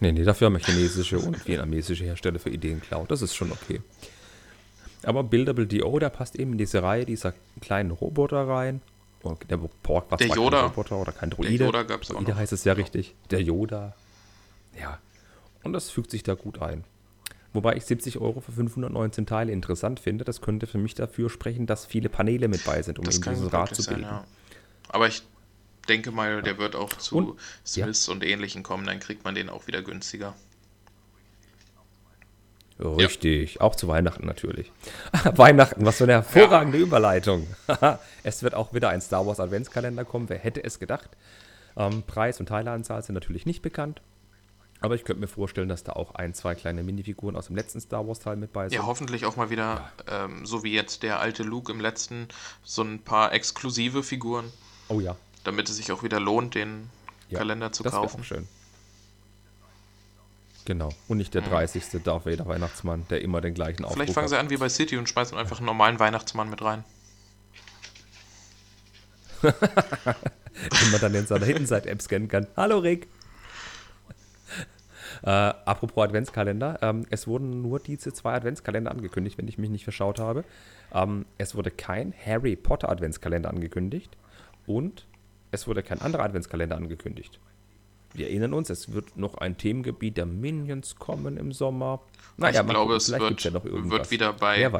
Nee, 0.00 0.12
nee, 0.12 0.22
dafür 0.22 0.46
haben 0.46 0.54
wir 0.54 0.60
chinesische 0.60 1.18
und 1.18 1.46
vietnamesische 1.46 2.04
Hersteller 2.04 2.38
für 2.38 2.50
Ideen 2.50 2.80
klaut. 2.80 3.10
Das 3.10 3.22
ist 3.22 3.34
schon 3.34 3.50
okay. 3.50 3.80
Aber 5.02 5.24
Buildable 5.24 5.66
DO, 5.66 5.98
der 5.98 6.10
passt 6.10 6.36
eben 6.36 6.52
in 6.52 6.58
diese 6.58 6.82
Reihe 6.82 7.04
dieser 7.04 7.34
kleinen 7.60 7.90
Roboter 7.90 8.46
rein. 8.48 8.80
der 9.48 9.56
Pork 9.82 10.10
war 10.10 10.18
der 10.18 10.28
Yoda. 10.28 10.60
kein 10.60 10.66
Roboter 10.70 10.96
oder 10.96 11.12
kein 11.12 11.30
Droide. 11.30 11.58
Der 11.58 11.66
Yoda 11.66 11.82
gab 11.82 12.02
es 12.02 12.10
auch 12.10 12.20
noch. 12.20 12.34
heißt 12.34 12.52
es 12.52 12.64
ja 12.64 12.74
richtig. 12.74 13.14
Der 13.30 13.42
Yoda. 13.42 13.94
Ja. 14.78 14.98
Und 15.62 15.72
das 15.72 15.90
fügt 15.90 16.10
sich 16.10 16.22
da 16.22 16.34
gut 16.34 16.60
ein. 16.62 16.84
Wobei 17.52 17.76
ich 17.76 17.84
70 17.86 18.18
Euro 18.18 18.40
für 18.40 18.52
519 18.52 19.26
Teile 19.26 19.52
interessant 19.52 20.00
finde. 20.00 20.24
Das 20.24 20.40
könnte 20.40 20.66
für 20.66 20.78
mich 20.78 20.94
dafür 20.94 21.30
sprechen, 21.30 21.66
dass 21.66 21.86
viele 21.86 22.08
Paneele 22.08 22.46
mit 22.48 22.64
bei 22.64 22.82
sind, 22.82 22.98
um 22.98 23.04
das 23.04 23.20
dieses 23.20 23.52
Rad 23.52 23.74
zu 23.74 23.84
bilden. 23.84 24.02
Sein, 24.02 24.12
ja. 24.12 24.24
Aber 24.90 25.08
ich 25.08 25.22
denke 25.88 26.10
mal, 26.10 26.42
der 26.42 26.58
wird 26.58 26.76
auch 26.76 26.90
zu 26.90 27.16
und, 27.16 27.40
Smiths 27.66 28.06
ja. 28.06 28.12
und 28.12 28.24
Ähnlichen 28.24 28.62
kommen. 28.62 28.86
Dann 28.86 29.00
kriegt 29.00 29.24
man 29.24 29.34
den 29.34 29.48
auch 29.48 29.66
wieder 29.66 29.82
günstiger. 29.82 30.34
Richtig, 32.80 33.54
ja. 33.54 33.60
auch 33.62 33.74
zu 33.74 33.88
Weihnachten 33.88 34.24
natürlich. 34.24 34.70
Weihnachten, 35.24 35.84
was 35.84 35.98
für 35.98 36.04
eine 36.04 36.12
hervorragende 36.12 36.78
ja. 36.78 36.84
Überleitung. 36.84 37.46
es 38.22 38.42
wird 38.42 38.54
auch 38.54 38.72
wieder 38.72 38.90
ein 38.90 39.00
Star 39.00 39.26
Wars 39.26 39.40
Adventskalender 39.40 40.04
kommen. 40.04 40.28
Wer 40.28 40.38
hätte 40.38 40.62
es 40.62 40.78
gedacht? 40.78 41.10
Ähm, 41.76 42.04
Preis 42.06 42.38
und 42.38 42.46
Teileanzahl 42.46 43.02
sind 43.02 43.14
natürlich 43.14 43.46
nicht 43.46 43.62
bekannt. 43.62 44.00
Aber 44.80 44.94
ich 44.94 45.04
könnte 45.04 45.20
mir 45.20 45.28
vorstellen, 45.28 45.68
dass 45.68 45.82
da 45.82 45.92
auch 45.94 46.14
ein, 46.14 46.34
zwei 46.34 46.54
kleine 46.54 46.84
Minifiguren 46.84 47.34
aus 47.34 47.48
dem 47.48 47.56
letzten 47.56 47.80
Star 47.80 48.06
Wars-Teil 48.06 48.36
mit 48.36 48.52
bei 48.52 48.68
sind. 48.68 48.78
Ja, 48.78 48.86
hoffentlich 48.86 49.26
auch 49.26 49.34
mal 49.34 49.50
wieder, 49.50 49.90
ja. 50.06 50.24
ähm, 50.24 50.46
so 50.46 50.62
wie 50.62 50.72
jetzt 50.72 51.02
der 51.02 51.18
alte 51.18 51.42
Luke 51.42 51.72
im 51.72 51.80
letzten, 51.80 52.28
so 52.62 52.82
ein 52.82 53.00
paar 53.00 53.32
exklusive 53.32 54.04
Figuren. 54.04 54.52
Oh 54.88 55.00
ja. 55.00 55.16
Damit 55.44 55.68
es 55.68 55.76
sich 55.76 55.92
auch 55.92 56.02
wieder 56.02 56.20
lohnt, 56.20 56.54
den 56.54 56.90
ja, 57.28 57.38
Kalender 57.38 57.72
zu 57.72 57.82
das 57.82 57.92
kaufen. 57.92 58.20
Auch 58.20 58.24
schön. 58.24 58.48
Genau. 60.64 60.90
Und 61.08 61.16
nicht 61.16 61.32
der 61.32 61.40
30. 61.40 61.82
Mhm. 61.92 62.02
Darth 62.02 62.26
Vader 62.26 62.46
Weihnachtsmann, 62.46 63.06
der 63.08 63.22
immer 63.22 63.40
den 63.40 63.54
gleichen 63.54 63.84
Aufruf 63.84 63.96
Vielleicht 63.96 64.12
fangen 64.12 64.28
sie 64.28 64.38
an 64.38 64.50
wie 64.50 64.58
bei 64.58 64.68
City 64.68 64.98
und 64.98 65.08
schmeißen 65.08 65.38
einfach 65.38 65.58
einen 65.58 65.66
normalen 65.66 65.98
Weihnachtsmann 65.98 66.50
mit 66.50 66.60
rein. 66.60 66.84
Wenn 69.40 70.90
man 70.90 71.00
dann 71.00 71.14
in 71.14 71.26
seiner 71.26 71.46
Hintenseite-App 71.46 72.02
scannen 72.02 72.28
kann. 72.28 72.46
Hallo 72.56 72.78
Rick. 72.78 73.08
Äh, 75.22 75.30
apropos 75.30 76.04
Adventskalender, 76.04 76.78
ähm, 76.82 77.06
es 77.10 77.26
wurden 77.26 77.62
nur 77.62 77.80
diese 77.80 78.12
zwei 78.12 78.34
Adventskalender 78.34 78.90
angekündigt, 78.90 79.38
wenn 79.38 79.48
ich 79.48 79.58
mich 79.58 79.70
nicht 79.70 79.84
verschaut 79.84 80.20
habe. 80.20 80.44
Ähm, 80.92 81.24
es 81.38 81.54
wurde 81.54 81.70
kein 81.70 82.12
Harry 82.24 82.56
Potter 82.56 82.88
Adventskalender 82.88 83.48
angekündigt 83.50 84.16
und 84.66 85.06
es 85.50 85.66
wurde 85.66 85.82
kein 85.82 86.00
anderer 86.00 86.24
Adventskalender 86.24 86.76
angekündigt. 86.76 87.38
Wir 88.14 88.28
erinnern 88.28 88.54
uns, 88.54 88.70
es 88.70 88.92
wird 88.92 89.16
noch 89.16 89.36
ein 89.36 89.58
Themengebiet 89.58 90.16
der 90.16 90.26
Minions 90.26 90.96
kommen 90.96 91.36
im 91.36 91.52
Sommer. 91.52 92.00
Naja, 92.36 92.62
ich 92.62 92.68
glaube, 92.68 92.96
es 92.96 93.10
wird, 93.10 93.44
ja 93.44 93.52
wird, 93.62 94.10
wieder 94.10 94.32
bei, 94.32 94.70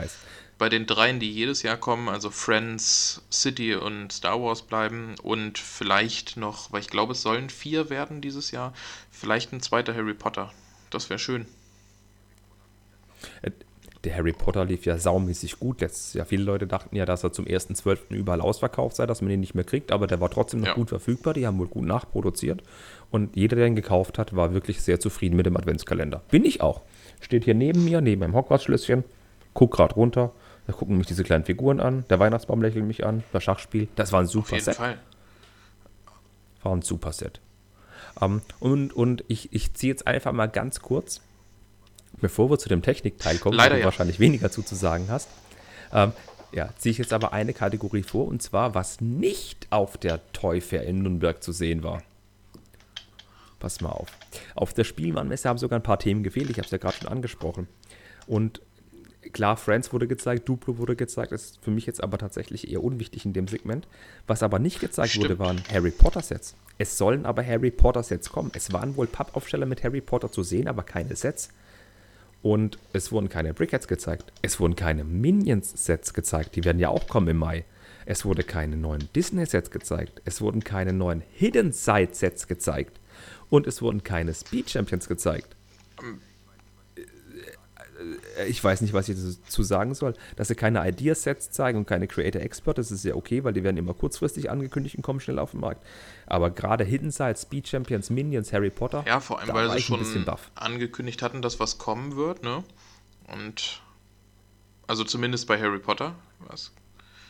bei 0.57 0.69
den 0.69 0.87
dreien, 0.87 1.21
die 1.21 1.31
jedes 1.31 1.63
Jahr 1.63 1.77
kommen, 1.77 2.09
also 2.09 2.31
Friends, 2.31 3.23
City 3.31 3.75
und 3.75 4.13
Star 4.13 4.41
Wars 4.41 4.63
bleiben 4.63 5.15
und 5.23 5.59
vielleicht 5.59 6.37
noch, 6.37 6.73
weil 6.73 6.81
ich 6.81 6.89
glaube, 6.89 7.13
es 7.13 7.23
sollen 7.23 7.51
vier 7.51 7.91
werden 7.91 8.21
dieses 8.21 8.51
Jahr, 8.51 8.73
vielleicht 9.11 9.53
ein 9.53 9.61
zweiter 9.61 9.95
Harry 9.95 10.15
Potter. 10.15 10.53
Das 10.91 11.11
wäre 11.11 11.19
schön. 11.19 11.47
Der 14.05 14.15
Harry 14.17 14.33
Potter 14.33 14.65
lief 14.65 14.87
ja 14.87 14.97
saumäßig 14.97 15.59
gut. 15.59 15.81
Letztes 15.81 16.15
Jahr 16.15 16.25
viele 16.25 16.45
Leute 16.45 16.67
dachten 16.67 16.95
ja, 16.95 17.05
dass 17.05 17.25
er 17.25 17.33
zum 17.33 17.47
1.12. 17.47 18.11
überall 18.11 18.41
ausverkauft 18.41 18.97
sei, 18.97 19.07
dass 19.07 19.23
man 19.23 19.31
ihn 19.31 19.41
nicht 19.41 19.55
mehr 19.55 19.65
kriegt, 19.65 19.91
aber 19.91 20.07
der 20.07 20.21
war 20.21 20.31
trotzdem 20.31 20.61
noch 20.61 20.69
ja. 20.69 20.75
gut 20.75 20.91
verfügbar. 20.91 21.35
Die 21.35 21.47
haben 21.47 21.59
wohl 21.59 21.67
gut 21.67 21.85
nachproduziert. 21.85 22.63
Und 23.11 23.35
jeder, 23.35 23.57
der 23.57 23.67
ihn 23.67 23.75
gekauft 23.75 24.19
hat, 24.19 24.37
war 24.37 24.55
wirklich 24.55 24.83
sehr 24.83 25.01
zufrieden 25.01 25.37
mit 25.37 25.47
dem 25.47 25.57
Adventskalender. 25.57 26.23
Bin 26.31 26.45
ich 26.45 26.61
auch. 26.61 26.83
Steht 27.21 27.45
hier 27.45 27.55
neben 27.55 27.85
mir, 27.85 28.01
neben 28.01 28.21
meinem 28.21 28.35
Hogwarts-Schlösschen, 28.35 29.03
guck 29.55 29.73
gerade 29.73 29.95
runter. 29.95 30.33
Da 30.69 30.75
gucken 30.75 30.99
mich 30.99 31.07
diese 31.07 31.25
kleinen 31.25 31.45
Figuren 31.45 31.81
an. 31.81 32.05
Der 32.11 32.21
Weihnachtsbaum 32.21 32.63
lächelt 32.63 32.85
mich 32.85 33.05
an. 33.05 33.25
Das 33.33 33.43
Schachspiel. 33.43 33.89
Das 33.97 34.13
war 34.13 34.21
ein 34.21 34.27
super 34.27 34.49
Auf 34.49 34.53
jeden 34.53 34.65
Set. 34.65 34.77
Fall. 34.77 34.99
War 36.63 36.77
ein 36.77 36.83
super 36.83 37.13
Set. 37.13 37.41
Um, 38.21 38.35
ähm, 38.35 38.43
und 38.61 38.93
und 38.93 39.25
ich, 39.29 39.53
ich 39.53 39.75
ziehe 39.75 39.93
jetzt 39.93 40.07
einfach 40.07 40.33
mal 40.33 40.47
ganz 40.47 40.81
kurz, 40.81 41.23
bevor 42.21 42.51
wir 42.51 42.59
zu 42.59 42.69
dem 42.69 42.83
Technikteil 42.83 43.39
kommen, 43.39 43.57
Leider, 43.57 43.71
wo 43.71 43.77
du 43.77 43.81
ja. 43.81 43.85
wahrscheinlich 43.87 44.21
weniger 44.21 44.51
zu, 44.51 44.63
zu 44.63 44.75
sagen 44.75 45.07
hast. 45.09 45.29
Ähm, 45.93 46.13
ja, 46.53 46.71
ziehe 46.79 46.93
ich 46.93 46.99
jetzt 46.99 47.13
aber 47.13 47.33
eine 47.33 47.53
Kategorie 47.53 48.03
vor, 48.03 48.27
und 48.27 48.43
zwar, 48.43 48.75
was 48.75 49.01
nicht 49.01 49.67
auf 49.71 49.99
der 49.99 50.21
Toy 50.33 50.61
Fair 50.61 50.85
in 50.85 51.03
Nürnberg 51.03 51.43
zu 51.43 51.53
sehen 51.53 51.83
war. 51.83 52.03
Pass 53.59 53.81
mal 53.81 53.91
auf. 53.91 54.09
Auf 54.55 54.73
der 54.73 54.85
Spielmannmesse 54.85 55.49
haben 55.49 55.59
sogar 55.59 55.79
ein 55.79 55.83
paar 55.83 55.99
Themen 55.99 56.23
gefehlt. 56.23 56.49
Ich 56.51 56.59
habe 56.59 56.67
es 56.67 56.71
ja 56.71 56.79
gerade 56.79 56.97
schon 56.97 57.09
angesprochen. 57.09 57.67
Und 58.27 58.61
klar, 59.33 59.57
Friends 59.57 59.93
wurde 59.93 60.07
gezeigt, 60.07 60.49
Duplo 60.49 60.79
wurde 60.79 60.95
gezeigt. 60.95 61.33
Das 61.33 61.43
ist 61.43 61.65
für 61.65 61.71
mich 61.71 61.85
jetzt 61.85 62.03
aber 62.03 62.19
tatsächlich 62.19 62.71
eher 62.71 62.83
unwichtig 62.83 63.27
in 63.27 63.33
dem 63.33 63.49
Segment. 63.49 63.89
Was 64.27 64.43
aber 64.43 64.59
nicht 64.59 64.81
gezeigt 64.81 65.11
Stimmt. 65.11 65.25
wurde, 65.25 65.39
waren 65.39 65.63
Harry 65.73 65.91
Potter 65.91 66.23
Sets. 66.23 66.55
Es 66.79 66.97
sollen 66.97 67.27
aber 67.27 67.45
Harry 67.45 67.73
Potter 67.73 68.03
Sets 68.03 68.31
kommen. 68.31 68.53
Es 68.55 68.73
waren 68.73 68.97
wohl 68.97 69.09
Pappaufsteller 69.09 69.67
mit 69.67 69.83
Harry 69.83 70.01
Potter 70.01 70.31
zu 70.31 70.45
sehen, 70.45 70.69
aber 70.69 70.85
keine 70.85 71.17
Sets. 71.17 71.51
Und 72.43 72.79
es 72.93 73.11
wurden 73.11 73.29
keine 73.29 73.53
Brickheads 73.53 73.89
gezeigt. 73.89 74.33
Es 74.43 74.61
wurden 74.61 74.77
keine 74.77 75.05
Minions-Sets 75.05 76.15
gezeigt. 76.15 76.57
Die 76.57 76.65
werden 76.65 76.79
ja 76.79 76.89
auch 76.89 77.09
kommen 77.09 77.29
im 77.29 77.39
Mai. 77.39 77.65
Es 78.07 78.25
wurde 78.25 78.43
keine 78.43 78.77
neuen 78.77 79.09
Disney-Sets 79.15 79.71
gezeigt. 79.71 80.23
Es 80.25 80.41
wurden 80.41 80.65
keine 80.65 80.93
neuen 80.93 81.23
Hidden 81.33 81.73
Side-Sets 81.73 82.47
gezeigt 82.47 82.99
und 83.51 83.67
es 83.67 83.83
wurden 83.83 84.03
keine 84.03 84.33
Speed 84.35 84.71
Champions 84.71 85.09
gezeigt. 85.09 85.57
Ich 88.49 88.63
weiß 88.63 88.81
nicht, 88.81 88.93
was 88.93 89.09
ich 89.09 89.17
dazu 89.17 89.63
sagen 89.63 89.95
soll. 89.95 90.15
Dass 90.37 90.49
sie 90.49 90.55
keine 90.55 90.87
Idea-Sets 90.87 91.51
zeigen 91.51 91.79
und 91.79 91.87
keine 91.87 92.07
Creator 92.07 92.43
Expert, 92.43 92.79
das 92.79 92.91
ist 92.91 93.05
ja 93.05 93.15
okay, 93.15 93.45
weil 93.45 93.53
die 93.53 93.63
werden 93.65 93.77
immer 93.77 93.95
kurzfristig 93.95 94.51
angekündigt 94.51 94.97
und 94.97 95.03
kommen 95.03 95.21
schnell 95.21 95.39
auf 95.39 95.53
den 95.53 95.61
Markt. 95.61 95.85
Aber 96.27 96.51
gerade 96.51 96.85
Hidden 96.85 97.11
Side, 97.11 97.37
Speed 97.37 97.69
Champions, 97.69 98.11
Minions, 98.11 98.53
Harry 98.53 98.71
Potter. 98.71 99.05
Ja, 99.07 99.21
vor 99.21 99.41
allem, 99.41 99.55
weil 99.55 99.71
sie 99.71 99.81
schon 99.81 100.05
angekündigt 100.55 101.23
hatten, 101.23 101.43
dass 101.43 101.61
was 101.61 101.79
kommen 101.79 102.17
wird, 102.17 102.43
ne? 102.43 102.65
Und. 103.27 103.83
Also 104.87 105.05
zumindest 105.05 105.47
bei 105.47 105.61
Harry 105.61 105.81
Potter. 105.81 106.15
Was? 106.39 106.73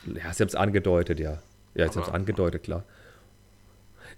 Ja, 0.07 0.33
sie 0.33 0.43
haben 0.43 0.49
es 0.49 0.55
angedeutet, 0.55 1.19
ja. 1.19 1.39
Ja, 1.75 1.91
sie 1.91 1.99
haben 1.99 2.07
es 2.07 2.15
angedeutet, 2.15 2.63
klar 2.63 2.85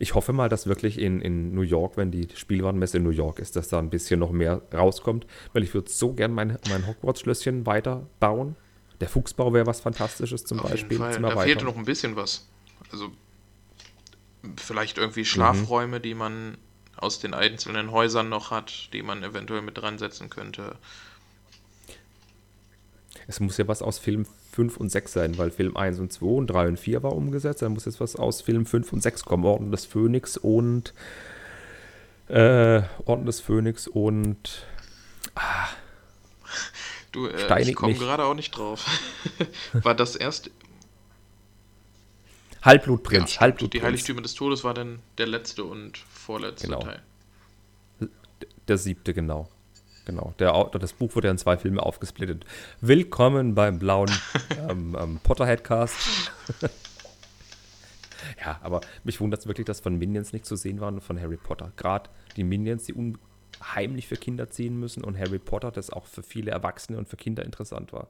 ich 0.00 0.14
hoffe 0.14 0.32
mal, 0.32 0.48
dass 0.48 0.66
wirklich 0.66 0.98
in, 0.98 1.20
in 1.20 1.54
New 1.54 1.60
York, 1.60 1.98
wenn 1.98 2.10
die 2.10 2.26
Spielwarenmesse 2.34 2.96
in 2.96 3.02
New 3.02 3.10
York 3.10 3.38
ist, 3.38 3.54
dass 3.54 3.68
da 3.68 3.78
ein 3.78 3.90
bisschen 3.90 4.18
noch 4.18 4.32
mehr 4.32 4.62
rauskommt, 4.72 5.26
weil 5.52 5.62
ich 5.62 5.74
würde 5.74 5.90
so 5.90 6.14
gern 6.14 6.32
mein, 6.32 6.58
mein 6.70 6.86
Hogwarts-Schlösschen 6.86 7.66
weiterbauen. 7.66 8.56
Der 9.00 9.10
Fuchsbau 9.10 9.52
wäre 9.52 9.66
was 9.66 9.82
Fantastisches 9.82 10.46
zum 10.46 10.60
Auf 10.60 10.70
Beispiel. 10.70 10.98
Jeden 10.98 11.12
Fall. 11.12 11.20
Da 11.20 11.36
fehlte 11.42 11.66
noch 11.66 11.76
ein 11.76 11.84
bisschen 11.84 12.16
was. 12.16 12.48
Also 12.90 13.10
vielleicht 14.56 14.96
irgendwie 14.96 15.26
Schlafräume, 15.26 15.98
mhm. 15.98 16.02
die 16.02 16.14
man 16.14 16.56
aus 16.96 17.20
den 17.20 17.34
einzelnen 17.34 17.90
Häusern 17.90 18.30
noch 18.30 18.50
hat, 18.50 18.88
die 18.94 19.02
man 19.02 19.22
eventuell 19.22 19.60
mit 19.60 19.76
dran 19.76 19.98
setzen 19.98 20.30
könnte. 20.30 20.76
Es 23.26 23.38
muss 23.38 23.58
ja 23.58 23.68
was 23.68 23.82
aus 23.82 23.98
Film 23.98 24.24
5 24.52 24.76
und 24.76 24.90
6 24.90 25.12
sein, 25.12 25.38
weil 25.38 25.50
Film 25.50 25.76
1 25.76 25.98
und 25.98 26.12
2 26.12 26.26
und 26.26 26.46
3 26.48 26.68
und 26.68 26.78
4 26.78 27.02
war 27.02 27.12
umgesetzt. 27.12 27.62
Dann 27.62 27.72
muss 27.72 27.84
jetzt 27.84 28.00
was 28.00 28.16
aus 28.16 28.42
Film 28.42 28.66
5 28.66 28.92
und 28.92 29.02
6 29.02 29.24
kommen. 29.24 29.44
Orden 29.44 29.70
des 29.70 29.84
Phönix 29.86 30.36
und 30.36 30.94
äh, 32.28 32.82
Orden 33.04 33.26
des 33.26 33.40
Phönix 33.40 33.86
und 33.86 34.66
ah, 35.34 35.68
Du, 37.12 37.26
äh, 37.26 37.62
ich 37.62 37.74
komme 37.74 37.94
gerade 37.94 38.24
auch 38.24 38.34
nicht 38.34 38.52
drauf. 38.52 38.86
war 39.72 39.94
das 39.94 40.14
erst 40.14 40.50
Halbblutprinz, 42.62 43.36
ja, 43.36 43.40
Halbblutprinz. 43.40 43.80
Die 43.80 43.86
Heiligtümer 43.86 44.22
des 44.22 44.34
Todes 44.34 44.64
war 44.64 44.74
dann 44.74 45.00
der 45.18 45.26
letzte 45.26 45.64
und 45.64 45.96
vorletzte 45.96 46.68
genau. 46.68 46.80
Teil. 46.80 47.02
Der 48.68 48.78
siebte, 48.78 49.14
genau. 49.14 49.48
Genau, 50.04 50.34
der, 50.38 50.70
das 50.72 50.92
Buch 50.92 51.14
wurde 51.14 51.28
ja 51.28 51.32
in 51.32 51.38
zwei 51.38 51.56
Filme 51.56 51.82
aufgesplittet. 51.82 52.44
Willkommen 52.80 53.54
beim 53.54 53.78
blauen 53.78 54.10
ähm, 54.68 54.96
ähm, 54.98 55.20
Potterhead-Cast. 55.22 56.32
ja, 58.44 58.58
aber 58.62 58.80
mich 59.04 59.20
wundert 59.20 59.40
es 59.40 59.46
wirklich, 59.46 59.66
dass 59.66 59.80
von 59.80 59.98
Minions 59.98 60.32
nicht 60.32 60.46
zu 60.46 60.56
sehen 60.56 60.80
waren 60.80 60.94
und 60.94 61.00
von 61.02 61.20
Harry 61.20 61.36
Potter. 61.36 61.72
Gerade 61.76 62.08
die 62.36 62.44
Minions, 62.44 62.84
die 62.84 62.94
unheimlich 62.94 64.08
für 64.08 64.16
Kinder 64.16 64.50
ziehen 64.50 64.80
müssen 64.80 65.04
und 65.04 65.18
Harry 65.18 65.38
Potter, 65.38 65.70
das 65.70 65.90
auch 65.90 66.06
für 66.06 66.22
viele 66.22 66.50
Erwachsene 66.50 66.98
und 66.98 67.08
für 67.08 67.16
Kinder 67.16 67.44
interessant 67.44 67.92
war. 67.92 68.08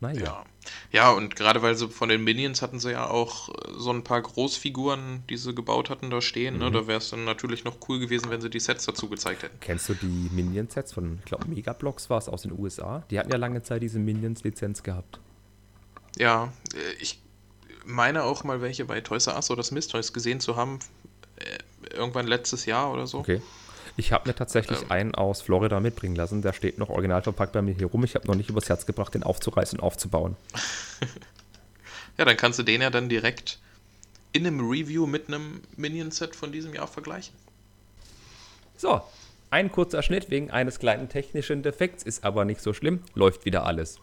Naja. 0.00 0.20
Ja. 0.20 0.44
ja, 0.92 1.10
und 1.10 1.34
gerade 1.34 1.60
weil 1.62 1.74
sie 1.74 1.88
von 1.88 2.08
den 2.08 2.22
Minions 2.22 2.62
hatten 2.62 2.78
sie 2.78 2.92
ja 2.92 3.08
auch 3.08 3.48
äh, 3.48 3.52
so 3.76 3.90
ein 3.90 4.04
paar 4.04 4.22
Großfiguren, 4.22 5.24
die 5.28 5.36
sie 5.36 5.54
gebaut 5.54 5.90
hatten, 5.90 6.10
da 6.10 6.20
stehen. 6.20 6.58
Ne? 6.58 6.66
Mhm. 6.66 6.72
Ne? 6.72 6.80
Da 6.80 6.86
wäre 6.86 6.98
es 6.98 7.10
dann 7.10 7.24
natürlich 7.24 7.64
noch 7.64 7.76
cool 7.88 7.98
gewesen, 7.98 8.30
wenn 8.30 8.40
sie 8.40 8.50
die 8.50 8.60
Sets 8.60 8.86
dazu 8.86 9.08
gezeigt 9.08 9.42
hätten. 9.42 9.58
Kennst 9.60 9.88
du 9.88 9.94
die 9.94 10.30
Minion-Sets 10.32 10.92
von, 10.92 11.18
ich 11.18 11.24
glaube, 11.24 11.48
Megablocks 11.48 12.10
war 12.10 12.18
es 12.18 12.28
aus 12.28 12.42
den 12.42 12.56
USA? 12.56 13.04
Die 13.10 13.18
hatten 13.18 13.30
ja 13.30 13.38
lange 13.38 13.62
Zeit 13.62 13.82
diese 13.82 13.98
Minions-Lizenz 13.98 14.82
gehabt. 14.82 15.18
Ja, 16.16 16.52
äh, 16.74 16.92
ich 17.00 17.20
meine 17.84 18.22
auch 18.22 18.44
mal 18.44 18.60
welche 18.60 18.84
bei 18.84 19.00
Toys 19.00 19.26
R 19.26 19.36
Us 19.36 19.50
oder 19.50 19.62
Smith 19.62 19.88
Toys 19.88 20.12
gesehen 20.12 20.40
zu 20.40 20.56
haben, 20.56 20.78
äh, 21.36 21.94
irgendwann 21.96 22.26
letztes 22.26 22.66
Jahr 22.66 22.92
oder 22.92 23.06
so. 23.06 23.18
Okay. 23.18 23.42
Ich 23.98 24.12
habe 24.12 24.28
mir 24.28 24.34
tatsächlich 24.34 24.82
ähm. 24.82 24.90
einen 24.92 25.14
aus 25.16 25.42
Florida 25.42 25.80
mitbringen 25.80 26.14
lassen. 26.14 26.40
Der 26.40 26.52
steht 26.52 26.78
noch 26.78 26.88
original 26.88 27.20
verpackt 27.20 27.52
bei 27.52 27.62
mir 27.62 27.74
hier 27.74 27.88
rum. 27.88 28.04
Ich 28.04 28.14
habe 28.14 28.28
noch 28.28 28.36
nicht 28.36 28.48
übers 28.48 28.68
Herz 28.68 28.86
gebracht, 28.86 29.12
den 29.12 29.24
aufzureißen 29.24 29.80
und 29.80 29.84
aufzubauen. 29.84 30.36
ja, 32.16 32.24
dann 32.24 32.36
kannst 32.36 32.60
du 32.60 32.62
den 32.62 32.80
ja 32.80 32.90
dann 32.90 33.08
direkt 33.08 33.58
in 34.32 34.46
einem 34.46 34.60
Review 34.60 35.06
mit 35.06 35.26
einem 35.26 35.62
Minion-Set 35.76 36.36
von 36.36 36.52
diesem 36.52 36.74
Jahr 36.74 36.86
vergleichen. 36.86 37.34
So, 38.76 39.02
ein 39.50 39.72
kurzer 39.72 40.00
Schnitt 40.04 40.30
wegen 40.30 40.52
eines 40.52 40.78
kleinen 40.78 41.08
technischen 41.08 41.64
Defekts, 41.64 42.04
ist 42.04 42.22
aber 42.22 42.44
nicht 42.44 42.60
so 42.60 42.72
schlimm, 42.72 43.02
läuft 43.14 43.46
wieder 43.46 43.66
alles. 43.66 43.98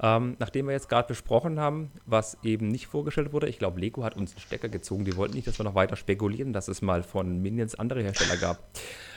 Ähm, 0.00 0.36
nachdem 0.38 0.66
wir 0.66 0.72
jetzt 0.74 0.88
gerade 0.88 1.08
besprochen 1.08 1.58
haben, 1.58 1.90
was 2.06 2.38
eben 2.44 2.68
nicht 2.68 2.86
vorgestellt 2.86 3.32
wurde, 3.32 3.48
ich 3.48 3.58
glaube, 3.58 3.80
Lego 3.80 4.04
hat 4.04 4.16
uns 4.16 4.30
einen 4.30 4.42
Stecker 4.42 4.68
gezogen. 4.68 5.04
Die 5.04 5.16
wollten 5.16 5.34
nicht, 5.34 5.48
dass 5.48 5.58
wir 5.58 5.64
noch 5.64 5.74
weiter 5.74 5.96
spekulieren, 5.96 6.52
dass 6.52 6.68
es 6.68 6.82
mal 6.82 7.02
von 7.02 7.42
Minions 7.42 7.74
andere 7.74 8.02
Hersteller 8.02 8.36
gab. 8.36 8.58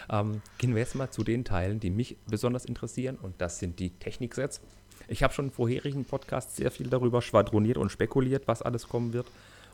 Ähm, 0.10 0.42
gehen 0.58 0.74
wir 0.74 0.82
jetzt 0.82 0.96
mal 0.96 1.10
zu 1.10 1.24
den 1.24 1.46
Teilen, 1.46 1.80
die 1.80 1.90
mich 1.90 2.18
besonders 2.30 2.66
interessieren 2.66 3.18
und 3.22 3.36
das 3.40 3.60
sind 3.60 3.80
die 3.80 3.92
Techniksets. 3.92 4.62
Ich 5.08 5.24
habe 5.24 5.34
schon 5.34 5.46
im 5.46 5.52
vorherigen 5.52 6.06
Podcast 6.06 6.56
sehr 6.56 6.72
viel 6.72 6.88
darüber 6.88 7.22
schwadroniert 7.22 7.78
und 7.78 7.92
spekuliert, 7.92 8.48
was 8.48 8.62
alles 8.62 8.88
kommen 8.88 9.14
wird. 9.14 9.28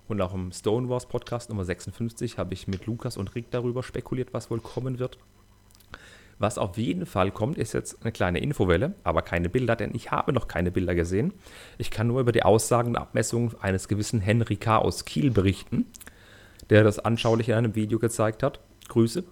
Und 0.08 0.22
auch 0.22 0.34
im 0.34 0.52
Stonewars 0.52 1.06
Podcast 1.06 1.50
Nummer 1.50 1.66
56 1.66 2.40
habe 2.40 2.54
ich 2.56 2.68
mit 2.68 2.88
Lukas 2.88 3.16
und 3.16 3.36
Rick 3.36 3.52
darüber 3.52 3.84
spekuliert, 3.84 4.34
was 4.34 4.50
wohl 4.50 4.60
kommen 4.60 4.98
wird. 4.98 5.20
Was 6.40 6.58
auf 6.58 6.78
jeden 6.78 7.06
Fall 7.06 7.32
kommt, 7.32 7.58
ist 7.58 7.74
jetzt 7.74 8.02
eine 8.02 8.14
kleine 8.14 8.40
Infowelle, 8.40 8.96
aber 9.04 9.22
keine 9.22 9.50
Bilder, 9.50 9.76
denn 9.76 9.94
ich 9.94 10.10
habe 10.10 10.32
noch 10.32 10.48
keine 10.48 10.72
Bilder 10.72 10.96
gesehen. 10.96 11.34
Ich 11.78 11.92
kann 11.92 12.08
nur 12.08 12.22
über 12.22 12.32
die 12.32 12.44
Aussagen 12.44 12.90
und 12.90 12.96
Abmessungen 12.96 13.54
eines 13.62 13.90
gewissen 13.90 14.22
Henry 14.22 14.56
K. 14.56 14.78
aus 14.78 15.04
Kiel 15.04 15.32
berichten, 15.32 15.86
der 16.70 16.84
das 16.84 16.98
anschaulich 16.98 17.50
in 17.50 17.56
einem 17.56 17.76
Video 17.76 18.00
gezeigt 18.00 18.42
hat. 18.42 18.62
Grüße 18.88 19.26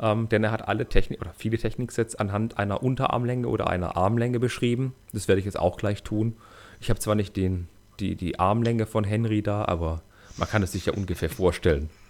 ähm, 0.00 0.28
denn 0.28 0.44
er 0.44 0.50
hat 0.50 0.68
alle 0.68 0.88
Technik 0.88 1.20
oder 1.20 1.32
viele 1.36 1.58
Techniksets 1.58 2.14
anhand 2.16 2.58
einer 2.58 2.82
Unterarmlänge 2.82 3.48
oder 3.48 3.68
einer 3.68 3.96
Armlänge 3.96 4.38
beschrieben. 4.38 4.94
Das 5.12 5.28
werde 5.28 5.38
ich 5.38 5.44
jetzt 5.44 5.58
auch 5.58 5.76
gleich 5.76 6.02
tun. 6.02 6.36
Ich 6.80 6.90
habe 6.90 7.00
zwar 7.00 7.14
nicht 7.14 7.36
den, 7.36 7.68
die, 8.00 8.14
die 8.14 8.38
Armlänge 8.38 8.86
von 8.86 9.04
Henry 9.04 9.42
da, 9.42 9.64
aber 9.64 10.02
man 10.36 10.48
kann 10.48 10.62
es 10.62 10.72
sich 10.72 10.86
ja 10.86 10.92
ungefähr 10.92 11.30
vorstellen. 11.30 11.90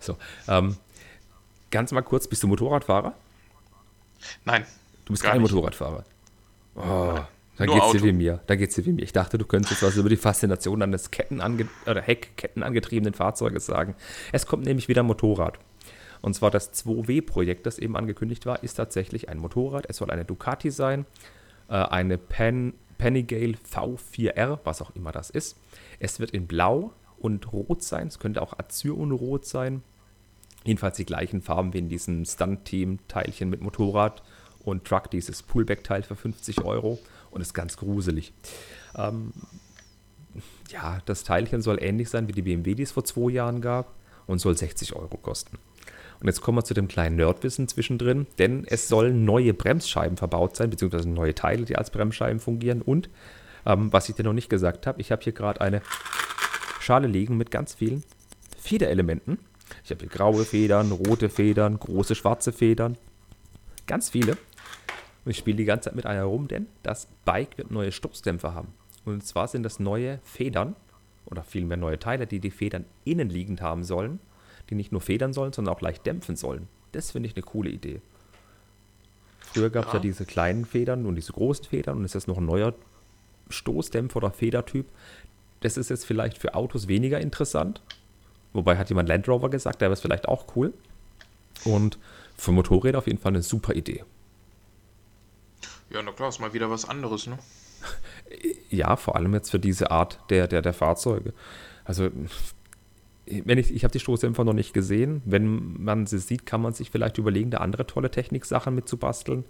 So, 0.00 0.16
ähm, 0.48 0.78
ganz 1.70 1.92
mal 1.92 2.00
kurz, 2.00 2.26
bist 2.28 2.42
du 2.42 2.46
Motorradfahrer? 2.46 3.12
Nein. 4.46 4.64
Du 5.04 5.12
bist 5.12 5.22
kein 5.22 5.42
nicht. 5.42 5.52
Motorradfahrer. 5.52 6.02
Oh, 6.74 7.20
da 7.56 7.66
geht's 7.66 7.92
dir 7.92 8.02
wie 8.02 8.12
mir. 8.12 8.40
Da 8.46 8.56
geht's 8.56 8.74
dir 8.74 8.84
wie 8.86 8.92
mir. 8.92 9.02
Ich 9.02 9.12
dachte, 9.12 9.38
du 9.38 9.44
könntest 9.44 9.82
was 9.82 9.96
über 9.96 10.08
die 10.08 10.16
Faszination 10.16 10.82
eines 10.82 11.10
Kettenange 11.10 11.68
oder 11.86 12.02
Heckkettenangetriebenen 12.02 13.14
Fahrzeuges 13.14 13.66
sagen. 13.66 13.94
Es 14.32 14.46
kommt 14.46 14.64
nämlich 14.64 14.88
wieder 14.88 15.02
ein 15.02 15.06
Motorrad. 15.06 15.58
Und 16.26 16.34
zwar 16.34 16.50
das 16.50 16.72
2W-Projekt, 16.72 17.66
das 17.66 17.78
eben 17.78 17.96
angekündigt 17.96 18.46
war, 18.46 18.60
ist 18.64 18.74
tatsächlich 18.74 19.28
ein 19.28 19.38
Motorrad. 19.38 19.86
Es 19.88 19.98
soll 19.98 20.10
eine 20.10 20.24
Ducati 20.24 20.72
sein, 20.72 21.06
äh, 21.68 21.74
eine 21.74 22.18
Pen, 22.18 22.74
Panigale 22.98 23.54
V4R, 23.72 24.58
was 24.64 24.82
auch 24.82 24.90
immer 24.96 25.12
das 25.12 25.30
ist. 25.30 25.56
Es 26.00 26.18
wird 26.18 26.32
in 26.32 26.48
Blau 26.48 26.92
und 27.18 27.52
Rot 27.52 27.84
sein. 27.84 28.08
Es 28.08 28.18
könnte 28.18 28.42
auch 28.42 28.58
Azyr 28.58 28.98
und 28.98 29.12
Rot 29.12 29.46
sein. 29.46 29.84
Jedenfalls 30.64 30.96
die 30.96 31.06
gleichen 31.06 31.42
Farben 31.42 31.72
wie 31.74 31.78
in 31.78 31.88
diesem 31.88 32.24
Stunt-Team-Teilchen 32.24 33.48
mit 33.48 33.60
Motorrad 33.60 34.24
und 34.64 34.84
Truck 34.84 35.08
dieses 35.12 35.44
Pullback-Teil 35.44 36.02
für 36.02 36.16
50 36.16 36.64
Euro 36.64 36.98
und 37.30 37.40
ist 37.40 37.54
ganz 37.54 37.76
gruselig. 37.76 38.32
Ähm, 38.96 39.32
ja, 40.70 40.98
das 41.06 41.22
Teilchen 41.22 41.62
soll 41.62 41.80
ähnlich 41.80 42.10
sein 42.10 42.26
wie 42.26 42.32
die 42.32 42.42
BMW, 42.42 42.74
die 42.74 42.82
es 42.82 42.90
vor 42.90 43.04
zwei 43.04 43.30
Jahren 43.30 43.60
gab 43.60 43.94
und 44.26 44.40
soll 44.40 44.56
60 44.56 44.96
Euro 44.96 45.18
kosten. 45.18 45.56
Und 46.20 46.26
jetzt 46.26 46.40
kommen 46.40 46.58
wir 46.58 46.64
zu 46.64 46.74
dem 46.74 46.88
kleinen 46.88 47.16
Nerdwissen 47.16 47.68
zwischendrin, 47.68 48.26
denn 48.38 48.64
es 48.66 48.88
sollen 48.88 49.24
neue 49.24 49.54
Bremsscheiben 49.54 50.16
verbaut 50.16 50.56
sein, 50.56 50.70
beziehungsweise 50.70 51.08
neue 51.08 51.34
Teile, 51.34 51.64
die 51.64 51.76
als 51.76 51.90
Bremsscheiben 51.90 52.40
fungieren. 52.40 52.82
Und, 52.82 53.10
ähm, 53.66 53.92
was 53.92 54.08
ich 54.08 54.14
dir 54.14 54.22
noch 54.22 54.32
nicht 54.32 54.48
gesagt 54.48 54.86
habe, 54.86 55.00
ich 55.00 55.12
habe 55.12 55.22
hier 55.22 55.32
gerade 55.32 55.60
eine 55.60 55.82
Schale 56.80 57.08
liegen 57.08 57.36
mit 57.36 57.50
ganz 57.50 57.74
vielen 57.74 58.04
Federelementen. 58.56 59.38
Ich 59.84 59.90
habe 59.90 60.00
hier 60.00 60.08
graue 60.08 60.44
Federn, 60.44 60.90
rote 60.92 61.28
Federn, 61.28 61.78
große 61.78 62.14
schwarze 62.14 62.52
Federn. 62.52 62.96
Ganz 63.86 64.10
viele. 64.10 64.32
Und 65.24 65.30
ich 65.32 65.38
spiele 65.38 65.56
die 65.56 65.64
ganze 65.64 65.88
Zeit 65.88 65.96
mit 65.96 66.06
einer 66.06 66.24
rum, 66.24 66.48
denn 66.48 66.66
das 66.82 67.08
Bike 67.24 67.58
wird 67.58 67.70
neue 67.70 67.92
Stoßdämpfer 67.92 68.54
haben. 68.54 68.68
Und 69.04 69.24
zwar 69.24 69.48
sind 69.48 69.64
das 69.64 69.80
neue 69.80 70.20
Federn 70.22 70.76
oder 71.24 71.42
vielmehr 71.42 71.76
neue 71.76 71.98
Teile, 71.98 72.26
die 72.26 72.40
die 72.40 72.50
Federn 72.50 72.84
innenliegend 73.04 73.60
haben 73.60 73.84
sollen, 73.84 74.20
die 74.70 74.74
nicht 74.74 74.92
nur 74.92 75.00
federn 75.00 75.32
sollen, 75.32 75.52
sondern 75.52 75.74
auch 75.74 75.80
leicht 75.80 76.06
dämpfen 76.06 76.36
sollen. 76.36 76.68
Das 76.92 77.12
finde 77.12 77.28
ich 77.28 77.36
eine 77.36 77.42
coole 77.42 77.70
Idee. 77.70 78.00
Früher 79.40 79.70
gab 79.70 79.86
es 79.86 79.92
ja. 79.92 79.98
ja. 79.98 80.02
diese 80.02 80.26
kleinen 80.26 80.64
Federn 80.64 81.06
und 81.06 81.14
diese 81.14 81.32
großen 81.32 81.64
Federn 81.64 81.98
und 81.98 82.04
es 82.04 82.14
ist 82.14 82.26
noch 82.26 82.38
ein 82.38 82.46
neuer 82.46 82.74
Stoßdämpfer 83.48 84.16
oder 84.16 84.30
Federtyp. 84.30 84.86
Das 85.60 85.76
ist 85.76 85.90
jetzt 85.90 86.04
vielleicht 86.04 86.38
für 86.38 86.54
Autos 86.54 86.88
weniger 86.88 87.20
interessant. 87.20 87.80
Wobei 88.52 88.76
hat 88.76 88.88
jemand 88.88 89.08
Land 89.08 89.28
Rover 89.28 89.50
gesagt, 89.50 89.80
der 89.80 89.88
wäre 89.88 89.94
es 89.94 90.00
vielleicht 90.00 90.28
auch 90.28 90.56
cool. 90.56 90.72
Und 91.64 91.98
für 92.36 92.52
Motorräder 92.52 92.98
auf 92.98 93.06
jeden 93.06 93.18
Fall 93.18 93.32
eine 93.32 93.42
super 93.42 93.74
Idee. 93.74 94.04
Ja, 95.90 96.02
na 96.02 96.12
klar, 96.12 96.28
ist 96.28 96.40
mal 96.40 96.52
wieder 96.52 96.70
was 96.70 96.88
anderes, 96.88 97.26
ne? 97.26 97.38
Ja, 98.70 98.96
vor 98.96 99.14
allem 99.14 99.32
jetzt 99.34 99.50
für 99.50 99.60
diese 99.60 99.90
Art 99.92 100.18
der, 100.30 100.48
der, 100.48 100.60
der 100.60 100.74
Fahrzeuge. 100.74 101.32
Also, 101.84 102.10
wenn 103.44 103.58
ich, 103.58 103.74
ich 103.74 103.84
habe 103.84 103.92
die 103.92 104.00
Stoßdämpfer 104.00 104.44
noch 104.44 104.52
nicht 104.52 104.72
gesehen. 104.72 105.22
Wenn 105.24 105.82
man 105.82 106.06
sie 106.06 106.18
sieht, 106.18 106.46
kann 106.46 106.62
man 106.62 106.72
sich 106.72 106.90
vielleicht 106.90 107.18
überlegen, 107.18 107.50
da 107.50 107.58
andere 107.58 107.86
tolle 107.86 108.10
Techniksachen 108.10 108.74
mitzubasteln. 108.74 109.44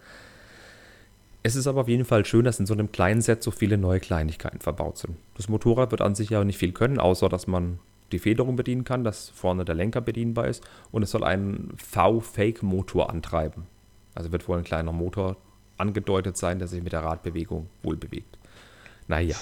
Es 1.43 1.55
ist 1.55 1.67
aber 1.67 1.83
auf 1.83 1.89
jeden 1.89 2.05
Fall 2.05 2.25
schön, 2.25 2.45
dass 2.45 2.59
in 2.59 2.67
so 2.67 2.75
einem 2.75 2.91
kleinen 2.91 3.21
Set 3.21 3.43
so 3.43 3.51
viele 3.51 3.79
neue 3.79 4.01
Kleinigkeiten 4.01 4.61
verbaut 4.61 4.99
sind. 4.99 5.17
Das 5.37 5.49
Motorrad 5.49 5.91
wird 5.91 6.01
an 6.01 6.15
sich 6.15 6.31
ja 6.31 6.43
nicht 6.43 6.59
viel 6.59 6.73
können, 6.73 6.99
außer 6.99 7.29
dass 7.29 7.47
man 7.47 7.79
die 8.13 8.19
Federung 8.19 8.57
bedienen 8.57 8.85
kann, 8.85 9.05
dass 9.05 9.29
vorne 9.31 9.65
der 9.65 9.75
Lenker 9.75 10.01
bedienbar 10.01 10.49
ist 10.49 10.65
und 10.91 11.03
es 11.03 11.11
soll 11.11 11.25
einen 11.25 11.73
V-Fake-Motor 11.77 13.11
antreiben. 13.11 13.67
Also 14.15 14.33
wird 14.33 14.49
wohl 14.49 14.59
ein 14.59 14.65
kleiner 14.65 14.93
Motor 14.93 15.37
angedeutet 15.77 16.37
sein, 16.37 16.59
der 16.59 16.69
sich 16.69 16.83
mit 16.83 16.93
der 16.93 17.05
Radbewegung 17.05 17.69
wohl 17.83 17.97
bewegt. 17.97 18.39
Naja. 19.09 19.37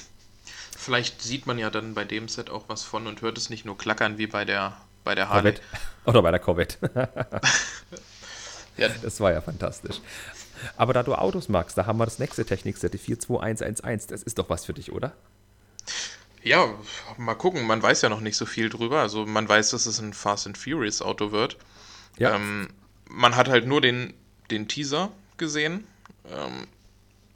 Vielleicht 0.76 1.22
sieht 1.22 1.46
man 1.46 1.58
ja 1.58 1.70
dann 1.70 1.94
bei 1.94 2.04
dem 2.04 2.28
Set 2.28 2.50
auch 2.50 2.64
was 2.68 2.82
von 2.82 3.06
und 3.06 3.22
hört 3.22 3.38
es 3.38 3.50
nicht 3.50 3.64
nur 3.64 3.78
klackern 3.78 4.18
wie 4.18 4.26
bei 4.26 4.44
der, 4.44 4.76
bei 5.02 5.14
der 5.14 5.28
Harley. 5.28 5.52
Corvette. 5.52 5.62
Oder 6.04 6.22
bei 6.22 6.30
der 6.30 6.40
Corvette. 6.40 6.78
ja. 8.76 8.88
Das 9.02 9.20
war 9.20 9.32
ja 9.32 9.40
fantastisch. 9.40 10.00
Aber 10.76 10.92
da 10.92 11.02
du 11.02 11.14
Autos 11.14 11.48
magst, 11.48 11.76
da 11.78 11.86
haben 11.86 11.98
wir 11.98 12.04
das 12.04 12.18
nächste 12.18 12.44
Technikset, 12.44 12.92
die 12.92 12.98
42111. 12.98 14.06
Das 14.06 14.22
ist 14.22 14.38
doch 14.38 14.48
was 14.48 14.64
für 14.64 14.74
dich, 14.74 14.92
oder? 14.92 15.12
Ja, 16.42 16.68
mal 17.16 17.34
gucken. 17.34 17.66
Man 17.66 17.82
weiß 17.82 18.02
ja 18.02 18.08
noch 18.08 18.20
nicht 18.20 18.36
so 18.36 18.46
viel 18.46 18.68
drüber. 18.68 19.00
Also 19.00 19.24
man 19.24 19.48
weiß, 19.48 19.70
dass 19.70 19.86
es 19.86 19.98
ein 20.00 20.12
Fast 20.12 20.46
and 20.46 20.58
Furious 20.58 21.00
Auto 21.00 21.32
wird. 21.32 21.56
Ja. 22.18 22.34
Ähm, 22.34 22.68
man 23.08 23.36
hat 23.36 23.48
halt 23.48 23.66
nur 23.66 23.80
den, 23.80 24.12
den 24.50 24.68
Teaser 24.68 25.10
gesehen. 25.38 25.86
Ähm, 26.30 26.66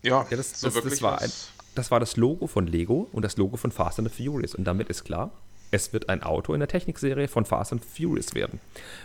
ja, 0.02 0.26
ja 0.30 0.36
das, 0.36 0.60
so 0.60 0.68
das, 0.68 0.84
das, 0.84 1.02
war 1.02 1.20
ein, 1.20 1.32
das 1.78 1.90
war 1.90 2.00
das 2.00 2.16
Logo 2.16 2.46
von 2.46 2.66
Lego 2.66 3.08
und 3.12 3.22
das 3.22 3.36
Logo 3.36 3.56
von 3.56 3.70
Fast 3.70 3.98
and 3.98 4.10
Furious. 4.10 4.54
Und 4.54 4.64
damit 4.64 4.88
ist 4.88 5.04
klar, 5.04 5.30
es 5.70 5.92
wird 5.92 6.08
ein 6.08 6.22
Auto 6.22 6.54
in 6.54 6.60
der 6.60 6.68
Technikserie 6.68 7.28
von 7.28 7.44
Fast 7.44 7.72
and 7.72 7.84
Furious 7.84 8.34
werden. 8.34 8.60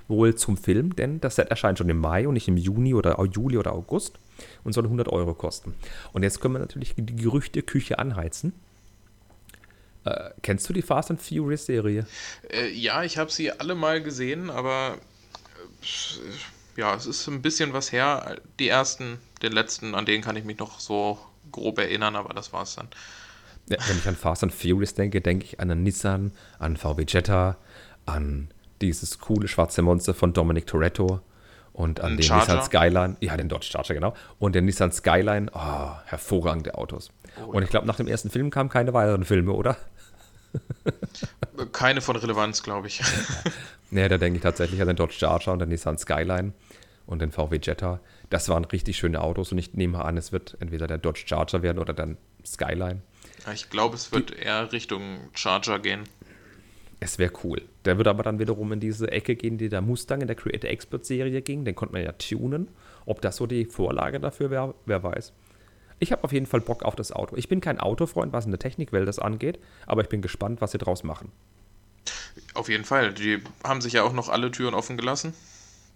Wohl 0.07 0.35
zum 0.35 0.57
Film, 0.57 0.95
denn 0.95 1.19
das 1.21 1.35
Set 1.35 1.49
erscheint 1.49 1.77
schon 1.77 1.89
im 1.89 1.97
Mai 1.97 2.27
und 2.27 2.33
nicht 2.33 2.47
im 2.47 2.57
Juni 2.57 2.93
oder 2.93 3.21
Juli 3.25 3.57
oder 3.57 3.73
August 3.73 4.17
und 4.63 4.73
soll 4.73 4.85
100 4.85 5.07
Euro 5.09 5.33
kosten. 5.33 5.73
Und 6.13 6.23
jetzt 6.23 6.41
können 6.41 6.55
wir 6.55 6.59
natürlich 6.59 6.95
die 6.97 7.15
Gerüchteküche 7.15 7.99
anheizen. 7.99 8.53
Äh, 10.05 10.31
kennst 10.41 10.67
du 10.67 10.73
die 10.73 10.81
Fast 10.81 11.11
and 11.11 11.21
Furious 11.21 11.65
Serie? 11.65 12.07
Äh, 12.49 12.69
ja, 12.71 13.03
ich 13.03 13.17
habe 13.17 13.31
sie 13.31 13.51
alle 13.51 13.75
mal 13.75 14.01
gesehen, 14.01 14.49
aber 14.49 14.97
äh, 15.81 16.79
ja, 16.79 16.95
es 16.95 17.05
ist 17.05 17.27
ein 17.27 17.41
bisschen 17.41 17.73
was 17.73 17.91
her. 17.91 18.41
Die 18.59 18.67
ersten, 18.67 19.19
den 19.41 19.51
letzten, 19.51 19.95
an 19.95 20.05
denen 20.05 20.23
kann 20.23 20.35
ich 20.35 20.43
mich 20.43 20.57
noch 20.57 20.79
so 20.79 21.19
grob 21.53 21.79
erinnern, 21.79 22.17
aber 22.17 22.33
das 22.33 22.51
war 22.51 22.63
es 22.63 22.75
dann. 22.75 22.89
Ja, 23.69 23.77
wenn 23.87 23.97
ich 23.97 24.07
an 24.07 24.17
Fast 24.17 24.43
and 24.43 24.53
Furious 24.53 24.93
denke, 24.93 25.21
denke 25.21 25.45
ich 25.45 25.59
an 25.61 25.71
einen 25.71 25.83
Nissan, 25.83 26.33
an 26.59 26.75
VW 26.75 27.05
Jetta, 27.07 27.55
an 28.05 28.49
dieses 28.81 29.19
coole 29.19 29.47
schwarze 29.47 29.81
Monster 29.81 30.13
von 30.13 30.33
Dominic 30.33 30.67
Toretto 30.67 31.21
und 31.71 32.01
an 32.01 32.17
den 32.17 32.23
Charger. 32.23 32.55
Nissan 32.55 32.65
Skyline. 32.65 33.15
Ja, 33.21 33.37
den 33.37 33.49
Dodge 33.49 33.67
Charger, 33.71 33.93
genau. 33.93 34.13
Und 34.39 34.53
den 34.53 34.65
Nissan 34.65 34.91
Skyline. 34.91 35.49
Oh, 35.53 35.91
hervorragende 36.05 36.75
Autos. 36.75 37.11
Oh, 37.41 37.51
und 37.51 37.63
ich 37.63 37.69
glaube, 37.69 37.87
nach 37.87 37.95
dem 37.95 38.07
ersten 38.07 38.29
Film 38.29 38.49
kamen 38.49 38.69
keine 38.69 38.93
weiteren 38.93 39.23
Filme, 39.23 39.53
oder? 39.53 39.77
Keine 41.71 42.01
von 42.01 42.15
Relevanz, 42.15 42.61
glaube 42.61 42.87
ich. 42.87 43.01
nee, 43.89 44.07
da 44.07 44.17
denke 44.17 44.37
ich 44.37 44.43
tatsächlich 44.43 44.81
an 44.81 44.87
den 44.87 44.95
Dodge 44.95 45.15
Charger 45.17 45.51
und 45.51 45.59
den 45.59 45.69
Nissan 45.69 45.97
Skyline 45.97 46.53
und 47.07 47.21
den 47.21 47.31
VW 47.31 47.59
Jetta. 47.61 47.99
Das 48.33 48.49
waren 48.49 48.65
richtig 48.65 48.97
schöne 48.97 49.21
Autos 49.21 49.51
und 49.51 49.59
ich 49.59 49.75
nehme 49.75 50.03
an, 50.03 50.17
es 50.17 50.31
wird 50.31 50.57
entweder 50.59 50.87
der 50.87 50.97
Dodge 50.97 51.21
Charger 51.27 51.61
werden 51.61 51.77
oder 51.77 51.93
der 51.93 52.17
Skyline. 52.43 53.03
Ich 53.53 53.69
glaube, 53.69 53.93
es 53.93 54.11
wird 54.11 54.31
Die, 54.31 54.37
eher 54.37 54.71
Richtung 54.71 55.19
Charger 55.35 55.77
gehen. 55.77 56.05
Es 56.99 57.19
wäre 57.19 57.31
cool. 57.43 57.61
Der 57.85 57.97
würde 57.97 58.09
aber 58.09 58.23
dann 58.23 58.39
wiederum 58.39 58.71
in 58.71 58.79
diese 58.79 59.11
Ecke 59.11 59.35
gehen, 59.35 59.59
die 59.59 59.69
der 59.69 59.81
Mustang 59.81 60.21
in 60.21 60.25
der 60.25 60.35
Creator 60.35 60.67
Expert 60.67 61.05
Serie 61.05 61.43
ging. 61.43 61.63
Den 61.63 61.75
konnte 61.75 61.93
man 61.93 62.03
ja 62.03 62.11
tunen. 62.13 62.69
Ob 63.05 63.21
das 63.21 63.35
so 63.35 63.45
die 63.45 63.65
Vorlage 63.65 64.19
dafür 64.19 64.49
wäre, 64.49 64.73
wer 64.87 65.03
weiß. 65.03 65.31
Ich 65.99 66.11
habe 66.11 66.23
auf 66.23 66.33
jeden 66.33 66.47
Fall 66.47 66.61
Bock 66.61 66.81
auf 66.81 66.95
das 66.95 67.11
Auto. 67.11 67.35
Ich 67.37 67.49
bin 67.49 67.61
kein 67.61 67.79
Autofreund, 67.79 68.33
was 68.33 68.45
in 68.45 68.51
der 68.51 68.59
Technikwelt 68.59 69.07
das 69.07 69.19
angeht, 69.19 69.59
aber 69.85 70.01
ich 70.01 70.09
bin 70.09 70.23
gespannt, 70.23 70.59
was 70.59 70.71
sie 70.71 70.79
draus 70.79 71.03
machen. 71.03 71.31
Auf 72.55 72.67
jeden 72.67 72.83
Fall. 72.83 73.13
Die 73.13 73.43
haben 73.63 73.81
sich 73.81 73.93
ja 73.93 74.01
auch 74.01 74.13
noch 74.13 74.29
alle 74.29 74.49
Türen 74.49 74.73
offen 74.73 74.97
gelassen. 74.97 75.35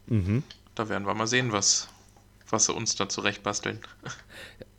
Mhm. 0.06 0.44
Da 0.76 0.88
werden 0.88 1.08
wir 1.08 1.16
mal 1.16 1.26
sehen, 1.26 1.52
was, 1.52 1.90
was 2.50 2.66
sie 2.66 2.74
uns 2.74 2.96
da 2.96 3.10
zurechtbasteln. 3.10 3.80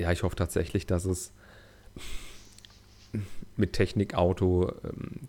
Ja, 0.00 0.12
ich 0.12 0.22
hoffe 0.22 0.36
tatsächlich, 0.36 0.86
dass 0.86 1.04
es 1.04 1.32
mit 3.56 3.72
Technikauto 3.72 4.72
ähm, 4.84 5.26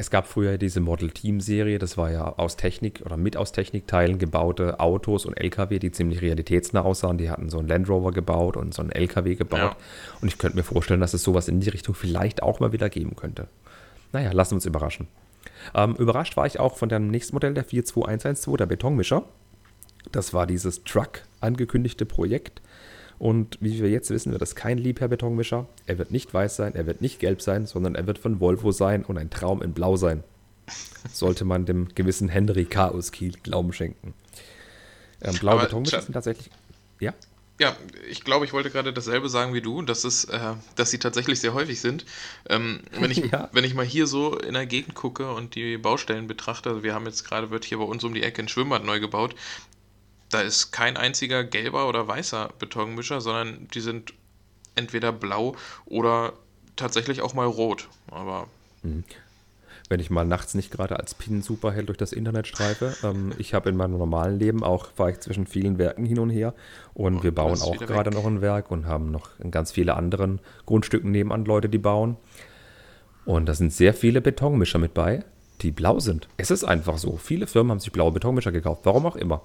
es 0.00 0.10
gab 0.10 0.26
früher 0.26 0.56
diese 0.56 0.80
Model 0.80 1.10
Team 1.10 1.40
Serie, 1.40 1.78
das 1.78 1.98
war 1.98 2.10
ja 2.10 2.24
aus 2.38 2.56
Technik 2.56 3.02
oder 3.04 3.18
mit 3.18 3.36
aus 3.36 3.52
Technikteilen 3.52 4.18
gebaute 4.18 4.80
Autos 4.80 5.26
und 5.26 5.34
LKW, 5.34 5.78
die 5.78 5.90
ziemlich 5.90 6.22
realitätsnah 6.22 6.80
aussahen. 6.80 7.18
Die 7.18 7.28
hatten 7.28 7.50
so 7.50 7.58
einen 7.58 7.68
Land 7.68 7.88
Rover 7.88 8.12
gebaut 8.12 8.56
und 8.56 8.72
so 8.72 8.80
einen 8.80 8.92
LKW 8.92 9.34
gebaut. 9.34 9.58
Ja. 9.58 9.76
Und 10.22 10.28
ich 10.28 10.38
könnte 10.38 10.56
mir 10.56 10.62
vorstellen, 10.62 11.00
dass 11.00 11.12
es 11.12 11.22
sowas 11.22 11.48
in 11.48 11.60
die 11.60 11.68
Richtung 11.68 11.94
vielleicht 11.94 12.42
auch 12.42 12.60
mal 12.60 12.72
wieder 12.72 12.88
geben 12.88 13.14
könnte. 13.14 13.48
Naja, 14.12 14.32
lassen 14.32 14.52
wir 14.52 14.56
uns 14.56 14.66
überraschen. 14.66 15.06
Ähm, 15.74 15.96
überrascht 15.96 16.36
war 16.36 16.46
ich 16.46 16.58
auch 16.58 16.78
von 16.78 16.88
dem 16.88 17.08
nächsten 17.08 17.34
Modell, 17.34 17.52
der 17.52 17.64
42112, 17.64 18.56
der 18.56 18.66
Betonmischer. 18.66 19.24
Das 20.12 20.32
war 20.32 20.46
dieses 20.46 20.84
Truck 20.84 21.22
angekündigte 21.40 22.06
Projekt. 22.06 22.60
Und 23.18 23.58
wie 23.60 23.82
wir 23.82 23.90
jetzt 23.90 24.10
wissen, 24.10 24.32
wird 24.32 24.40
das 24.40 24.54
kein 24.54 24.78
Liebherr-Betonmischer. 24.78 25.68
Er 25.86 25.98
wird 25.98 26.10
nicht 26.10 26.32
weiß 26.32 26.56
sein, 26.56 26.74
er 26.74 26.86
wird 26.86 27.02
nicht 27.02 27.20
gelb 27.20 27.42
sein, 27.42 27.66
sondern 27.66 27.94
er 27.94 28.06
wird 28.06 28.18
von 28.18 28.40
Volvo 28.40 28.72
sein 28.72 29.04
und 29.04 29.18
ein 29.18 29.28
Traum 29.28 29.60
in 29.60 29.74
Blau 29.74 29.96
sein. 29.96 30.24
Sollte 31.12 31.44
man 31.44 31.66
dem 31.66 31.88
gewissen 31.94 32.28
Henry 32.28 32.64
Chaos 32.64 33.12
Kiel 33.12 33.34
Glauben 33.42 33.72
schenken. 33.72 34.14
Ähm, 35.20 35.36
blaue 35.38 35.60
Betonmischer 35.60 36.00
sind 36.00 36.14
tatsächlich. 36.14 36.50
Ja? 36.98 37.12
Ja, 37.60 37.76
ich 38.08 38.24
glaube, 38.24 38.46
ich 38.46 38.54
wollte 38.54 38.70
gerade 38.70 38.90
dasselbe 38.90 39.28
sagen 39.28 39.52
wie 39.52 39.60
du, 39.60 39.82
dass, 39.82 40.04
es, 40.04 40.24
äh, 40.24 40.54
dass 40.76 40.90
sie 40.90 40.98
tatsächlich 40.98 41.40
sehr 41.40 41.52
häufig 41.52 41.78
sind. 41.78 42.06
Ähm, 42.48 42.80
wenn, 42.98 43.10
ich, 43.10 43.18
ja. 43.32 43.50
wenn 43.52 43.64
ich 43.64 43.74
mal 43.74 43.84
hier 43.84 44.06
so 44.06 44.38
in 44.38 44.54
der 44.54 44.64
Gegend 44.64 44.94
gucke 44.94 45.30
und 45.30 45.54
die 45.56 45.76
Baustellen 45.76 46.26
betrachte, 46.26 46.70
also 46.70 46.82
wir 46.82 46.94
haben 46.94 47.04
jetzt 47.04 47.24
gerade, 47.24 47.50
wird 47.50 47.66
hier 47.66 47.76
bei 47.76 47.84
uns 47.84 48.02
um 48.02 48.14
die 48.14 48.22
Ecke 48.22 48.40
ein 48.40 48.48
Schwimmbad 48.48 48.84
neu 48.84 48.98
gebaut, 48.98 49.34
da 50.30 50.40
ist 50.40 50.70
kein 50.72 50.96
einziger 50.96 51.44
gelber 51.44 51.88
oder 51.88 52.06
weißer 52.06 52.50
Betonmischer, 52.58 53.20
sondern 53.20 53.68
die 53.74 53.80
sind 53.80 54.14
entweder 54.76 55.12
blau 55.12 55.54
oder 55.86 56.32
tatsächlich 56.76 57.20
auch 57.20 57.34
mal 57.34 57.46
rot. 57.46 57.88
Aber. 58.10 58.46
Mhm. 58.82 59.04
Wenn 59.88 59.98
ich 59.98 60.08
mal 60.08 60.24
nachts 60.24 60.54
nicht 60.54 60.70
gerade 60.70 61.00
als 61.00 61.14
Pin-Superheld 61.14 61.88
durch 61.88 61.98
das 61.98 62.12
Internet 62.12 62.46
streife. 62.46 62.94
Ähm, 63.02 63.32
ich 63.38 63.54
habe 63.54 63.70
in 63.70 63.76
meinem 63.76 63.98
normalen 63.98 64.38
Leben 64.38 64.62
auch, 64.62 64.92
fahre 64.92 65.10
ich 65.10 65.20
zwischen 65.20 65.46
vielen 65.46 65.78
Werken 65.78 66.04
hin 66.04 66.20
und 66.20 66.30
her 66.30 66.54
und, 66.94 67.16
und 67.16 67.22
wir 67.24 67.34
bauen 67.34 67.60
auch 67.60 67.76
gerade 67.76 68.10
noch 68.10 68.24
ein 68.24 68.40
Werk 68.40 68.70
und 68.70 68.86
haben 68.86 69.10
noch 69.10 69.30
ganz 69.50 69.72
viele 69.72 69.94
anderen 69.94 70.40
Grundstücken 70.66 71.10
nebenan 71.10 71.44
Leute, 71.44 71.68
die 71.68 71.78
bauen. 71.78 72.16
Und 73.24 73.46
da 73.46 73.54
sind 73.54 73.72
sehr 73.72 73.94
viele 73.94 74.20
Betonmischer 74.20 74.78
mit 74.78 74.94
bei, 74.94 75.24
die 75.62 75.72
blau 75.72 75.98
sind. 75.98 76.28
Es 76.36 76.50
ist 76.50 76.64
einfach 76.64 76.98
so. 76.98 77.16
Viele 77.16 77.46
Firmen 77.46 77.72
haben 77.72 77.80
sich 77.80 77.92
blaue 77.92 78.12
Betonmischer 78.12 78.52
gekauft, 78.52 78.82
warum 78.84 79.06
auch 79.06 79.16
immer. 79.16 79.42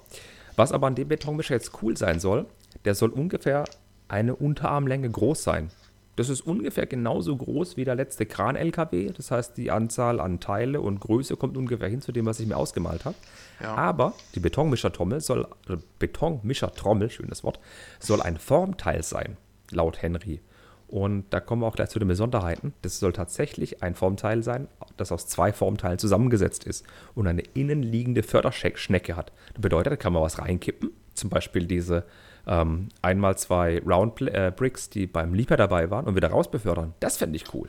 Was 0.56 0.72
aber 0.72 0.86
an 0.86 0.94
dem 0.94 1.08
Betonmischer 1.08 1.54
jetzt 1.54 1.82
cool 1.82 1.96
sein 1.96 2.18
soll, 2.18 2.46
der 2.84 2.94
soll 2.94 3.10
ungefähr 3.10 3.64
eine 4.08 4.34
Unterarmlänge 4.34 5.10
groß 5.10 5.42
sein. 5.42 5.70
Das 6.16 6.30
ist 6.30 6.40
ungefähr 6.40 6.86
genauso 6.86 7.36
groß 7.36 7.76
wie 7.76 7.84
der 7.84 7.94
letzte 7.94 8.24
Kran-LKW. 8.24 9.12
Das 9.14 9.30
heißt, 9.30 9.58
die 9.58 9.70
Anzahl 9.70 10.18
an 10.18 10.40
Teile 10.40 10.80
und 10.80 10.98
Größe 10.98 11.36
kommt 11.36 11.58
ungefähr 11.58 11.88
hin 11.88 12.00
zu 12.00 12.10
dem, 12.10 12.24
was 12.24 12.40
ich 12.40 12.46
mir 12.46 12.56
ausgemalt 12.56 13.04
habe. 13.04 13.16
Ja. 13.62 13.74
Aber 13.74 14.14
die 14.34 14.40
Betonmischertrommel 14.40 15.20
soll, 15.20 15.46
also 15.68 15.82
Betonmischertrommel, 15.98 17.10
schönes 17.10 17.44
Wort, 17.44 17.60
soll 18.00 18.22
ein 18.22 18.38
Formteil 18.38 19.02
sein, 19.02 19.36
laut 19.70 20.00
Henry. 20.00 20.40
Und 20.88 21.24
da 21.30 21.40
kommen 21.40 21.62
wir 21.62 21.66
auch 21.66 21.74
gleich 21.74 21.88
zu 21.88 21.98
den 21.98 22.08
Besonderheiten. 22.08 22.72
Das 22.82 23.00
soll 23.00 23.12
tatsächlich 23.12 23.82
ein 23.82 23.94
Formteil 23.94 24.42
sein, 24.42 24.68
das 24.96 25.10
aus 25.10 25.26
zwei 25.26 25.52
Formteilen 25.52 25.98
zusammengesetzt 25.98 26.64
ist 26.64 26.84
und 27.14 27.26
eine 27.26 27.42
innenliegende 27.54 28.22
Förderschnecke 28.22 29.16
hat. 29.16 29.32
Das 29.54 29.62
bedeutet, 29.62 29.92
da 29.92 29.96
kann 29.96 30.12
man 30.12 30.22
was 30.22 30.38
reinkippen, 30.38 30.90
zum 31.14 31.30
Beispiel 31.30 31.66
diese 31.66 32.04
ähm, 32.46 32.88
einmal 33.02 33.36
zwei 33.36 33.82
Round 33.84 34.20
äh, 34.22 34.52
Bricks, 34.54 34.88
die 34.88 35.06
beim 35.06 35.34
Leaper 35.34 35.56
dabei 35.56 35.90
waren 35.90 36.06
und 36.06 36.14
wieder 36.14 36.28
rausbefördern. 36.28 36.94
Das 37.00 37.16
fände 37.16 37.36
ich 37.36 37.52
cool. 37.52 37.68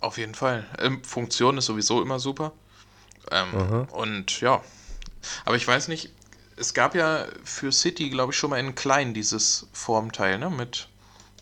Auf 0.00 0.16
jeden 0.16 0.34
Fall. 0.34 0.64
Ähm, 0.78 1.04
Funktion 1.04 1.58
ist 1.58 1.66
sowieso 1.66 2.00
immer 2.00 2.18
super. 2.18 2.52
Ähm, 3.30 3.86
und 3.92 4.40
ja, 4.40 4.62
aber 5.44 5.56
ich 5.56 5.68
weiß 5.68 5.88
nicht, 5.88 6.10
es 6.56 6.74
gab 6.74 6.94
ja 6.94 7.26
für 7.44 7.72
City, 7.72 8.08
glaube 8.10 8.32
ich, 8.32 8.38
schon 8.38 8.50
mal 8.50 8.58
in 8.58 8.74
klein 8.74 9.14
dieses 9.14 9.68
Formteil, 9.72 10.38
ne? 10.38 10.50
Mit 10.50 10.88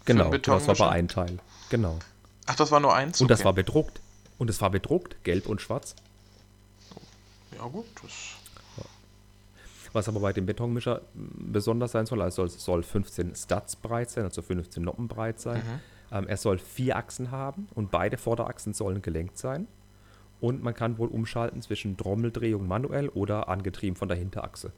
Genau, 0.09 0.31
das 0.31 0.67
war 0.67 0.75
aber 0.81 0.91
ein 0.91 1.09
Teil. 1.09 1.39
Genau. 1.71 1.99
Ach, 2.47 2.57
das 2.57 2.71
war 2.71 2.81
nur 2.81 2.95
eins? 2.95 3.21
Und 3.21 3.27
okay. 3.27 3.35
das 3.35 3.45
war 3.45 3.53
bedruckt. 3.53 4.01
Und 4.39 4.49
es 4.49 4.61
war 4.61 4.71
bedruckt, 4.71 5.23
gelb 5.25 5.49
und 5.49 5.61
schwarz. 5.61 5.95
Ja, 7.57 7.67
gut. 7.67 7.87
Das 8.03 8.13
Was 9.93 10.09
aber 10.09 10.21
bei 10.21 10.33
dem 10.33 10.47
Betonmischer 10.47 11.03
besonders 11.15 11.93
sein 11.93 12.07
soll, 12.07 12.23
also 12.23 12.45
es 12.45 12.63
soll 12.65 12.83
15 12.83 13.35
Studs 13.35 13.77
breit 13.77 14.11
sein, 14.11 14.25
also 14.25 14.43
15 14.43 14.83
Noppen 14.83 15.09
breit 15.09 15.41
sein. 15.41 15.59
Mhm. 15.59 16.17
Ähm, 16.17 16.29
er 16.29 16.37
soll 16.37 16.59
vier 16.59 16.97
Achsen 16.97 17.31
haben 17.31 17.69
und 17.75 17.91
beide 17.91 18.17
Vorderachsen 18.17 18.73
sollen 18.73 19.03
gelenkt 19.03 19.37
sein. 19.37 19.67
Und 20.41 20.63
man 20.63 20.73
kann 20.73 20.99
wohl 20.99 21.09
umschalten 21.09 21.61
zwischen 21.63 21.97
Trommeldrehung 21.97 22.67
manuell 22.67 23.09
oder 23.09 23.49
angetrieben 23.49 23.97
von 23.97 24.09
der 24.09 24.17
Hinterachse. 24.17 24.73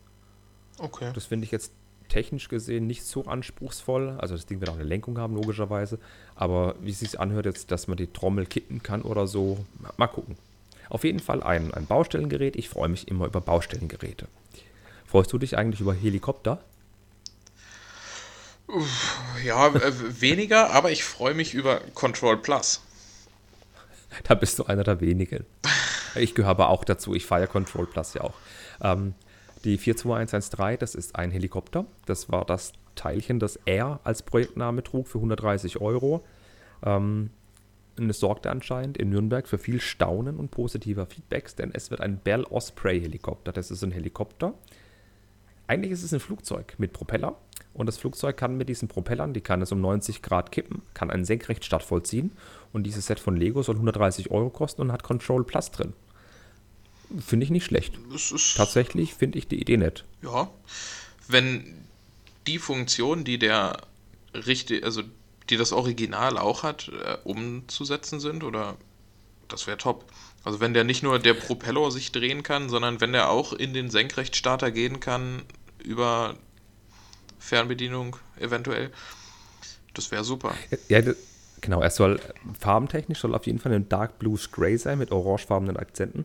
Okay. 0.79 1.13
Das 1.15 1.27
finde 1.27 1.45
ich 1.45 1.51
jetzt 1.51 1.73
technisch 2.11 2.49
gesehen 2.49 2.87
nicht 2.87 3.05
so 3.05 3.25
anspruchsvoll. 3.25 4.17
Also 4.19 4.35
das 4.35 4.45
Ding 4.45 4.61
wird 4.61 4.69
auch 4.71 4.75
eine 4.75 4.85
Lenkung 4.85 5.19
haben, 5.19 5.35
logischerweise. 5.35 5.99
Aber 6.35 6.75
wie 6.81 6.91
es 6.91 7.01
sich 7.01 7.19
anhört, 7.19 7.47
jetzt, 7.47 7.71
dass 7.71 7.89
man 7.89 7.97
die 7.97 8.09
Trommel 8.09 8.45
kippen 8.45 8.83
kann 8.83 9.01
oder 9.03 9.27
so, 9.27 9.65
mal 9.97 10.09
gucken. 10.09 10.37
Auf 10.91 11.05
jeden 11.05 11.21
Fall 11.21 11.43
ein, 11.43 11.73
ein 11.73 11.87
Baustellengerät. 11.87 12.57
Ich 12.57 12.69
freue 12.69 12.89
mich 12.89 13.09
immer 13.09 13.27
über 13.27 13.41
Baustellengeräte. 13.41 14.27
Freust 15.07 15.33
du 15.33 15.39
dich 15.39 15.57
eigentlich 15.57 15.81
über 15.81 15.95
Helikopter? 15.95 16.61
Ja, 19.45 19.69
äh, 19.69 20.21
weniger, 20.21 20.71
aber 20.71 20.91
ich 20.91 21.03
freue 21.03 21.35
mich 21.35 21.55
über 21.55 21.81
Control 21.95 22.37
Plus. 22.37 22.81
Da 24.25 24.35
bist 24.35 24.59
du 24.59 24.65
einer 24.65 24.85
der 24.85 25.01
wenigen. 25.01 25.47
Ich 26.15 26.35
gehöre 26.35 26.51
aber 26.51 26.69
auch 26.69 26.85
dazu. 26.85 27.15
Ich 27.15 27.27
feiere 27.27 27.47
Control 27.47 27.87
Plus 27.87 28.15
ja 28.15 28.23
auch. 28.23 28.35
Ähm, 28.81 29.15
die 29.65 29.77
42113, 29.77 30.79
das 30.79 30.95
ist 30.95 31.17
ein 31.17 31.31
Helikopter. 31.31 31.87
Das 32.07 32.31
war 32.31 32.45
das 32.45 32.73
Teilchen, 32.95 33.39
das 33.39 33.59
er 33.65 34.01
als 34.05 34.23
Projektname 34.23 34.83
trug 34.83 35.09
für 35.09 35.19
130 35.19 35.81
Euro. 35.81 36.25
Ähm, 36.85 37.31
und 37.99 38.09
es 38.09 38.21
sorgte 38.21 38.51
anscheinend 38.51 38.97
in 38.97 39.11
Nürnberg 39.11 39.47
für 39.47 39.59
viel 39.59 39.81
Staunen 39.81 40.37
und 40.37 40.51
positiver 40.51 41.07
Feedbacks, 41.07 41.55
denn 41.55 41.71
es 41.75 41.91
wird 41.91 42.01
ein 42.01 42.19
Bell 42.19 42.45
Osprey 42.45 43.01
Helikopter. 43.01 43.53
Das 43.53 43.71
ist 43.71 43.83
ein 43.83 43.91
Helikopter. 43.91 44.55
Eigentlich 45.67 45.93
ist 45.93 46.03
es 46.03 46.15
ein 46.15 46.21
Flugzeug 46.21 46.75
mit 46.79 46.93
Propeller. 46.93 47.37
Und 47.73 47.87
das 47.87 47.99
Flugzeug 47.99 48.37
kann 48.37 48.57
mit 48.57 48.69
diesen 48.69 48.89
Propellern, 48.89 49.33
die 49.33 49.41
kann 49.41 49.63
es 49.63 49.71
um 49.71 49.81
90 49.81 50.23
Grad 50.23 50.51
kippen, 50.51 50.83
kann 50.93 51.11
einen 51.11 51.25
Senkrechtstart 51.25 51.83
vollziehen. 51.83 52.33
Und 52.73 52.85
dieses 52.85 53.07
Set 53.07 53.21
von 53.21 53.37
Lego 53.37 53.63
soll 53.63 53.77
130 53.77 54.31
Euro 54.31 54.51
kosten 54.51 54.83
und 54.83 54.93
hat 54.93 55.03
Control 55.03 55.45
Plus 55.45 55.71
drin. 55.71 55.93
Finde 57.19 57.45
ich 57.45 57.51
nicht 57.51 57.65
schlecht. 57.65 57.99
Tatsächlich 58.57 59.15
finde 59.15 59.39
ich 59.39 59.49
die 59.49 59.61
Idee 59.61 59.77
nett. 59.77 60.05
Ja. 60.23 60.51
Wenn 61.29 61.75
die 62.47 62.59
Funktion, 62.59 63.25
die 63.25 63.39
der 63.39 63.81
richtig, 64.35 64.85
also 64.85 65.03
die 65.49 65.57
das 65.57 65.73
Original 65.73 66.39
auch 66.39 66.63
hat, 66.63 66.89
äh, 66.89 67.17
umzusetzen 67.25 68.21
sind, 68.21 68.45
oder 68.45 68.77
das 69.49 69.67
wäre 69.67 69.79
top. 69.79 70.05
Also 70.45 70.61
wenn 70.61 70.73
der 70.73 70.85
nicht 70.85 71.03
nur 71.03 71.19
der 71.19 71.35
Propeller 71.35 71.91
sich 71.91 72.13
drehen 72.13 72.43
kann, 72.43 72.69
sondern 72.69 73.01
wenn 73.01 73.13
der 73.13 73.31
auch 73.31 73.53
in 73.53 73.75
den 73.75 73.91
Senkrechtstarter 73.91 74.71
gehen 74.71 75.01
kann 75.01 75.43
über 75.83 76.37
Fernbedienung 77.39 78.17
eventuell, 78.39 78.91
das 79.95 80.11
wäre 80.13 80.25
super. 80.25 80.55
Ja, 80.89 81.01
genau. 81.61 81.81
Er 81.83 81.91
soll 81.91 82.21
farbentechnisch 82.59 83.19
soll 83.19 83.35
auf 83.35 83.47
jeden 83.47 83.59
Fall 83.59 83.73
ein 83.73 83.89
Dark 83.89 84.19
Blues 84.19 84.53
Gray 84.53 84.79
sein 84.79 84.99
mit 84.99 85.11
orangefarbenen 85.11 85.77
Akzenten 85.77 86.25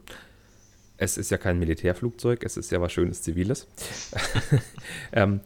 es 0.97 1.17
ist 1.17 1.31
ja 1.31 1.37
kein 1.37 1.59
Militärflugzeug, 1.59 2.43
es 2.43 2.57
ist 2.57 2.71
ja 2.71 2.81
was 2.81 2.91
Schönes 2.91 3.21
Ziviles. 3.21 3.67
ähm, 5.11 5.41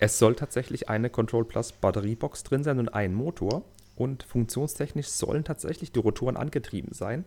es 0.00 0.18
soll 0.18 0.34
tatsächlich 0.34 0.88
eine 0.88 1.10
Control 1.10 1.44
Plus 1.44 1.72
Batteriebox 1.72 2.44
drin 2.44 2.64
sein 2.64 2.78
und 2.78 2.88
ein 2.88 3.14
Motor. 3.14 3.64
Und 3.96 4.22
funktionstechnisch 4.22 5.08
sollen 5.08 5.42
tatsächlich 5.42 5.90
die 5.90 5.98
Rotoren 5.98 6.36
angetrieben 6.36 6.92
sein. 6.92 7.24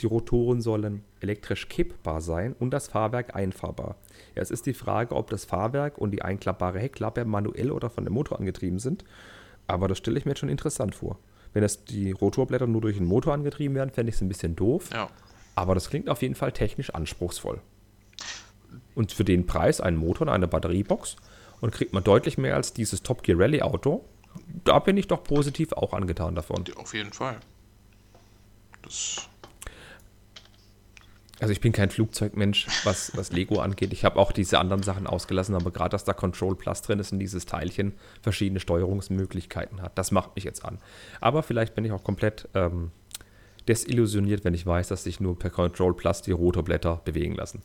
Die 0.00 0.06
Rotoren 0.06 0.60
sollen 0.60 1.04
elektrisch 1.20 1.68
kippbar 1.68 2.20
sein 2.20 2.54
und 2.58 2.70
das 2.70 2.88
Fahrwerk 2.88 3.34
einfahrbar. 3.34 3.96
Ja, 4.34 4.42
es 4.42 4.50
ist 4.50 4.66
die 4.66 4.74
Frage, 4.74 5.14
ob 5.14 5.30
das 5.30 5.44
Fahrwerk 5.44 5.96
und 5.96 6.10
die 6.10 6.22
einklappbare 6.22 6.78
Heckklappe 6.78 7.24
manuell 7.24 7.70
oder 7.70 7.88
von 7.88 8.04
dem 8.04 8.12
Motor 8.12 8.38
angetrieben 8.38 8.78
sind. 8.78 9.04
Aber 9.66 9.88
das 9.88 9.98
stelle 9.98 10.18
ich 10.18 10.26
mir 10.26 10.32
jetzt 10.32 10.40
schon 10.40 10.48
interessant 10.48 10.94
vor. 10.94 11.18
Wenn 11.54 11.62
es 11.62 11.84
die 11.84 12.12
Rotorblätter 12.12 12.66
nur 12.66 12.80
durch 12.80 12.96
den 12.96 13.06
Motor 13.06 13.34
angetrieben 13.34 13.74
werden, 13.74 13.90
fände 13.90 14.10
ich 14.10 14.16
es 14.16 14.22
ein 14.22 14.28
bisschen 14.28 14.56
doof. 14.56 14.90
Ja. 14.92 15.08
Aber 15.54 15.74
das 15.74 15.90
klingt 15.90 16.08
auf 16.08 16.22
jeden 16.22 16.34
Fall 16.34 16.52
technisch 16.52 16.90
anspruchsvoll. 16.90 17.60
Und 18.94 19.12
für 19.12 19.24
den 19.24 19.46
Preis 19.46 19.80
einen 19.80 19.96
Motor 19.96 20.26
und 20.26 20.32
eine 20.32 20.48
Batteriebox 20.48 21.16
und 21.60 21.72
kriegt 21.72 21.92
man 21.92 22.04
deutlich 22.04 22.38
mehr 22.38 22.56
als 22.56 22.72
dieses 22.72 23.02
Top 23.02 23.22
Gear 23.22 23.38
Rally 23.38 23.62
Auto. 23.62 24.04
Da 24.64 24.78
bin 24.78 24.96
ich 24.96 25.08
doch 25.08 25.24
positiv 25.24 25.72
auch 25.72 25.92
angetan 25.92 26.34
davon. 26.34 26.64
Auf 26.76 26.94
jeden 26.94 27.12
Fall. 27.12 27.38
Das 28.82 29.28
also 31.42 31.50
ich 31.50 31.60
bin 31.60 31.72
kein 31.72 31.90
Flugzeugmensch, 31.90 32.68
was, 32.84 33.16
was 33.16 33.32
Lego 33.32 33.58
angeht. 33.58 33.92
Ich 33.92 34.04
habe 34.04 34.16
auch 34.20 34.30
diese 34.30 34.60
anderen 34.60 34.84
Sachen 34.84 35.08
ausgelassen, 35.08 35.56
aber 35.56 35.72
gerade, 35.72 35.88
dass 35.88 36.04
da 36.04 36.12
Control 36.12 36.54
Plus 36.54 36.82
drin 36.82 37.00
ist 37.00 37.10
und 37.10 37.18
dieses 37.18 37.46
Teilchen 37.46 37.94
verschiedene 38.22 38.60
Steuerungsmöglichkeiten 38.60 39.82
hat, 39.82 39.98
das 39.98 40.12
macht 40.12 40.36
mich 40.36 40.44
jetzt 40.44 40.64
an. 40.64 40.78
Aber 41.20 41.42
vielleicht 41.42 41.74
bin 41.74 41.84
ich 41.84 41.90
auch 41.90 42.04
komplett 42.04 42.48
ähm, 42.54 42.92
desillusioniert, 43.68 44.44
wenn 44.44 44.54
ich 44.54 44.66
weiß, 44.66 44.88
dass 44.88 45.04
sich 45.04 45.20
nur 45.20 45.38
per 45.38 45.50
Control 45.50 45.94
Plus 45.94 46.22
die 46.22 46.32
Rotorblätter 46.32 47.00
bewegen 47.04 47.34
lassen. 47.34 47.62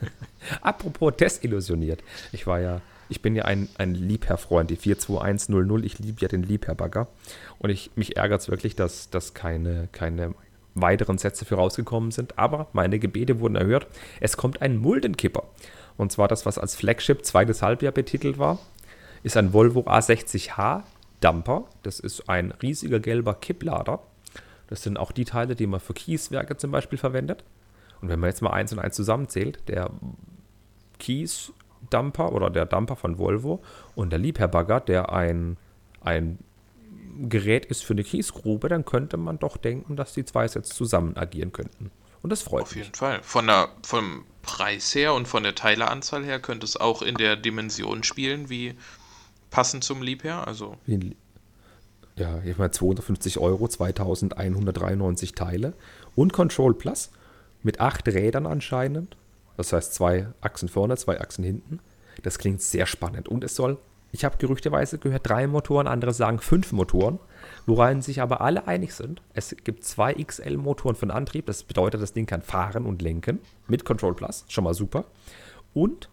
Apropos 0.60 1.14
desillusioniert. 1.16 2.02
Ich 2.32 2.46
war 2.46 2.60
ja, 2.60 2.80
ich 3.08 3.22
bin 3.22 3.36
ja 3.36 3.44
ein, 3.44 3.68
ein 3.78 3.94
Liebherr-Freund, 3.94 4.70
die 4.70 4.76
42100. 4.76 5.84
Ich 5.84 5.98
liebe 5.98 6.20
ja 6.20 6.28
den 6.28 6.42
Liebherr-Bagger. 6.42 7.08
Und 7.58 7.70
ich, 7.70 7.90
mich 7.94 8.16
ärgert 8.16 8.40
es 8.40 8.48
wirklich, 8.48 8.76
dass, 8.76 9.10
dass 9.10 9.34
keine, 9.34 9.88
keine 9.92 10.34
weiteren 10.74 11.18
Sätze 11.18 11.44
für 11.44 11.56
rausgekommen 11.56 12.10
sind. 12.10 12.38
Aber 12.38 12.68
meine 12.72 12.98
Gebete 12.98 13.40
wurden 13.40 13.56
erhört. 13.56 13.86
Es 14.20 14.36
kommt 14.36 14.62
ein 14.62 14.76
Muldenkipper. 14.76 15.44
Und 15.96 16.12
zwar 16.12 16.28
das, 16.28 16.46
was 16.46 16.58
als 16.58 16.76
Flagship 16.76 17.24
zweites 17.24 17.62
Halbjahr 17.62 17.92
betitelt 17.92 18.38
war, 18.38 18.58
ist 19.22 19.36
ein 19.36 19.52
Volvo 19.52 19.80
A60H 19.80 20.82
Dumper. 21.20 21.64
Das 21.82 21.98
ist 21.98 22.28
ein 22.28 22.52
riesiger 22.62 23.00
gelber 23.00 23.34
Kipplader 23.34 24.00
das 24.68 24.82
sind 24.82 24.98
auch 24.98 25.12
die 25.12 25.24
Teile, 25.24 25.56
die 25.56 25.66
man 25.66 25.80
für 25.80 25.94
Kieswerke 25.94 26.56
zum 26.56 26.70
Beispiel 26.70 26.98
verwendet. 26.98 27.44
Und 28.00 28.08
wenn 28.08 28.20
man 28.20 28.30
jetzt 28.30 28.42
mal 28.42 28.50
eins 28.50 28.72
und 28.72 28.78
eins 28.78 28.94
zusammenzählt, 28.94 29.68
der 29.68 29.90
Kies-Dumper 30.98 32.32
oder 32.32 32.50
der 32.50 32.66
Dumper 32.66 32.96
von 32.96 33.18
Volvo 33.18 33.62
und 33.94 34.10
der 34.10 34.18
Liebherr-Bagger, 34.18 34.80
der 34.80 35.12
ein, 35.12 35.56
ein 36.00 36.38
Gerät 37.28 37.66
ist 37.66 37.84
für 37.84 37.94
eine 37.94 38.04
Kiesgrube, 38.04 38.68
dann 38.68 38.84
könnte 38.84 39.16
man 39.16 39.38
doch 39.38 39.56
denken, 39.56 39.96
dass 39.96 40.12
die 40.12 40.24
zwei 40.24 40.46
jetzt 40.46 40.74
zusammen 40.74 41.16
agieren 41.16 41.52
könnten. 41.52 41.90
Und 42.22 42.30
das 42.30 42.42
freut 42.42 42.62
Auf 42.62 42.74
mich. 42.74 42.82
Auf 42.82 42.86
jeden 42.86 42.94
Fall. 42.94 43.22
Von 43.22 43.46
der, 43.46 43.70
vom 43.82 44.24
Preis 44.42 44.94
her 44.94 45.14
und 45.14 45.26
von 45.26 45.42
der 45.42 45.54
Teileanzahl 45.54 46.24
her 46.24 46.40
könnte 46.40 46.64
es 46.64 46.76
auch 46.76 47.02
in 47.02 47.16
der 47.16 47.36
Dimension 47.36 48.02
spielen, 48.02 48.48
wie 48.50 48.74
passend 49.50 49.82
zum 49.82 50.02
Liebherr. 50.02 50.46
Also 50.46 50.76
wie 50.86 50.94
ein, 50.94 51.14
ja, 52.18 52.40
ich 52.44 52.58
meine 52.58 52.70
250 52.70 53.38
Euro, 53.38 53.68
2193 53.68 55.32
Teile 55.32 55.72
und 56.14 56.32
Control 56.32 56.74
Plus 56.74 57.10
mit 57.62 57.80
acht 57.80 58.06
Rädern 58.08 58.46
anscheinend. 58.46 59.16
Das 59.56 59.72
heißt 59.72 59.94
zwei 59.94 60.28
Achsen 60.40 60.68
vorne, 60.68 60.96
zwei 60.96 61.20
Achsen 61.20 61.44
hinten. 61.44 61.80
Das 62.22 62.38
klingt 62.38 62.60
sehr 62.60 62.86
spannend 62.86 63.28
und 63.28 63.44
es 63.44 63.54
soll, 63.54 63.78
ich 64.10 64.24
habe 64.24 64.36
gerüchteweise 64.38 64.98
gehört, 64.98 65.28
drei 65.28 65.46
Motoren, 65.46 65.86
andere 65.86 66.12
sagen 66.12 66.40
fünf 66.40 66.72
Motoren, 66.72 67.18
woran 67.66 68.02
sich 68.02 68.20
aber 68.20 68.40
alle 68.40 68.66
einig 68.66 68.94
sind. 68.94 69.22
Es 69.34 69.54
gibt 69.62 69.84
zwei 69.84 70.14
XL-Motoren 70.14 70.96
für 70.96 71.06
den 71.06 71.12
Antrieb, 71.12 71.46
das 71.46 71.62
bedeutet, 71.62 72.02
das 72.02 72.12
Ding 72.12 72.26
kann 72.26 72.42
fahren 72.42 72.86
und 72.86 73.02
lenken 73.02 73.40
mit 73.68 73.84
Control 73.84 74.14
Plus, 74.14 74.44
schon 74.48 74.64
mal 74.64 74.74
super. 74.74 75.04
Und 75.74 76.08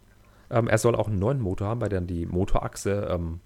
ähm, 0.51 0.67
er 0.67 0.77
soll 0.77 0.95
auch 0.95 1.07
einen 1.07 1.19
neuen 1.19 1.41
Motor 1.41 1.67
haben, 1.67 1.79
bei 1.79 1.89
dem 1.89 2.05
die 2.05 2.25
Motorachse 2.25 3.07
ähm, 3.09 3.39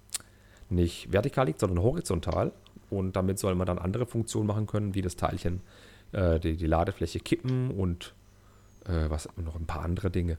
nicht 0.70 1.12
vertikal 1.12 1.46
liegt, 1.46 1.60
sondern 1.60 1.82
horizontal. 1.82 2.52
Und 2.90 3.14
damit 3.16 3.38
soll 3.38 3.54
man 3.54 3.66
dann 3.66 3.78
andere 3.78 4.06
Funktionen 4.06 4.46
machen 4.46 4.66
können, 4.66 4.94
wie 4.94 5.02
das 5.02 5.16
Teilchen, 5.16 5.60
äh, 6.12 6.40
die, 6.40 6.56
die, 6.56 6.66
Ladefläche 6.66 7.20
kippen 7.20 7.70
und 7.70 8.14
äh, 8.86 9.08
was 9.08 9.28
noch 9.36 9.56
ein 9.56 9.66
paar 9.66 9.82
andere 9.82 10.10
Dinge. 10.10 10.38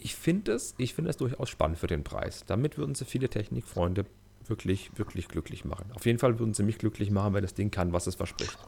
Ich 0.00 0.14
finde 0.14 0.52
es, 0.52 0.74
ich 0.78 0.94
finde 0.94 1.10
es 1.10 1.16
durchaus 1.16 1.48
spannend 1.48 1.78
für 1.78 1.86
den 1.86 2.04
Preis. 2.04 2.44
Damit 2.46 2.78
würden 2.78 2.94
sie 2.94 3.04
viele 3.04 3.28
Technikfreunde 3.28 4.04
wirklich, 4.46 4.90
wirklich 4.96 5.28
glücklich 5.28 5.64
machen. 5.64 5.90
Auf 5.94 6.06
jeden 6.06 6.18
Fall 6.18 6.38
würden 6.38 6.54
sie 6.54 6.62
mich 6.62 6.78
glücklich 6.78 7.10
machen, 7.10 7.34
wenn 7.34 7.42
das 7.42 7.54
Ding 7.54 7.70
kann, 7.70 7.92
was 7.92 8.06
es 8.06 8.16
verspricht. 8.16 8.58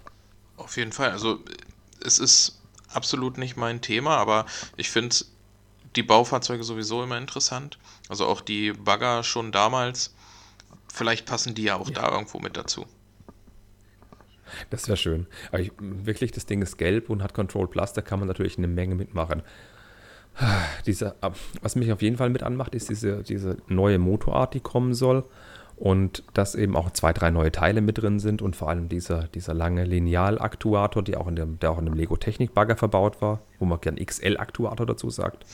Auf 0.57 0.77
jeden 0.77 0.93
Fall. 0.93 1.11
Also 1.11 1.41
es 2.01 2.19
ist 2.19 2.61
absolut 2.93 3.39
nicht 3.39 3.57
mein 3.57 3.81
Thema, 3.81 4.17
aber 4.17 4.47
ich 4.77 4.91
finde 4.91 5.17
die 5.97 6.03
Baufahrzeuge 6.03 6.65
sowieso 6.65 7.03
immer 7.03 7.19
interessant. 7.19 7.79
Also 8.09 8.27
auch 8.27 8.41
die 8.41 8.73
Bagger 8.73 9.23
schon 9.23 9.53
damals. 9.53 10.14
Vielleicht 10.95 11.27
passen 11.27 11.57
die 11.57 11.65
ja 11.65 11.75
auch 11.75 11.89
ja. 11.89 12.03
da 12.03 12.13
irgendwo 12.13 12.39
mit 12.39 12.57
dazu. 12.57 12.87
Das 14.71 14.87
wäre 14.87 14.97
schön. 14.97 15.27
Aber 15.49 15.59
ich, 15.59 15.73
wirklich, 15.81 16.31
das 16.31 16.47
Ding 16.47 16.63
ist 16.63 16.77
gelb 16.77 17.11
und 17.11 17.21
hat 17.21 17.35
Control 17.35 17.67
Plus, 17.67 17.93
da 17.95 18.01
kann 18.01 18.21
man 18.21 18.29
natürlich 18.29 18.59
eine 18.59 18.69
Menge 18.69 18.95
mitmachen. 18.95 19.43
Diese, 20.87 21.17
was 21.63 21.75
mich 21.75 21.91
auf 21.91 22.01
jeden 22.01 22.17
Fall 22.17 22.31
mit 22.31 22.45
anmacht, 22.45 22.77
ist 22.77 22.91
diese, 22.91 23.25
diese 23.25 23.57
neue 23.67 23.99
Motorart, 23.99 24.55
die 24.55 24.61
kommen 24.61 24.95
soll 24.95 25.25
und 25.75 26.23
dass 26.33 26.55
eben 26.55 26.77
auch 26.77 26.89
zwei, 26.93 27.13
drei 27.13 27.31
neue 27.31 27.51
Teile 27.51 27.81
mit 27.81 27.99
drin 27.99 28.21
sind 28.21 28.41
und 28.41 28.55
vor 28.55 28.69
allem 28.69 28.89
dieser, 28.89 29.25
dieser 29.25 29.53
lange 29.53 29.83
Lineal-Aktuator, 29.83 31.03
der 31.03 31.21
auch 31.21 31.27
in 31.27 31.35
dem, 31.35 31.59
der 31.59 31.73
auch 31.73 31.79
in 31.79 31.87
dem 31.87 31.95
Lego 31.95 32.17
Technik-Bagger 32.17 32.77
verbaut 32.77 33.21
war, 33.21 33.41
wo 33.59 33.65
man 33.65 33.81
gern 33.81 33.97
XL-Aktuator 33.97 34.87
dazu 34.87 35.11
sagt. 35.11 35.45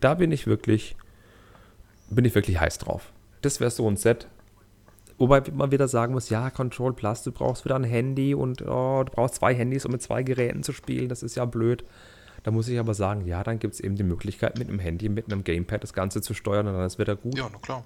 Da 0.00 0.14
bin 0.14 0.32
ich 0.32 0.46
wirklich, 0.46 0.96
bin 2.08 2.24
ich 2.24 2.34
wirklich 2.34 2.58
heiß 2.58 2.78
drauf. 2.78 3.12
Das 3.42 3.60
wäre 3.60 3.70
so 3.70 3.86
ein 3.86 3.98
Set. 3.98 4.26
Wobei 5.18 5.42
man 5.52 5.70
wieder 5.70 5.88
sagen 5.88 6.12
muss, 6.12 6.28
ja, 6.28 6.50
Control 6.50 6.92
Plus, 6.92 7.22
du 7.22 7.32
brauchst 7.32 7.64
wieder 7.64 7.76
ein 7.76 7.84
Handy 7.84 8.34
und 8.34 8.62
oh, 8.62 9.02
du 9.02 9.12
brauchst 9.12 9.36
zwei 9.36 9.54
Handys, 9.54 9.86
um 9.86 9.92
mit 9.92 10.02
zwei 10.02 10.22
Geräten 10.22 10.62
zu 10.62 10.72
spielen. 10.72 11.08
Das 11.08 11.22
ist 11.22 11.36
ja 11.36 11.44
blöd. 11.46 11.84
Da 12.42 12.50
muss 12.50 12.68
ich 12.68 12.78
aber 12.78 12.94
sagen, 12.94 13.26
ja, 13.26 13.42
dann 13.42 13.58
gibt 13.58 13.74
es 13.74 13.80
eben 13.80 13.96
die 13.96 14.04
Möglichkeit, 14.04 14.58
mit 14.58 14.68
einem 14.68 14.78
Handy, 14.78 15.08
mit 15.08 15.32
einem 15.32 15.42
Gamepad 15.42 15.82
das 15.82 15.94
Ganze 15.94 16.20
zu 16.20 16.34
steuern 16.34 16.68
und 16.68 16.74
dann 16.74 16.86
ist 16.86 16.98
wieder 16.98 17.16
gut. 17.16 17.36
Ja, 17.36 17.48
na 17.50 17.58
klar. 17.58 17.82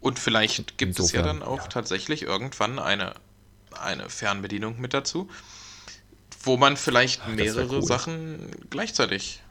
Und 0.00 0.18
vielleicht 0.18 0.76
gibt 0.76 0.98
Insofern, 0.98 1.06
es 1.06 1.12
ja 1.12 1.22
dann 1.22 1.42
auch 1.42 1.62
ja. 1.62 1.68
tatsächlich 1.68 2.24
irgendwann 2.24 2.78
eine, 2.78 3.14
eine 3.80 4.10
Fernbedienung 4.10 4.78
mit 4.80 4.92
dazu, 4.92 5.28
wo 6.42 6.58
man 6.58 6.76
vielleicht 6.76 7.22
Ach, 7.24 7.28
mehrere 7.28 7.76
cool. 7.76 7.82
Sachen 7.82 8.50
gleichzeitig 8.68 9.43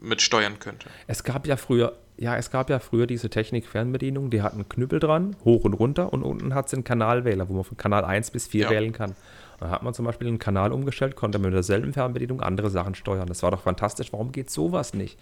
mit 0.00 0.22
steuern 0.22 0.58
könnte. 0.58 0.88
Es 1.06 1.24
gab 1.24 1.46
ja 1.46 1.56
früher, 1.56 1.96
ja, 2.16 2.36
es 2.36 2.50
gab 2.50 2.70
ja 2.70 2.78
früher 2.78 3.06
diese 3.06 3.30
Technik-Fernbedienung, 3.30 4.30
die 4.30 4.42
hat 4.42 4.54
einen 4.54 4.68
Knüppel 4.68 5.00
dran, 5.00 5.36
hoch 5.44 5.64
und 5.64 5.74
runter 5.74 6.12
und 6.12 6.22
unten 6.22 6.54
hat 6.54 6.68
sie 6.68 6.76
einen 6.76 6.84
Kanalwähler, 6.84 7.48
wo 7.48 7.54
man 7.54 7.64
von 7.64 7.76
Kanal 7.76 8.04
1 8.04 8.30
bis 8.30 8.46
4 8.46 8.64
ja. 8.64 8.70
wählen 8.70 8.92
kann. 8.92 9.14
Da 9.60 9.70
hat 9.70 9.82
man 9.82 9.92
zum 9.92 10.04
Beispiel 10.04 10.28
einen 10.28 10.38
Kanal 10.38 10.72
umgestellt, 10.72 11.16
konnte 11.16 11.38
mit 11.38 11.52
derselben 11.52 11.92
Fernbedienung 11.92 12.40
andere 12.40 12.70
Sachen 12.70 12.94
steuern. 12.94 13.26
Das 13.26 13.42
war 13.42 13.50
doch 13.50 13.62
fantastisch. 13.62 14.12
Warum 14.12 14.30
geht 14.30 14.50
sowas 14.50 14.94
nicht? 14.94 15.18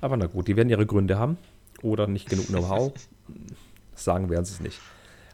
Aber 0.00 0.16
na 0.16 0.26
gut, 0.26 0.48
die 0.48 0.56
werden 0.56 0.68
ihre 0.68 0.86
Gründe 0.86 1.18
haben. 1.18 1.38
Oder 1.82 2.06
nicht 2.06 2.28
genug 2.28 2.48
Know-how. 2.48 2.92
Sagen 3.94 4.28
werden 4.28 4.44
sie 4.44 4.54
es 4.54 4.60
nicht. 4.60 4.80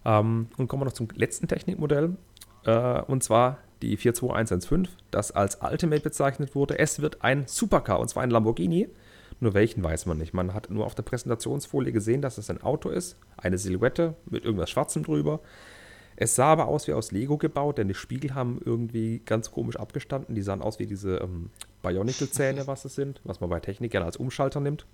Ähm, 0.05 0.49
und 0.57 0.69
kommen 0.69 0.83
wir 0.83 0.87
noch 0.87 0.93
zum 0.93 1.09
letzten 1.15 1.49
Technikmodell. 1.49 2.17
Äh, 2.65 3.01
und 3.03 3.25
zwar 3.25 3.59
die 3.83 3.97
42115, 3.97 4.89
das 5.11 5.33
als 5.33 5.59
Ultimate 5.61 6.03
bezeichnet 6.03 6.55
wurde. 6.55 6.79
Es 6.79 7.01
wird 7.01 7.23
ein 7.23 7.45
Supercar, 7.47 8.01
und 8.01 8.09
zwar 8.09 8.23
ein 8.23 8.31
Lamborghini. 8.31 8.89
Nur 9.39 9.55
welchen 9.55 9.83
weiß 9.83 10.07
man 10.07 10.19
nicht. 10.19 10.33
Man 10.33 10.55
hat 10.55 10.71
nur 10.71 10.87
auf 10.87 10.95
der 10.95 11.03
Präsentationsfolie 11.03 11.93
gesehen, 11.93 12.23
dass 12.23 12.39
es 12.39 12.49
ein 12.49 12.63
Auto 12.63 12.89
ist. 12.89 13.17
Eine 13.37 13.59
Silhouette 13.59 14.15
mit 14.31 14.45
irgendwas 14.45 14.71
Schwarzem 14.71 15.03
drüber. 15.03 15.41
Es 16.17 16.35
sah 16.35 16.47
aber 16.47 16.67
aus 16.69 16.89
wie 16.89 16.95
aus 16.95 17.13
Lego 17.13 17.37
gebaut, 17.37 17.77
denn 17.77 17.89
die 17.89 17.95
Spiegel 17.95 18.35
haben 18.35 18.61
irgendwie 18.65 19.21
ganz 19.27 19.51
komisch 19.51 19.77
abgestanden. 19.77 20.35
Die 20.35 20.41
sahen 20.41 20.63
aus 20.63 20.79
wie 20.79 20.87
diese 20.87 21.19
ähm, 21.19 21.51
Bionicle-Zähne, 21.83 22.67
was 22.67 22.87
es 22.87 22.95
sind, 22.95 23.21
was 23.25 23.41
man 23.41 23.51
bei 23.51 23.61
Technik 23.61 23.93
gerne 23.93 24.07
als 24.07 24.17
Umschalter 24.17 24.61
nimmt. 24.61 24.87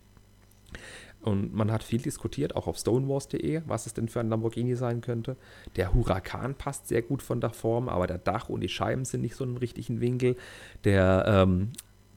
Und 1.22 1.54
man 1.54 1.70
hat 1.70 1.84
viel 1.84 2.02
diskutiert, 2.02 2.56
auch 2.56 2.66
auf 2.66 2.78
stonewars.de, 2.78 3.62
was 3.66 3.86
es 3.86 3.94
denn 3.94 4.08
für 4.08 4.20
ein 4.20 4.28
Lamborghini 4.28 4.74
sein 4.74 5.00
könnte. 5.00 5.36
Der 5.76 5.94
Huracan 5.94 6.56
passt 6.56 6.88
sehr 6.88 7.02
gut 7.02 7.22
von 7.22 7.40
der 7.40 7.50
Form, 7.50 7.88
aber 7.88 8.08
der 8.08 8.18
Dach 8.18 8.48
und 8.48 8.60
die 8.60 8.68
Scheiben 8.68 9.04
sind 9.04 9.20
nicht 9.20 9.36
so 9.36 9.44
einen 9.44 9.56
richtigen 9.56 10.00
Winkel. 10.00 10.36
Der 10.82 11.24
ähm, 11.28 11.70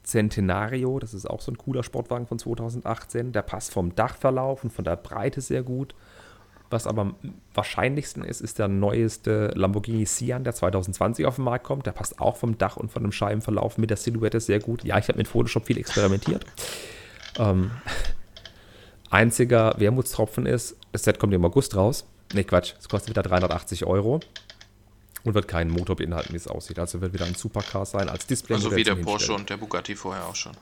Centenario, 0.04 0.98
das 1.00 1.14
ist 1.14 1.30
auch 1.30 1.42
so 1.42 1.52
ein 1.52 1.58
cooler 1.58 1.84
Sportwagen 1.84 2.26
von 2.26 2.40
2018, 2.40 3.32
der 3.32 3.44
passt 3.44 3.72
vom 3.72 3.94
Dachverlauf 3.96 4.64
und 4.64 4.72
von 4.72 4.86
der 4.86 4.96
Breite 4.96 5.42
sehr 5.42 5.62
gut. 5.62 5.94
Was 6.72 6.88
aber 6.88 7.04
am 7.04 7.16
wahrscheinlichsten 7.54 8.24
ist, 8.24 8.42
ist 8.42 8.58
der 8.58 8.68
neueste 8.68 9.52
Lamborghini 9.56 10.06
Sian, 10.08 10.44
der 10.44 10.56
2020 10.56 11.28
auf 11.28 11.36
den 11.36 11.46
Markt 11.46 11.64
kommt. 11.64 11.86
Der 11.86 11.92
passt 11.92 12.20
auch 12.20 12.38
vom 12.38 12.58
Dach 12.58 12.76
und 12.76 12.92
von 12.92 13.04
dem 13.04 13.12
Scheibenverlauf 13.12 13.78
mit 13.78 13.92
der 13.92 13.98
Silhouette 13.98 14.40
sehr 14.40 14.60
gut. 14.60 14.84
Ja, 14.84 14.98
ich 14.98 15.08
habe 15.08 15.20
mit 15.20 15.28
Photoshop 15.28 15.68
viel 15.68 15.78
experimentiert. 15.78 16.44
ähm, 17.40 17.70
Einziger 19.10 19.76
Wermutstropfen 19.78 20.46
ist, 20.46 20.76
das 20.92 21.04
Set 21.04 21.20
kommt 21.20 21.34
im 21.34 21.46
August 21.46 21.76
raus. 21.76 22.06
Ne, 22.34 22.44
Quatsch, 22.44 22.74
es 22.80 22.90
kostet 22.90 23.10
wieder 23.10 23.24
380 23.24 23.86
Euro 23.86 24.20
und 25.24 25.34
wird 25.34 25.48
keinen 25.48 25.72
Motor 25.72 25.96
beinhalten, 25.96 26.34
wie 26.34 26.38
es 26.38 26.48
aussieht. 26.48 26.80
Also 26.80 27.02
wird 27.02 27.14
wieder 27.14 27.26
ein 27.26 27.36
Supercar 27.36 27.86
sein 27.86 28.10
als 28.10 28.28
Display. 28.28 28.56
Also 28.56 28.76
wie 28.76 28.84
der 28.84 28.96
Porsche 28.96 29.34
und 29.34 29.50
der 29.50 29.58
Bugatti 29.58 29.96
vorher 29.96 30.26
auch 30.26 30.36
schon. 30.36 30.54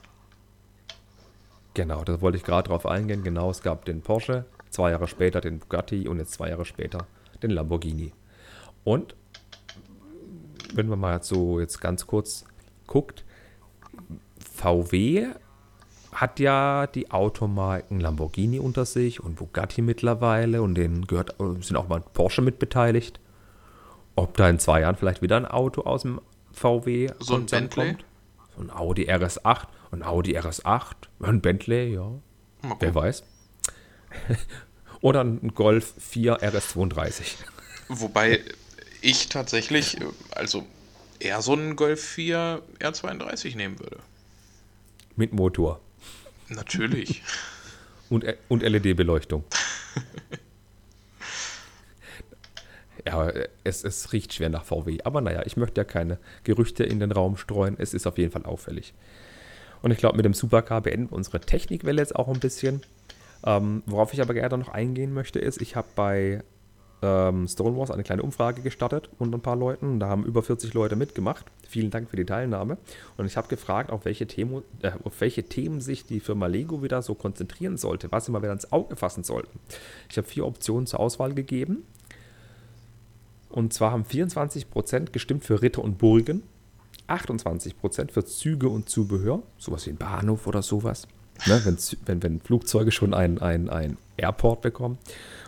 Genau, 1.74 2.04
da 2.04 2.22
wollte 2.22 2.38
ich 2.38 2.44
gerade 2.44 2.68
drauf 2.68 2.86
eingehen. 2.86 3.24
Genau, 3.24 3.50
es 3.50 3.62
gab 3.62 3.86
den 3.86 4.02
Porsche, 4.02 4.46
zwei 4.70 4.92
Jahre 4.92 5.08
später 5.08 5.42
den 5.42 5.60
Bugatti 5.60 6.08
und 6.08 6.20
jetzt 6.20 6.34
zwei 6.34 6.50
Jahre 6.50 6.66
später 6.66 7.08
den 7.42 7.52
Lamborghini. 7.52 8.14
Und 8.84 9.16
wenn 10.74 10.88
man 10.88 11.00
mal 11.00 11.24
so 11.24 11.60
jetzt 11.60 11.80
ganz 11.82 12.06
kurz 12.08 12.46
guckt, 12.88 13.24
VW 14.54 15.28
hat 16.14 16.40
ja 16.40 16.88
die 16.88 17.12
Automarken 17.12 18.00
Lamborghini 18.00 18.60
unter 18.60 18.86
sich 18.86 19.22
und 19.22 19.36
Bugatti 19.36 19.82
mittlerweile 19.82 20.62
und 20.62 20.76
denen 20.76 21.08
gehört, 21.08 21.36
sind 21.62 21.76
auch 21.76 21.88
mal 21.88 22.02
Porsche 22.02 22.42
mit 22.42 22.60
beteiligt. 22.60 23.20
Ob 24.16 24.38
da 24.38 24.50
in 24.50 24.60
zwei 24.60 24.82
Jahren 24.82 24.96
vielleicht 24.96 25.22
wieder 25.22 25.38
ein 25.38 25.46
Auto 25.46 25.82
aus 25.82 26.04
dem 26.04 26.22
VW 26.52 27.12
so 27.20 27.36
ein 27.36 27.46
Bentley? 27.48 27.92
kommt. 27.92 28.06
So 28.56 28.62
ein 28.62 28.70
Audi 28.70 29.10
RS8, 29.10 29.68
ein 29.92 30.04
Audi 30.04 30.38
RS8, 30.38 30.94
ein 31.22 31.42
Bentley, 31.42 31.94
ja. 31.96 32.12
Wer 32.80 32.96
weiß. 32.96 33.24
Oder 35.02 35.22
ein 35.22 35.54
Golf 35.54 35.94
4 35.98 36.38
RS32. 36.38 37.36
Wobei 37.90 38.40
ich 39.02 39.28
tatsächlich, 39.28 39.98
also 40.32 40.66
eher 41.20 41.42
so 41.42 41.54
einen 41.54 41.76
Golf 41.76 42.02
4 42.02 42.62
R32 42.80 43.58
nehmen 43.58 43.80
würde. 43.80 43.98
Mit 45.16 45.34
Motor. 45.34 45.82
Natürlich. 46.56 47.22
und, 48.10 48.26
und 48.50 48.64
LED-Beleuchtung. 48.64 49.44
ja, 53.06 53.32
es, 53.64 53.84
es 53.84 54.12
riecht 54.14 54.34
schwer 54.34 54.50
nach 54.50 54.66
VW. 54.66 55.00
Aber 55.04 55.22
naja, 55.22 55.44
ich 55.46 55.58
möchte 55.58 55.82
ja 55.82 55.86
keine 55.86 56.18
Gerüchte 56.44 56.84
in 56.84 57.00
den 57.00 57.12
Raum 57.12 57.38
streuen. 57.38 57.76
Es 57.78 57.94
ist 57.94 58.08
auf 58.08 58.18
jeden 58.18 58.32
Fall 58.32 58.46
auffällig. 58.46 58.96
Und 59.82 59.92
ich 59.92 59.98
glaube, 59.98 60.16
mit 60.16 60.26
dem 60.26 60.34
Supercar 60.34 60.82
beenden 60.82 61.12
wir 61.12 61.18
unsere 61.18 61.42
Technikwelle 61.42 62.02
jetzt 62.02 62.16
auch 62.16 62.30
ein 62.30 62.40
bisschen. 62.40 62.82
Ähm, 63.46 63.84
worauf 63.86 64.14
ich 64.14 64.22
aber 64.22 64.34
gerne 64.34 64.58
noch 64.58 64.70
eingehen 64.70 65.14
möchte, 65.14 65.40
ist, 65.40 65.62
ich 65.62 65.76
habe 65.76 65.90
bei 65.96 66.42
ähm, 67.04 67.48
Stonewalls 67.48 67.92
eine 67.92 68.04
kleine 68.04 68.24
Umfrage 68.24 68.62
gestartet 68.62 69.10
unter 69.20 69.38
ein 69.38 69.42
paar 69.42 69.56
Leuten. 69.56 70.00
Da 70.00 70.08
haben 70.08 70.26
über 70.26 70.42
40 70.42 70.74
Leute 70.74 70.96
mitgemacht. 70.96 71.46
Vielen 71.68 71.92
Dank 71.92 72.10
für 72.10 72.16
die 72.16 72.26
Teilnahme. 72.26 72.78
Und 73.18 73.26
ich 73.26 73.36
habe 73.38 73.48
gefragt, 73.50 73.92
auf 73.92 74.06
welche, 74.06 74.26
Themen, 74.26 74.64
äh, 74.82 74.92
auf 75.04 75.20
welche 75.20 75.44
Themen 75.44 75.82
sich 75.82 76.06
die 76.06 76.20
Firma 76.20 76.48
Lego 76.48 76.82
wieder 76.82 77.02
so 77.02 77.14
konzentrieren 77.14 77.78
sollte, 77.78 78.12
was 78.12 78.26
sie 78.26 78.32
mal 78.32 78.42
wieder 78.42 78.54
ins 78.54 78.72
Auge 78.72 78.96
fassen 78.96 79.24
sollten. 79.24 79.60
Ich 80.10 80.18
habe 80.18 80.28
vier 80.28 80.46
Optionen 80.46 80.88
zur 80.88 81.00
Auswahl 81.02 81.34
gegeben. 81.34 81.84
Und 83.50 83.74
zwar 83.74 83.92
haben 83.92 84.04
24% 84.04 85.12
gestimmt 85.12 85.44
für 85.44 85.62
Ritter 85.62 85.84
und 85.84 86.00
Burgen, 86.00 86.42
28% 87.08 88.12
für 88.12 88.26
Züge 88.26 88.70
und 88.70 88.90
Zubehör, 88.90 89.44
sowas 89.58 89.86
wie 89.86 89.92
ein 89.92 89.98
Bahnhof 89.98 90.48
oder 90.48 90.64
sowas. 90.64 91.08
Ne, 91.46 91.62
wenn, 91.66 91.78
wenn, 92.06 92.24
wenn 92.24 92.40
Flugzeuge 92.40 92.92
schon 92.92 93.14
ein, 93.14 93.40
ein, 93.40 93.70
ein 93.70 93.98
Airport 94.18 94.62
bekommen. 94.62 94.98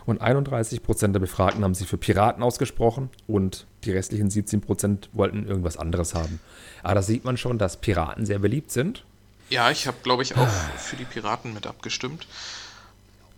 Und 0.04 0.22
31% 0.22 1.12
der 1.12 1.20
Befragten 1.20 1.64
haben 1.64 1.74
sich 1.74 1.88
für 1.88 1.98
Piraten 1.98 2.42
ausgesprochen 2.42 3.10
und 3.26 3.66
die 3.84 3.90
restlichen 3.90 4.30
17% 4.30 5.08
wollten 5.12 5.46
irgendwas 5.46 5.76
anderes 5.76 6.14
haben. 6.14 6.40
Aber 6.82 6.94
da 6.94 7.02
sieht 7.02 7.24
man 7.24 7.36
schon, 7.36 7.58
dass 7.58 7.78
Piraten 7.78 8.24
sehr 8.24 8.38
beliebt 8.38 8.70
sind. 8.70 9.04
Ja, 9.50 9.70
ich 9.70 9.86
habe, 9.86 9.96
glaube 10.02 10.22
ich, 10.22 10.36
auch 10.36 10.48
für 10.48 10.96
die 10.96 11.04
Piraten 11.04 11.54
mit 11.54 11.66
abgestimmt. 11.66 12.26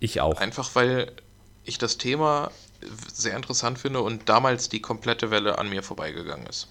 Ich 0.01 0.21
auch. 0.21 0.41
Einfach 0.41 0.75
weil 0.75 1.13
ich 1.65 1.79
das 1.79 1.99
Thema 1.99 2.51
sehr 3.13 3.37
interessant 3.37 3.79
finde 3.79 4.01
und 4.01 4.29
damals 4.29 4.69
die 4.69 4.81
komplette 4.81 5.31
Welle 5.31 5.59
an 5.59 5.69
mir 5.69 5.83
vorbeigegangen 5.83 6.47
ist. 6.47 6.69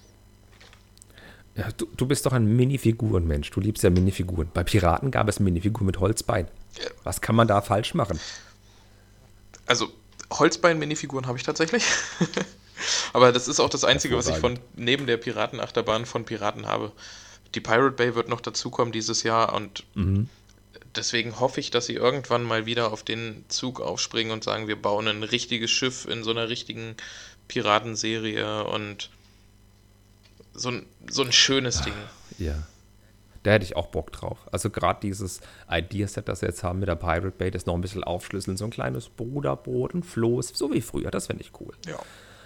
Ja, 1.54 1.68
du, 1.76 1.86
du 1.96 2.06
bist 2.06 2.24
doch 2.24 2.32
ein 2.32 2.56
Minifigurenmensch. 2.56 3.50
Du 3.50 3.60
liebst 3.60 3.82
ja 3.82 3.90
Minifiguren. 3.90 4.48
Bei 4.54 4.62
Piraten 4.62 5.10
gab 5.10 5.28
es 5.28 5.40
Minifiguren 5.40 5.86
mit 5.86 5.98
Holzbein. 5.98 6.46
Was 7.02 7.20
kann 7.20 7.34
man 7.34 7.48
da 7.48 7.60
falsch 7.62 7.94
machen? 7.94 8.20
Also 9.68 9.92
Holzbein-Minifiguren 10.30 11.26
habe 11.26 11.38
ich 11.38 11.44
tatsächlich. 11.44 11.84
Aber 13.12 13.32
das 13.32 13.48
ist 13.48 13.60
auch 13.60 13.70
das 13.70 13.84
Einzige, 13.84 14.16
was 14.16 14.28
ich 14.28 14.36
von 14.36 14.58
neben 14.76 15.06
der 15.06 15.16
Piratenachterbahn 15.16 16.06
von 16.06 16.24
Piraten 16.24 16.66
habe. 16.66 16.92
Die 17.54 17.60
Pirate 17.60 17.92
Bay 17.92 18.14
wird 18.14 18.28
noch 18.28 18.40
dazukommen 18.40 18.92
dieses 18.92 19.22
Jahr 19.22 19.54
und 19.54 19.84
mhm. 19.94 20.28
deswegen 20.94 21.40
hoffe 21.40 21.60
ich, 21.60 21.70
dass 21.70 21.86
sie 21.86 21.94
irgendwann 21.94 22.44
mal 22.44 22.66
wieder 22.66 22.92
auf 22.92 23.02
den 23.02 23.44
Zug 23.48 23.80
aufspringen 23.80 24.32
und 24.32 24.44
sagen, 24.44 24.68
wir 24.68 24.80
bauen 24.80 25.08
ein 25.08 25.22
richtiges 25.22 25.70
Schiff 25.70 26.04
in 26.04 26.22
so 26.22 26.30
einer 26.30 26.48
richtigen 26.48 26.94
Piratenserie 27.48 28.64
und 28.64 29.10
so 30.52 30.70
ein, 30.70 30.86
so 31.08 31.22
ein 31.22 31.32
schönes 31.32 31.80
Ding. 31.82 31.94
Ja. 32.38 32.66
Da 33.48 33.54
hätte 33.54 33.64
ich 33.64 33.76
auch 33.76 33.86
Bock 33.86 34.12
drauf. 34.12 34.36
Also 34.52 34.68
gerade 34.68 35.00
dieses 35.00 35.40
Ideaset, 35.70 36.28
das 36.28 36.42
wir 36.42 36.50
jetzt 36.50 36.62
haben 36.62 36.80
mit 36.80 36.88
der 36.90 36.96
Pirate 36.96 37.30
Bay, 37.30 37.50
das 37.50 37.64
noch 37.64 37.72
ein 37.72 37.80
bisschen 37.80 38.04
aufschlüsseln, 38.04 38.58
so 38.58 38.66
ein 38.66 38.70
kleines 38.70 39.08
Bruderboot, 39.08 39.94
ein 39.94 40.02
Floß, 40.02 40.48
so 40.48 40.70
wie 40.70 40.82
früher, 40.82 41.10
das 41.10 41.28
fände 41.28 41.42
ich 41.42 41.58
cool. 41.58 41.72
Ja. 41.86 41.98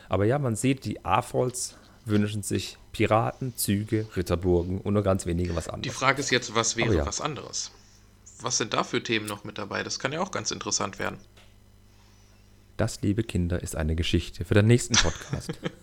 Aber 0.08 0.26
ja, 0.26 0.38
man 0.38 0.54
sieht, 0.54 0.84
die 0.84 1.04
AFOLs 1.04 1.76
wünschen 2.04 2.44
sich 2.44 2.78
Piraten, 2.92 3.56
Züge, 3.56 4.06
Ritterburgen 4.14 4.80
und 4.80 4.94
nur 4.94 5.02
ganz 5.02 5.26
wenige 5.26 5.56
was 5.56 5.66
anderes. 5.66 5.92
Die 5.92 5.98
Frage 5.98 6.20
ist 6.20 6.30
jetzt, 6.30 6.54
was 6.54 6.76
wäre 6.76 6.94
ja. 6.94 7.04
was 7.04 7.20
anderes? 7.20 7.72
Was 8.40 8.58
sind 8.58 8.72
da 8.72 8.84
für 8.84 9.02
Themen 9.02 9.26
noch 9.26 9.42
mit 9.42 9.58
dabei? 9.58 9.82
Das 9.82 9.98
kann 9.98 10.12
ja 10.12 10.20
auch 10.20 10.30
ganz 10.30 10.52
interessant 10.52 11.00
werden. 11.00 11.18
Das, 12.76 13.02
liebe 13.02 13.24
Kinder, 13.24 13.60
ist 13.60 13.74
eine 13.74 13.96
Geschichte 13.96 14.44
für 14.44 14.54
den 14.54 14.68
nächsten 14.68 14.94
Podcast. 14.94 15.50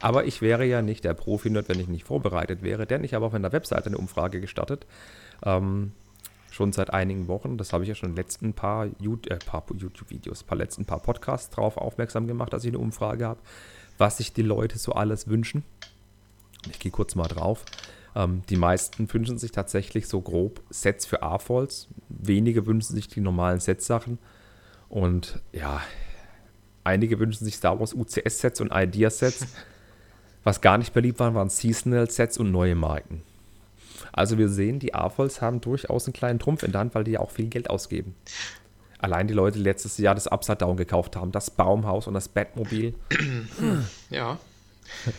Aber 0.00 0.24
ich 0.24 0.42
wäre 0.42 0.64
ja 0.64 0.82
nicht 0.82 1.04
der 1.04 1.14
Profi-Nerd, 1.14 1.68
wenn 1.68 1.80
ich 1.80 1.88
nicht 1.88 2.04
vorbereitet 2.04 2.62
wäre, 2.62 2.86
denn 2.86 3.04
ich 3.04 3.14
habe 3.14 3.26
auf 3.26 3.32
meiner 3.32 3.52
Webseite 3.52 3.86
eine 3.86 3.98
Umfrage 3.98 4.40
gestartet. 4.40 4.86
Ähm, 5.44 5.92
schon 6.50 6.72
seit 6.72 6.92
einigen 6.92 7.28
Wochen. 7.28 7.58
Das 7.58 7.72
habe 7.72 7.84
ich 7.84 7.88
ja 7.88 7.94
schon 7.94 8.10
in 8.10 8.14
den 8.14 8.24
letzten 8.24 8.52
paar, 8.54 8.86
äh, 8.86 9.36
paar 9.44 9.64
YouTube-Videos, 9.76 10.42
paar 10.42 10.58
letzten 10.58 10.86
paar 10.86 11.00
Podcasts 11.00 11.50
drauf 11.50 11.76
aufmerksam 11.76 12.26
gemacht, 12.26 12.52
dass 12.52 12.64
ich 12.64 12.70
eine 12.70 12.78
Umfrage 12.78 13.26
habe, 13.26 13.40
was 13.98 14.16
sich 14.16 14.32
die 14.32 14.42
Leute 14.42 14.78
so 14.78 14.92
alles 14.92 15.28
wünschen. 15.28 15.64
Ich 16.70 16.78
gehe 16.78 16.90
kurz 16.90 17.14
mal 17.14 17.28
drauf. 17.28 17.64
Ähm, 18.14 18.42
die 18.48 18.56
meisten 18.56 19.12
wünschen 19.12 19.38
sich 19.38 19.52
tatsächlich 19.52 20.08
so 20.08 20.20
grob 20.20 20.62
Sets 20.70 21.06
für 21.06 21.22
A-Falls. 21.22 21.88
Wenige 22.08 22.66
wünschen 22.66 22.94
sich 22.94 23.08
die 23.08 23.20
normalen 23.20 23.60
Set-Sachen. 23.60 24.18
Und 24.88 25.40
ja, 25.52 25.82
einige 26.86 27.18
wünschen 27.18 27.44
sich 27.44 27.56
Star 27.56 27.78
Wars 27.78 27.94
UCS-Sets 27.94 28.60
und 28.60 28.72
Idea-Sets. 28.72 29.46
Was 30.44 30.60
gar 30.60 30.78
nicht 30.78 30.94
beliebt 30.94 31.18
waren, 31.18 31.34
waren 31.34 31.50
Seasonal-Sets 31.50 32.38
und 32.38 32.52
neue 32.52 32.76
Marken. 32.76 33.22
Also 34.12 34.38
wir 34.38 34.48
sehen, 34.48 34.78
die 34.78 34.94
AFOLs 34.94 35.42
haben 35.42 35.60
durchaus 35.60 36.06
einen 36.06 36.14
kleinen 36.14 36.38
Trumpf 36.38 36.62
in 36.62 36.72
der 36.72 36.80
Hand, 36.80 36.94
weil 36.94 37.04
die 37.04 37.12
ja 37.12 37.20
auch 37.20 37.30
viel 37.30 37.48
Geld 37.48 37.68
ausgeben. 37.68 38.14
Allein 38.98 39.26
die 39.26 39.34
Leute, 39.34 39.58
die 39.58 39.64
letztes 39.64 39.98
Jahr 39.98 40.14
das 40.14 40.28
Upside 40.28 40.58
Down 40.58 40.76
gekauft 40.76 41.16
haben, 41.16 41.32
das 41.32 41.50
Baumhaus 41.50 42.06
und 42.06 42.14
das 42.14 42.28
Batmobil. 42.28 42.94
Ja, 44.08 44.38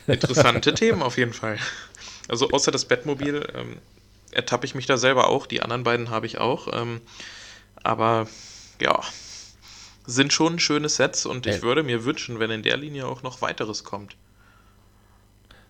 interessante 0.08 0.74
Themen 0.74 1.02
auf 1.02 1.18
jeden 1.18 1.34
Fall. 1.34 1.58
Also 2.30 2.50
außer 2.50 2.72
das 2.72 2.86
Batmobil 2.86 3.46
ähm, 3.54 3.78
ertappe 4.32 4.66
ich 4.66 4.76
mich 4.76 4.86
da 4.86 4.98
selber 4.98 5.28
auch. 5.28 5.46
Die 5.46 5.62
anderen 5.62 5.84
beiden 5.84 6.10
habe 6.10 6.26
ich 6.26 6.38
auch. 6.38 6.70
Ähm, 6.74 7.02
aber 7.84 8.28
ja, 8.80 9.02
sind 10.08 10.34
schon 10.34 10.58
schöne 10.58 10.90
Sets 10.90 11.26
und 11.26 11.46
ich 11.46 11.62
würde 11.62 11.84
mir 11.84 12.06
wünschen, 12.06 12.40
wenn 12.40 12.50
in 12.50 12.64
der 12.64 12.78
Linie 12.78 13.08
auch 13.08 13.22
noch 13.22 13.42
weiteres 13.42 13.84
kommt. 13.84 14.16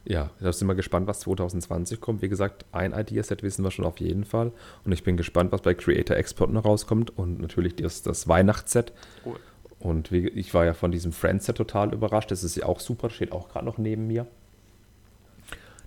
Ja, 0.05 0.29
da 0.39 0.53
sind 0.53 0.67
wir 0.67 0.75
gespannt, 0.75 1.05
was 1.07 1.19
2020 1.19 1.99
kommt. 1.99 2.21
Wie 2.21 2.29
gesagt, 2.29 2.65
ein 2.71 2.93
Ideaset 2.93 3.43
wissen 3.43 3.63
wir 3.63 3.71
schon 3.71 3.83
auf 3.83 3.99
jeden 3.99 4.23
Fall. 4.23 4.53
Und 4.85 4.93
ich 4.93 5.03
bin 5.03 5.17
gespannt, 5.17 5.51
was 5.51 5.61
bei 5.61 5.73
Creator 5.73 6.15
Export 6.15 6.49
noch 6.49 6.63
rauskommt. 6.63 7.17
Und 7.17 7.41
natürlich 7.41 7.75
das, 7.75 8.03
das 8.03 8.25
Weihnachtsset. 8.25 8.93
Cool. 9.25 9.35
Und 9.79 10.13
wie, 10.13 10.29
ich 10.29 10.53
war 10.53 10.63
ja 10.63 10.73
von 10.73 10.93
diesem 10.93 11.11
Friendset 11.11 11.57
total 11.57 11.93
überrascht. 11.93 12.31
Das 12.31 12.45
ist 12.45 12.55
ja 12.55 12.65
auch 12.65 12.79
super, 12.79 13.09
steht 13.09 13.33
auch 13.33 13.49
gerade 13.49 13.65
noch 13.65 13.77
neben 13.77 14.07
mir. 14.07 14.27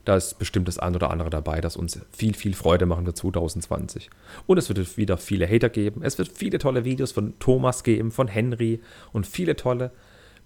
Da 0.05 0.17
ist 0.17 0.39
bestimmt 0.39 0.67
das 0.67 0.79
ein 0.79 0.95
oder 0.95 1.11
andere 1.11 1.31
dabei, 1.31 1.61
das 1.61 1.77
uns 1.77 2.01
viel, 2.11 2.35
viel 2.35 2.55
Freude 2.55 2.87
machen 2.87 3.05
wird 3.07 3.17
2020. 3.17 4.09
Und 4.47 4.59
es 4.59 4.69
wird 4.69 4.97
wieder 4.97 5.19
viele 5.19 5.47
Hater 5.47 5.69
geben. 5.69 6.03
Es 6.03 6.17
wird 6.19 6.31
viele 6.35 6.59
tolle 6.59 6.85
Videos 6.85 7.13
von 7.13 7.39
Thomas 7.39 7.85
geben, 7.85 8.11
von 8.11 8.27
Henry 8.27 8.81
und 9.13 9.27
viele 9.27 9.57
tolle 9.57 9.93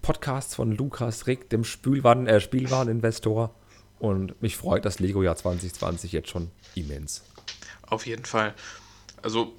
Podcasts 0.01 0.55
von 0.55 0.71
Lukas 0.71 1.25
Rick, 1.25 1.49
dem 1.49 1.63
Spülwaren, 1.63 2.27
äh, 2.27 2.39
Spielwareninvestor. 2.39 3.55
Und 3.97 4.39
mich 4.41 4.57
freut 4.57 4.85
das 4.85 4.99
Lego-Jahr 4.99 5.35
2020 5.35 6.11
jetzt 6.11 6.29
schon 6.29 6.51
immens. 6.75 7.23
Auf 7.87 8.05
jeden 8.05 8.25
Fall. 8.25 8.53
Also. 9.21 9.53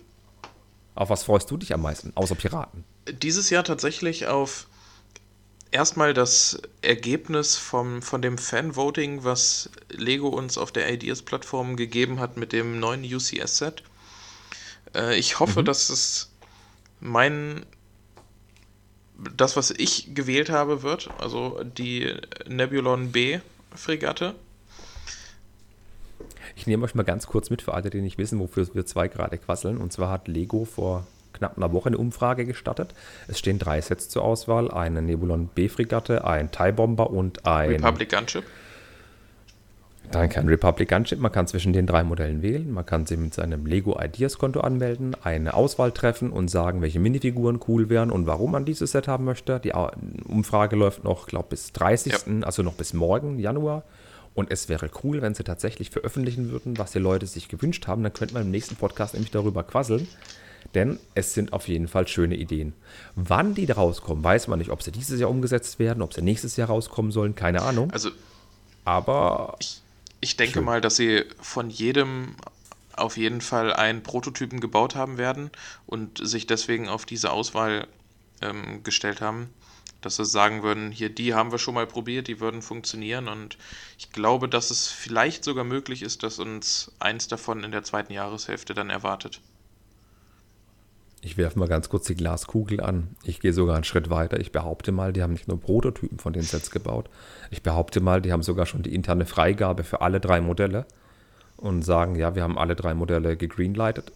Auf 0.94 1.10
was 1.10 1.24
freust 1.24 1.50
du 1.50 1.56
dich 1.56 1.74
am 1.74 1.82
meisten, 1.82 2.12
außer 2.14 2.34
Piraten? 2.34 2.84
Dieses 3.22 3.50
Jahr 3.50 3.64
tatsächlich 3.64 4.26
auf 4.26 4.66
erstmal 5.70 6.14
das 6.14 6.60
Ergebnis 6.82 7.56
vom, 7.56 8.02
von 8.02 8.22
dem 8.22 8.38
Fan-Voting, 8.38 9.24
was 9.24 9.70
Lego 9.90 10.28
uns 10.28 10.58
auf 10.58 10.72
der 10.72 10.92
Ideas-Plattform 10.92 11.76
gegeben 11.76 12.20
hat 12.20 12.36
mit 12.36 12.52
dem 12.52 12.78
neuen 12.78 13.04
UCS-Set. 13.04 13.82
Äh, 14.94 15.18
ich 15.18 15.38
hoffe, 15.40 15.60
mhm. 15.60 15.66
dass 15.66 15.90
es 15.90 16.30
mein 17.00 17.64
das, 19.36 19.56
was 19.56 19.70
ich 19.70 20.14
gewählt 20.14 20.50
habe, 20.50 20.82
wird, 20.82 21.08
also 21.18 21.62
die 21.64 22.14
Nebulon 22.46 23.12
B 23.12 23.40
Fregatte. 23.74 24.34
Ich 26.54 26.66
nehme 26.66 26.84
euch 26.84 26.94
mal 26.94 27.02
ganz 27.02 27.26
kurz 27.26 27.50
mit 27.50 27.62
für 27.62 27.74
alle, 27.74 27.90
die 27.90 28.00
nicht 28.00 28.18
wissen, 28.18 28.38
wofür 28.38 28.68
wir 28.74 28.86
zwei 28.86 29.08
gerade 29.08 29.38
quasseln. 29.38 29.78
Und 29.78 29.92
zwar 29.92 30.10
hat 30.10 30.28
Lego 30.28 30.64
vor 30.64 31.06
knapp 31.36 31.56
einer 31.56 31.72
Woche 31.72 31.88
eine 31.88 31.98
Umfrage 31.98 32.44
gestartet. 32.44 32.94
Es 33.28 33.38
stehen 33.38 33.58
drei 33.58 33.80
Sets 33.80 34.08
zur 34.08 34.22
Auswahl: 34.22 34.70
eine 34.70 35.02
Nebulon 35.02 35.48
B-Fregatte, 35.48 36.24
ein 36.24 36.50
TIE 36.50 36.72
Bomber 36.72 37.10
und 37.10 37.46
ein. 37.46 37.70
Republic 37.70 38.10
Gunship. 38.10 38.44
Dann 40.12 40.28
kein 40.28 40.48
Republic 40.48 40.88
Gunship. 40.88 41.18
Man 41.18 41.32
kann 41.32 41.48
zwischen 41.48 41.72
den 41.72 41.86
drei 41.86 42.04
Modellen 42.04 42.40
wählen. 42.40 42.70
Man 42.70 42.86
kann 42.86 43.06
sie 43.06 43.16
mit 43.16 43.34
seinem 43.34 43.66
Lego 43.66 43.98
Ideas 44.00 44.38
Konto 44.38 44.60
anmelden, 44.60 45.16
eine 45.22 45.54
Auswahl 45.54 45.90
treffen 45.90 46.30
und 46.30 46.48
sagen, 46.48 46.80
welche 46.80 47.00
Minifiguren 47.00 47.58
cool 47.66 47.88
wären 47.88 48.12
und 48.12 48.26
warum 48.26 48.52
man 48.52 48.64
dieses 48.64 48.92
Set 48.92 49.08
haben 49.08 49.24
möchte. 49.24 49.58
Die 49.58 49.72
Umfrage 50.24 50.76
läuft 50.76 51.02
noch, 51.02 51.26
glaube 51.26 51.46
ich, 51.46 51.50
bis 51.50 51.72
30. 51.72 52.12
Ja. 52.12 52.18
Also 52.42 52.62
noch 52.62 52.74
bis 52.74 52.94
morgen, 52.94 53.38
Januar. 53.40 53.82
Und 54.34 54.52
es 54.52 54.68
wäre 54.68 54.90
cool, 55.02 55.22
wenn 55.22 55.34
sie 55.34 55.44
tatsächlich 55.44 55.90
veröffentlichen 55.90 56.50
würden, 56.50 56.78
was 56.78 56.92
die 56.92 56.98
Leute 56.98 57.26
sich 57.26 57.48
gewünscht 57.48 57.86
haben. 57.86 58.02
Dann 58.02 58.12
könnte 58.12 58.34
man 58.34 58.44
im 58.44 58.50
nächsten 58.50 58.76
Podcast 58.76 59.14
nämlich 59.14 59.30
darüber 59.30 59.64
quasseln. 59.64 60.06
Denn 60.74 60.98
es 61.14 61.34
sind 61.34 61.52
auf 61.52 61.68
jeden 61.68 61.88
Fall 61.88 62.06
schöne 62.08 62.36
Ideen. 62.36 62.74
Wann 63.14 63.54
die 63.54 63.66
da 63.66 63.74
rauskommen, 63.74 64.22
weiß 64.22 64.48
man 64.48 64.58
nicht. 64.58 64.70
Ob 64.70 64.82
sie 64.82 64.92
dieses 64.92 65.20
Jahr 65.20 65.30
umgesetzt 65.30 65.78
werden, 65.78 66.02
ob 66.02 66.12
sie 66.12 66.22
nächstes 66.22 66.56
Jahr 66.56 66.68
rauskommen 66.68 67.12
sollen, 67.12 67.34
keine 67.34 67.62
Ahnung. 67.62 67.90
Also, 67.90 68.10
aber 68.84 69.56
ich, 69.60 69.80
ich 70.20 70.36
denke 70.36 70.54
Schön. 70.54 70.64
mal, 70.64 70.80
dass 70.80 70.96
sie 70.96 71.24
von 71.40 71.70
jedem 71.70 72.36
auf 72.96 73.16
jeden 73.16 73.40
Fall 73.40 73.72
einen 73.72 74.02
Prototypen 74.02 74.60
gebaut 74.60 74.94
haben 74.94 75.18
werden 75.18 75.50
und 75.86 76.26
sich 76.26 76.46
deswegen 76.46 76.88
auf 76.88 77.04
diese 77.04 77.30
Auswahl 77.30 77.86
ähm, 78.40 78.82
gestellt 78.82 79.20
haben, 79.20 79.50
dass 80.00 80.16
sie 80.16 80.24
sagen 80.24 80.62
würden, 80.62 80.90
hier, 80.90 81.10
die 81.10 81.34
haben 81.34 81.52
wir 81.52 81.58
schon 81.58 81.74
mal 81.74 81.86
probiert, 81.86 82.28
die 82.28 82.40
würden 82.40 82.62
funktionieren 82.62 83.28
und 83.28 83.58
ich 83.98 84.12
glaube, 84.12 84.48
dass 84.48 84.70
es 84.70 84.88
vielleicht 84.88 85.44
sogar 85.44 85.64
möglich 85.64 86.02
ist, 86.02 86.22
dass 86.22 86.38
uns 86.38 86.92
eins 86.98 87.28
davon 87.28 87.64
in 87.64 87.72
der 87.72 87.82
zweiten 87.82 88.12
Jahreshälfte 88.12 88.72
dann 88.74 88.90
erwartet. 88.90 89.40
Ich 91.22 91.36
werfe 91.36 91.58
mal 91.58 91.68
ganz 91.68 91.88
kurz 91.88 92.06
die 92.06 92.14
Glaskugel 92.14 92.80
an. 92.80 93.16
Ich 93.24 93.40
gehe 93.40 93.52
sogar 93.52 93.74
einen 93.74 93.84
Schritt 93.84 94.10
weiter. 94.10 94.38
Ich 94.38 94.52
behaupte 94.52 94.92
mal, 94.92 95.12
die 95.12 95.22
haben 95.22 95.32
nicht 95.32 95.48
nur 95.48 95.60
Prototypen 95.60 96.18
von 96.18 96.32
den 96.32 96.42
Sets 96.42 96.70
gebaut. 96.70 97.08
Ich 97.50 97.62
behaupte 97.62 98.00
mal, 98.00 98.22
die 98.22 98.32
haben 98.32 98.42
sogar 98.42 98.66
schon 98.66 98.82
die 98.82 98.94
interne 98.94 99.26
Freigabe 99.26 99.82
für 99.82 100.02
alle 100.02 100.20
drei 100.20 100.40
Modelle 100.40 100.86
und 101.56 101.82
sagen, 101.82 102.16
ja, 102.16 102.34
wir 102.34 102.42
haben 102.42 102.58
alle 102.58 102.76
drei 102.76 102.94
Modelle 102.94 103.36
gegreenlightet 103.36 104.12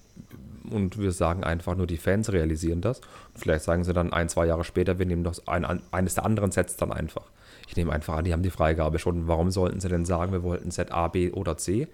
und 0.71 0.99
wir 0.99 1.13
sagen 1.13 1.45
einfach 1.45 1.75
nur, 1.75 1.87
die 1.87 1.97
Fans 1.97 2.33
realisieren 2.33 2.81
das. 2.81 3.01
Und 3.01 3.39
vielleicht 3.39 3.65
sagen 3.65 3.85
sie 3.85 3.93
dann 3.93 4.13
ein, 4.13 4.29
zwei 4.29 4.47
Jahre 4.47 4.65
später, 4.65 4.99
wir 4.99 5.07
nehmen 5.07 5.25
doch 5.25 5.35
ein, 5.47 5.83
eines 5.91 6.15
der 6.15 6.25
anderen 6.25 6.53
Sets 6.53 6.77
dann 6.77 6.93
einfach. 6.93 7.31
Ich 7.67 7.77
nehme 7.77 7.93
einfach 7.93 8.17
an, 8.17 8.25
die 8.25 8.33
haben 8.33 8.43
die 8.43 8.51
Freigabe 8.51 8.99
schon. 8.99 9.29
Warum 9.29 9.51
sollten 9.51 9.81
sie 9.81 9.89
denn 9.89 10.05
sagen, 10.05 10.33
wir 10.33 10.43
wollten 10.43 10.71
Set 10.71 10.93
A, 10.93 11.09
B 11.09 11.31
oder 11.31 11.57
C? 11.57 11.89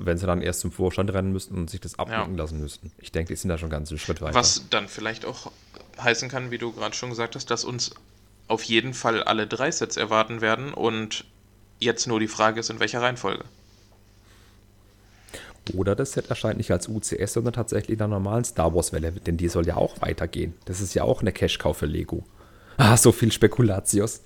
Wenn 0.00 0.18
sie 0.18 0.26
dann 0.26 0.42
erst 0.42 0.60
zum 0.60 0.72
Vorstand 0.72 1.12
rennen 1.12 1.32
müssten 1.32 1.56
und 1.56 1.70
sich 1.70 1.80
das 1.80 1.98
abnicken 1.98 2.36
ja. 2.36 2.42
lassen 2.42 2.60
müssten. 2.60 2.92
Ich 2.98 3.12
denke, 3.12 3.32
die 3.32 3.36
sind 3.36 3.48
da 3.48 3.58
schon 3.58 3.70
ganz 3.70 3.90
einen 3.90 3.98
Schritt 3.98 4.20
weiter. 4.20 4.34
Was 4.34 4.68
dann 4.70 4.88
vielleicht 4.88 5.24
auch 5.24 5.50
heißen 6.00 6.28
kann, 6.28 6.50
wie 6.50 6.58
du 6.58 6.72
gerade 6.72 6.94
schon 6.94 7.10
gesagt 7.10 7.34
hast, 7.34 7.50
dass 7.50 7.64
uns 7.64 7.92
auf 8.46 8.62
jeden 8.62 8.94
Fall 8.94 9.22
alle 9.22 9.46
drei 9.46 9.70
Sets 9.70 9.96
erwarten 9.96 10.40
werden 10.40 10.72
und 10.72 11.24
jetzt 11.80 12.06
nur 12.06 12.20
die 12.20 12.28
Frage 12.28 12.60
ist, 12.60 12.70
in 12.70 12.80
welcher 12.80 13.02
Reihenfolge. 13.02 13.44
Oder 15.74 15.94
das 15.94 16.12
Set 16.12 16.30
erscheint 16.30 16.56
nicht 16.56 16.70
als 16.70 16.88
UCS, 16.88 17.34
sondern 17.34 17.52
tatsächlich 17.52 17.90
in 17.90 17.98
der 17.98 18.08
normalen 18.08 18.44
Star 18.44 18.74
Wars-Welle, 18.74 19.12
denn 19.12 19.36
die 19.36 19.48
soll 19.48 19.66
ja 19.66 19.76
auch 19.76 20.00
weitergehen. 20.00 20.54
Das 20.64 20.80
ist 20.80 20.94
ja 20.94 21.02
auch 21.02 21.20
eine 21.20 21.32
Cash-Cow 21.32 21.76
für 21.76 21.86
Lego. 21.86 22.24
Ah, 22.80 22.96
so 22.96 23.10
viel 23.10 23.32
Spekulatius. 23.32 24.20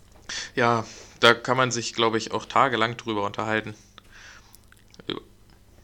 Ja, 0.54 0.84
da 1.20 1.32
kann 1.32 1.56
man 1.56 1.70
sich, 1.70 1.94
glaube 1.94 2.18
ich, 2.18 2.32
auch 2.32 2.44
tagelang 2.44 2.98
drüber 2.98 3.24
unterhalten. 3.24 3.74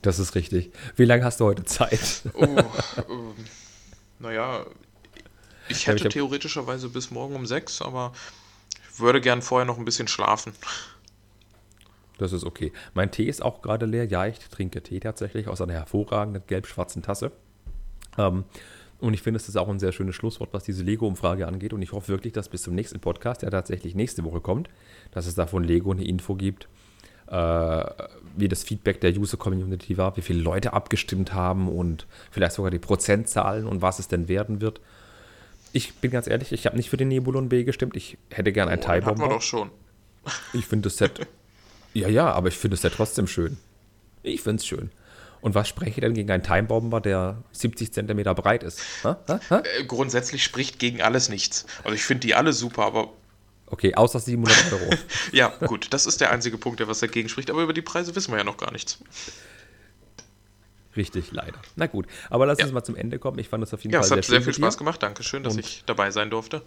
Das 0.02 0.18
ist 0.18 0.34
richtig. 0.34 0.72
Wie 0.96 1.04
lange 1.04 1.24
hast 1.24 1.40
du 1.40 1.44
heute 1.44 1.64
Zeit? 1.64 2.22
Oh, 2.34 2.46
oh, 3.08 3.34
naja. 4.18 4.64
Ich 5.68 5.86
hätte 5.86 6.08
ich 6.08 6.14
theoretischerweise 6.14 6.88
bis 6.88 7.10
morgen 7.10 7.34
um 7.34 7.46
sechs, 7.46 7.82
aber 7.82 8.12
ich 8.92 9.00
würde 9.00 9.20
gern 9.20 9.42
vorher 9.42 9.66
noch 9.66 9.78
ein 9.78 9.84
bisschen 9.84 10.08
schlafen. 10.08 10.52
Das 12.18 12.32
ist 12.32 12.44
okay. 12.44 12.72
Mein 12.94 13.10
Tee 13.10 13.26
ist 13.26 13.42
auch 13.42 13.62
gerade 13.62 13.86
leer. 13.86 14.04
Ja, 14.06 14.26
ich 14.26 14.38
trinke 14.38 14.82
Tee 14.82 15.00
tatsächlich 15.00 15.48
aus 15.48 15.60
einer 15.60 15.74
hervorragenden 15.74 16.42
gelb-schwarzen 16.46 17.02
Tasse. 17.02 17.32
Ähm, 18.16 18.44
und 18.98 19.14
ich 19.14 19.22
finde, 19.22 19.38
es 19.38 19.48
ist 19.48 19.56
auch 19.56 19.68
ein 19.68 19.78
sehr 19.78 19.92
schönes 19.92 20.16
Schlusswort, 20.16 20.52
was 20.52 20.64
diese 20.64 20.82
Lego-Umfrage 20.82 21.46
angeht. 21.46 21.72
Und 21.72 21.82
ich 21.82 21.92
hoffe 21.92 22.08
wirklich, 22.08 22.32
dass 22.32 22.48
bis 22.48 22.62
zum 22.62 22.74
nächsten 22.74 22.98
Podcast, 22.98 23.42
der 23.42 23.50
tatsächlich 23.50 23.94
nächste 23.94 24.24
Woche 24.24 24.40
kommt, 24.40 24.68
dass 25.12 25.26
es 25.26 25.36
da 25.36 25.46
von 25.46 25.62
Lego 25.62 25.92
eine 25.92 26.04
Info 26.04 26.34
gibt, 26.34 26.68
äh, 27.30 27.84
wie 28.36 28.48
das 28.48 28.62
Feedback 28.62 29.00
der 29.00 29.16
User-Community 29.16 29.96
war, 29.98 30.16
wie 30.16 30.22
viele 30.22 30.40
Leute 30.40 30.72
abgestimmt 30.72 31.34
haben 31.34 31.68
und 31.68 32.06
vielleicht 32.30 32.54
sogar 32.54 32.70
die 32.70 32.78
Prozentzahlen 32.78 33.66
und 33.66 33.82
was 33.82 33.98
es 33.98 34.08
denn 34.08 34.28
werden 34.28 34.60
wird. 34.60 34.80
Ich 35.72 35.94
bin 35.94 36.10
ganz 36.10 36.26
ehrlich, 36.26 36.52
ich 36.52 36.66
habe 36.66 36.76
nicht 36.76 36.88
für 36.88 36.96
den 36.96 37.08
Nebulon 37.08 37.48
B 37.48 37.64
gestimmt. 37.64 37.96
Ich 37.96 38.16
hätte 38.30 38.52
gern 38.52 38.68
ein 38.68 38.78
oh, 38.78 38.82
Teilbomber. 38.82 39.24
Haben 39.24 39.30
wir 39.30 39.34
doch 39.36 39.42
schon. 39.42 39.70
Ich 40.52 40.66
finde 40.66 40.88
das 40.88 40.96
Set. 40.96 41.26
ja, 41.94 42.08
ja, 42.08 42.32
aber 42.32 42.48
ich 42.48 42.56
finde 42.56 42.74
das 42.74 42.82
Set 42.82 42.94
trotzdem 42.94 43.26
schön. 43.26 43.58
Ich 44.22 44.42
finde 44.42 44.56
es 44.56 44.66
schön. 44.66 44.90
Und 45.40 45.54
was 45.54 45.68
spreche 45.68 45.90
ich 45.90 46.00
denn 46.00 46.14
gegen 46.14 46.30
einen 46.30 46.42
Timebomber, 46.42 47.00
der 47.00 47.42
70 47.52 47.92
Zentimeter 47.92 48.34
breit 48.34 48.62
ist? 48.62 48.80
Ha? 49.04 49.18
Ha? 49.28 49.40
Ha? 49.50 49.62
Grundsätzlich 49.86 50.42
spricht 50.42 50.78
gegen 50.78 51.00
alles 51.00 51.28
nichts. 51.28 51.66
Also 51.84 51.94
ich 51.94 52.02
finde 52.02 52.26
die 52.26 52.34
alle 52.34 52.52
super, 52.52 52.84
aber. 52.84 53.12
Okay, 53.70 53.94
außer 53.94 54.18
700 54.18 54.72
Euro. 54.72 54.90
ja, 55.32 55.48
gut, 55.66 55.88
das 55.92 56.06
ist 56.06 56.20
der 56.20 56.30
einzige 56.30 56.58
Punkt, 56.58 56.80
der 56.80 56.88
was 56.88 57.00
dagegen 57.00 57.28
spricht. 57.28 57.50
Aber 57.50 57.62
über 57.62 57.72
die 57.72 57.82
Preise 57.82 58.14
wissen 58.16 58.32
wir 58.32 58.38
ja 58.38 58.44
noch 58.44 58.56
gar 58.56 58.72
nichts. 58.72 58.98
Richtig, 60.96 61.30
leider. 61.32 61.60
Na 61.76 61.86
gut, 61.86 62.06
aber 62.30 62.46
lass 62.46 62.58
ja. 62.58 62.64
uns 62.64 62.74
mal 62.74 62.82
zum 62.82 62.96
Ende 62.96 63.18
kommen. 63.18 63.38
Ich 63.38 63.48
fand 63.48 63.62
es 63.62 63.74
auf 63.74 63.82
jeden 63.82 63.92
ja, 63.92 64.00
Fall 64.00 64.08
sehr. 64.08 64.16
Ja, 64.16 64.20
es 64.20 64.26
hat 64.26 64.30
sehr 64.30 64.42
viel 64.42 64.54
Spaß 64.54 64.78
gemacht. 64.78 65.02
Dankeschön, 65.02 65.42
dass 65.42 65.54
Und 65.54 65.60
ich 65.60 65.84
dabei 65.86 66.10
sein 66.10 66.30
durfte. 66.30 66.62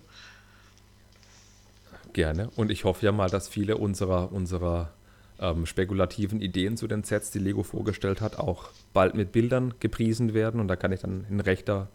Gerne. 2.14 2.49
Und 2.56 2.72
ich 2.72 2.84
hoffe 2.84 3.06
ja 3.06 3.12
mal, 3.12 3.30
dass 3.30 3.49
viele 3.49 3.78
unserer, 3.78 4.32
unserer 4.32 4.93
ähm, 5.39 5.66
spekulativen 5.66 6.39
Ideen 6.39 6.78
zu 6.78 6.88
den 6.88 7.04
Sets, 7.04 7.32
die 7.32 7.39
Lego 7.39 7.64
vorgestellt 7.64 8.22
hat, 8.22 8.38
auch 8.38 8.70
bald 8.93 9.16
mit 9.16 9.32
Bildern 9.32 9.74
gepriesen 9.80 10.34
werden. 10.34 10.62
Und 10.62 10.68
da 10.68 10.76
kann 10.76 10.91
ich 10.91 11.02
dann 11.02 11.26
in 11.30 11.39
rechter 11.39 11.89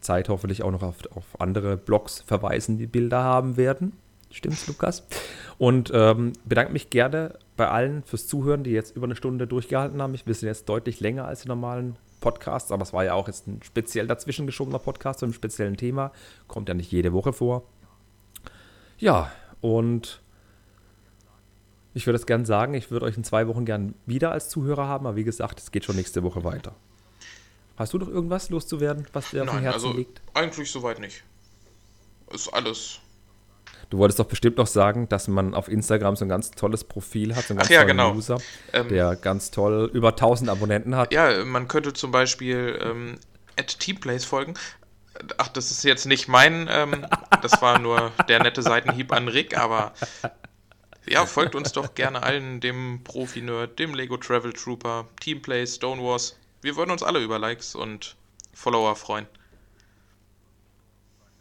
Zeit 0.00 0.28
hoffentlich 0.28 0.62
auch 0.62 0.70
noch 0.70 0.82
auf, 0.82 0.96
auf 1.14 1.40
andere 1.40 1.76
Blogs 1.76 2.22
verweisen, 2.26 2.78
die 2.78 2.86
Bilder 2.86 3.22
haben 3.22 3.56
werden. 3.56 3.92
Stimmt's, 4.34 4.66
Lukas? 4.66 5.06
Und 5.58 5.92
ähm, 5.94 6.32
bedanke 6.44 6.72
mich 6.72 6.90
gerne 6.90 7.38
bei 7.56 7.68
allen 7.68 8.02
fürs 8.02 8.26
Zuhören, 8.26 8.64
die 8.64 8.72
jetzt 8.72 8.96
über 8.96 9.04
eine 9.04 9.14
Stunde 9.14 9.46
durchgehalten 9.46 10.02
haben. 10.02 10.12
Ich 10.14 10.26
wissen 10.26 10.46
jetzt 10.46 10.68
deutlich 10.68 10.98
länger 10.98 11.26
als 11.26 11.42
die 11.42 11.48
normalen 11.48 11.96
Podcasts, 12.20 12.72
aber 12.72 12.82
es 12.82 12.92
war 12.92 13.04
ja 13.04 13.14
auch 13.14 13.28
jetzt 13.28 13.46
ein 13.46 13.60
speziell 13.62 14.08
dazwischen 14.08 14.46
geschobener 14.46 14.80
Podcast 14.80 15.20
zu 15.20 15.26
einem 15.26 15.34
speziellen 15.34 15.76
Thema. 15.76 16.10
Kommt 16.48 16.68
ja 16.68 16.74
nicht 16.74 16.90
jede 16.90 17.12
Woche 17.12 17.32
vor. 17.32 17.62
Ja, 18.98 19.30
und 19.60 20.20
ich 21.94 22.06
würde 22.06 22.16
es 22.16 22.26
gern 22.26 22.44
sagen, 22.44 22.74
ich 22.74 22.90
würde 22.90 23.06
euch 23.06 23.16
in 23.16 23.22
zwei 23.22 23.46
Wochen 23.46 23.64
gern 23.64 23.94
wieder 24.04 24.32
als 24.32 24.48
Zuhörer 24.48 24.88
haben, 24.88 25.06
aber 25.06 25.14
wie 25.14 25.24
gesagt, 25.24 25.60
es 25.60 25.70
geht 25.70 25.84
schon 25.84 25.94
nächste 25.94 26.24
Woche 26.24 26.42
weiter. 26.42 26.74
Hast 27.76 27.92
du 27.92 27.98
noch 27.98 28.08
irgendwas 28.08 28.50
loszuwerden, 28.50 29.06
was 29.12 29.30
dir 29.30 29.44
auf 29.44 29.50
dem 29.50 29.60
Herzen 29.60 29.86
also 29.86 29.92
liegt? 29.92 30.22
Eigentlich 30.34 30.72
soweit 30.72 30.98
nicht. 30.98 31.22
Ist 32.32 32.48
alles. 32.52 33.00
Du 33.94 33.98
wolltest 33.98 34.18
doch 34.18 34.26
bestimmt 34.26 34.58
noch 34.58 34.66
sagen, 34.66 35.08
dass 35.08 35.28
man 35.28 35.54
auf 35.54 35.68
Instagram 35.68 36.16
so 36.16 36.24
ein 36.24 36.28
ganz 36.28 36.50
tolles 36.50 36.82
Profil 36.82 37.36
hat, 37.36 37.44
so 37.44 37.52
einen 37.52 37.58
ganz 37.58 37.68
Ach, 37.68 37.74
ja, 37.74 37.84
genau. 37.84 38.12
User, 38.12 38.40
ähm, 38.72 38.88
der 38.88 39.14
ganz 39.14 39.52
toll 39.52 39.88
über 39.94 40.08
1000 40.08 40.50
Abonnenten 40.50 40.96
hat. 40.96 41.12
Ja, 41.12 41.44
man 41.44 41.68
könnte 41.68 41.92
zum 41.92 42.10
Beispiel 42.10 42.76
ähm, 42.82 43.14
at 43.56 43.78
Teamplays 43.78 44.24
folgen. 44.24 44.54
Ach, 45.38 45.46
das 45.46 45.70
ist 45.70 45.84
jetzt 45.84 46.06
nicht 46.06 46.26
mein, 46.26 46.68
ähm, 46.68 47.06
das 47.42 47.62
war 47.62 47.78
nur 47.78 48.10
der 48.26 48.42
nette 48.42 48.62
Seitenhieb 48.62 49.12
an 49.12 49.28
Rick, 49.28 49.56
aber 49.56 49.92
ja, 51.06 51.24
folgt 51.24 51.54
uns 51.54 51.70
doch 51.70 51.94
gerne 51.94 52.24
allen, 52.24 52.58
dem 52.58 53.04
Profi-Nerd, 53.04 53.78
dem 53.78 53.94
Lego 53.94 54.16
Travel 54.16 54.52
Trooper, 54.54 55.06
Teamplay, 55.20 55.64
Stonewars. 55.68 56.36
Wir 56.62 56.74
würden 56.74 56.90
uns 56.90 57.04
alle 57.04 57.20
über 57.20 57.38
Likes 57.38 57.76
und 57.76 58.16
Follower 58.54 58.96
freuen. 58.96 59.26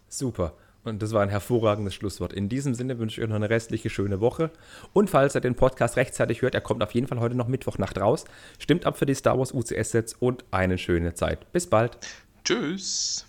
Super. 0.07 0.53
Und 0.83 1.01
das 1.01 1.13
war 1.13 1.21
ein 1.21 1.29
hervorragendes 1.29 1.93
Schlusswort. 1.93 2.33
In 2.33 2.49
diesem 2.49 2.73
Sinne 2.73 2.99
wünsche 2.99 3.19
ich 3.19 3.23
euch 3.23 3.29
noch 3.29 3.37
eine 3.37 3.49
restliche 3.49 3.89
schöne 3.89 4.19
Woche. 4.19 4.51
Und 4.91 5.09
falls 5.09 5.35
ihr 5.35 5.41
den 5.41 5.55
Podcast 5.55 5.95
rechtzeitig 5.95 6.41
hört, 6.41 6.55
er 6.55 6.61
kommt 6.61 6.83
auf 6.83 6.93
jeden 6.93 7.07
Fall 7.07 7.19
heute 7.19 7.35
noch 7.35 7.47
Mittwochnacht 7.47 7.99
raus. 7.99 8.25
Stimmt 8.59 8.85
ab 8.85 8.97
für 8.97 9.05
die 9.05 9.15
Star 9.15 9.37
Wars 9.37 9.53
UCS-Sets 9.53 10.15
und 10.19 10.43
eine 10.51 10.77
schöne 10.77 11.13
Zeit. 11.13 11.51
Bis 11.51 11.67
bald. 11.67 11.97
Tschüss. 12.43 13.25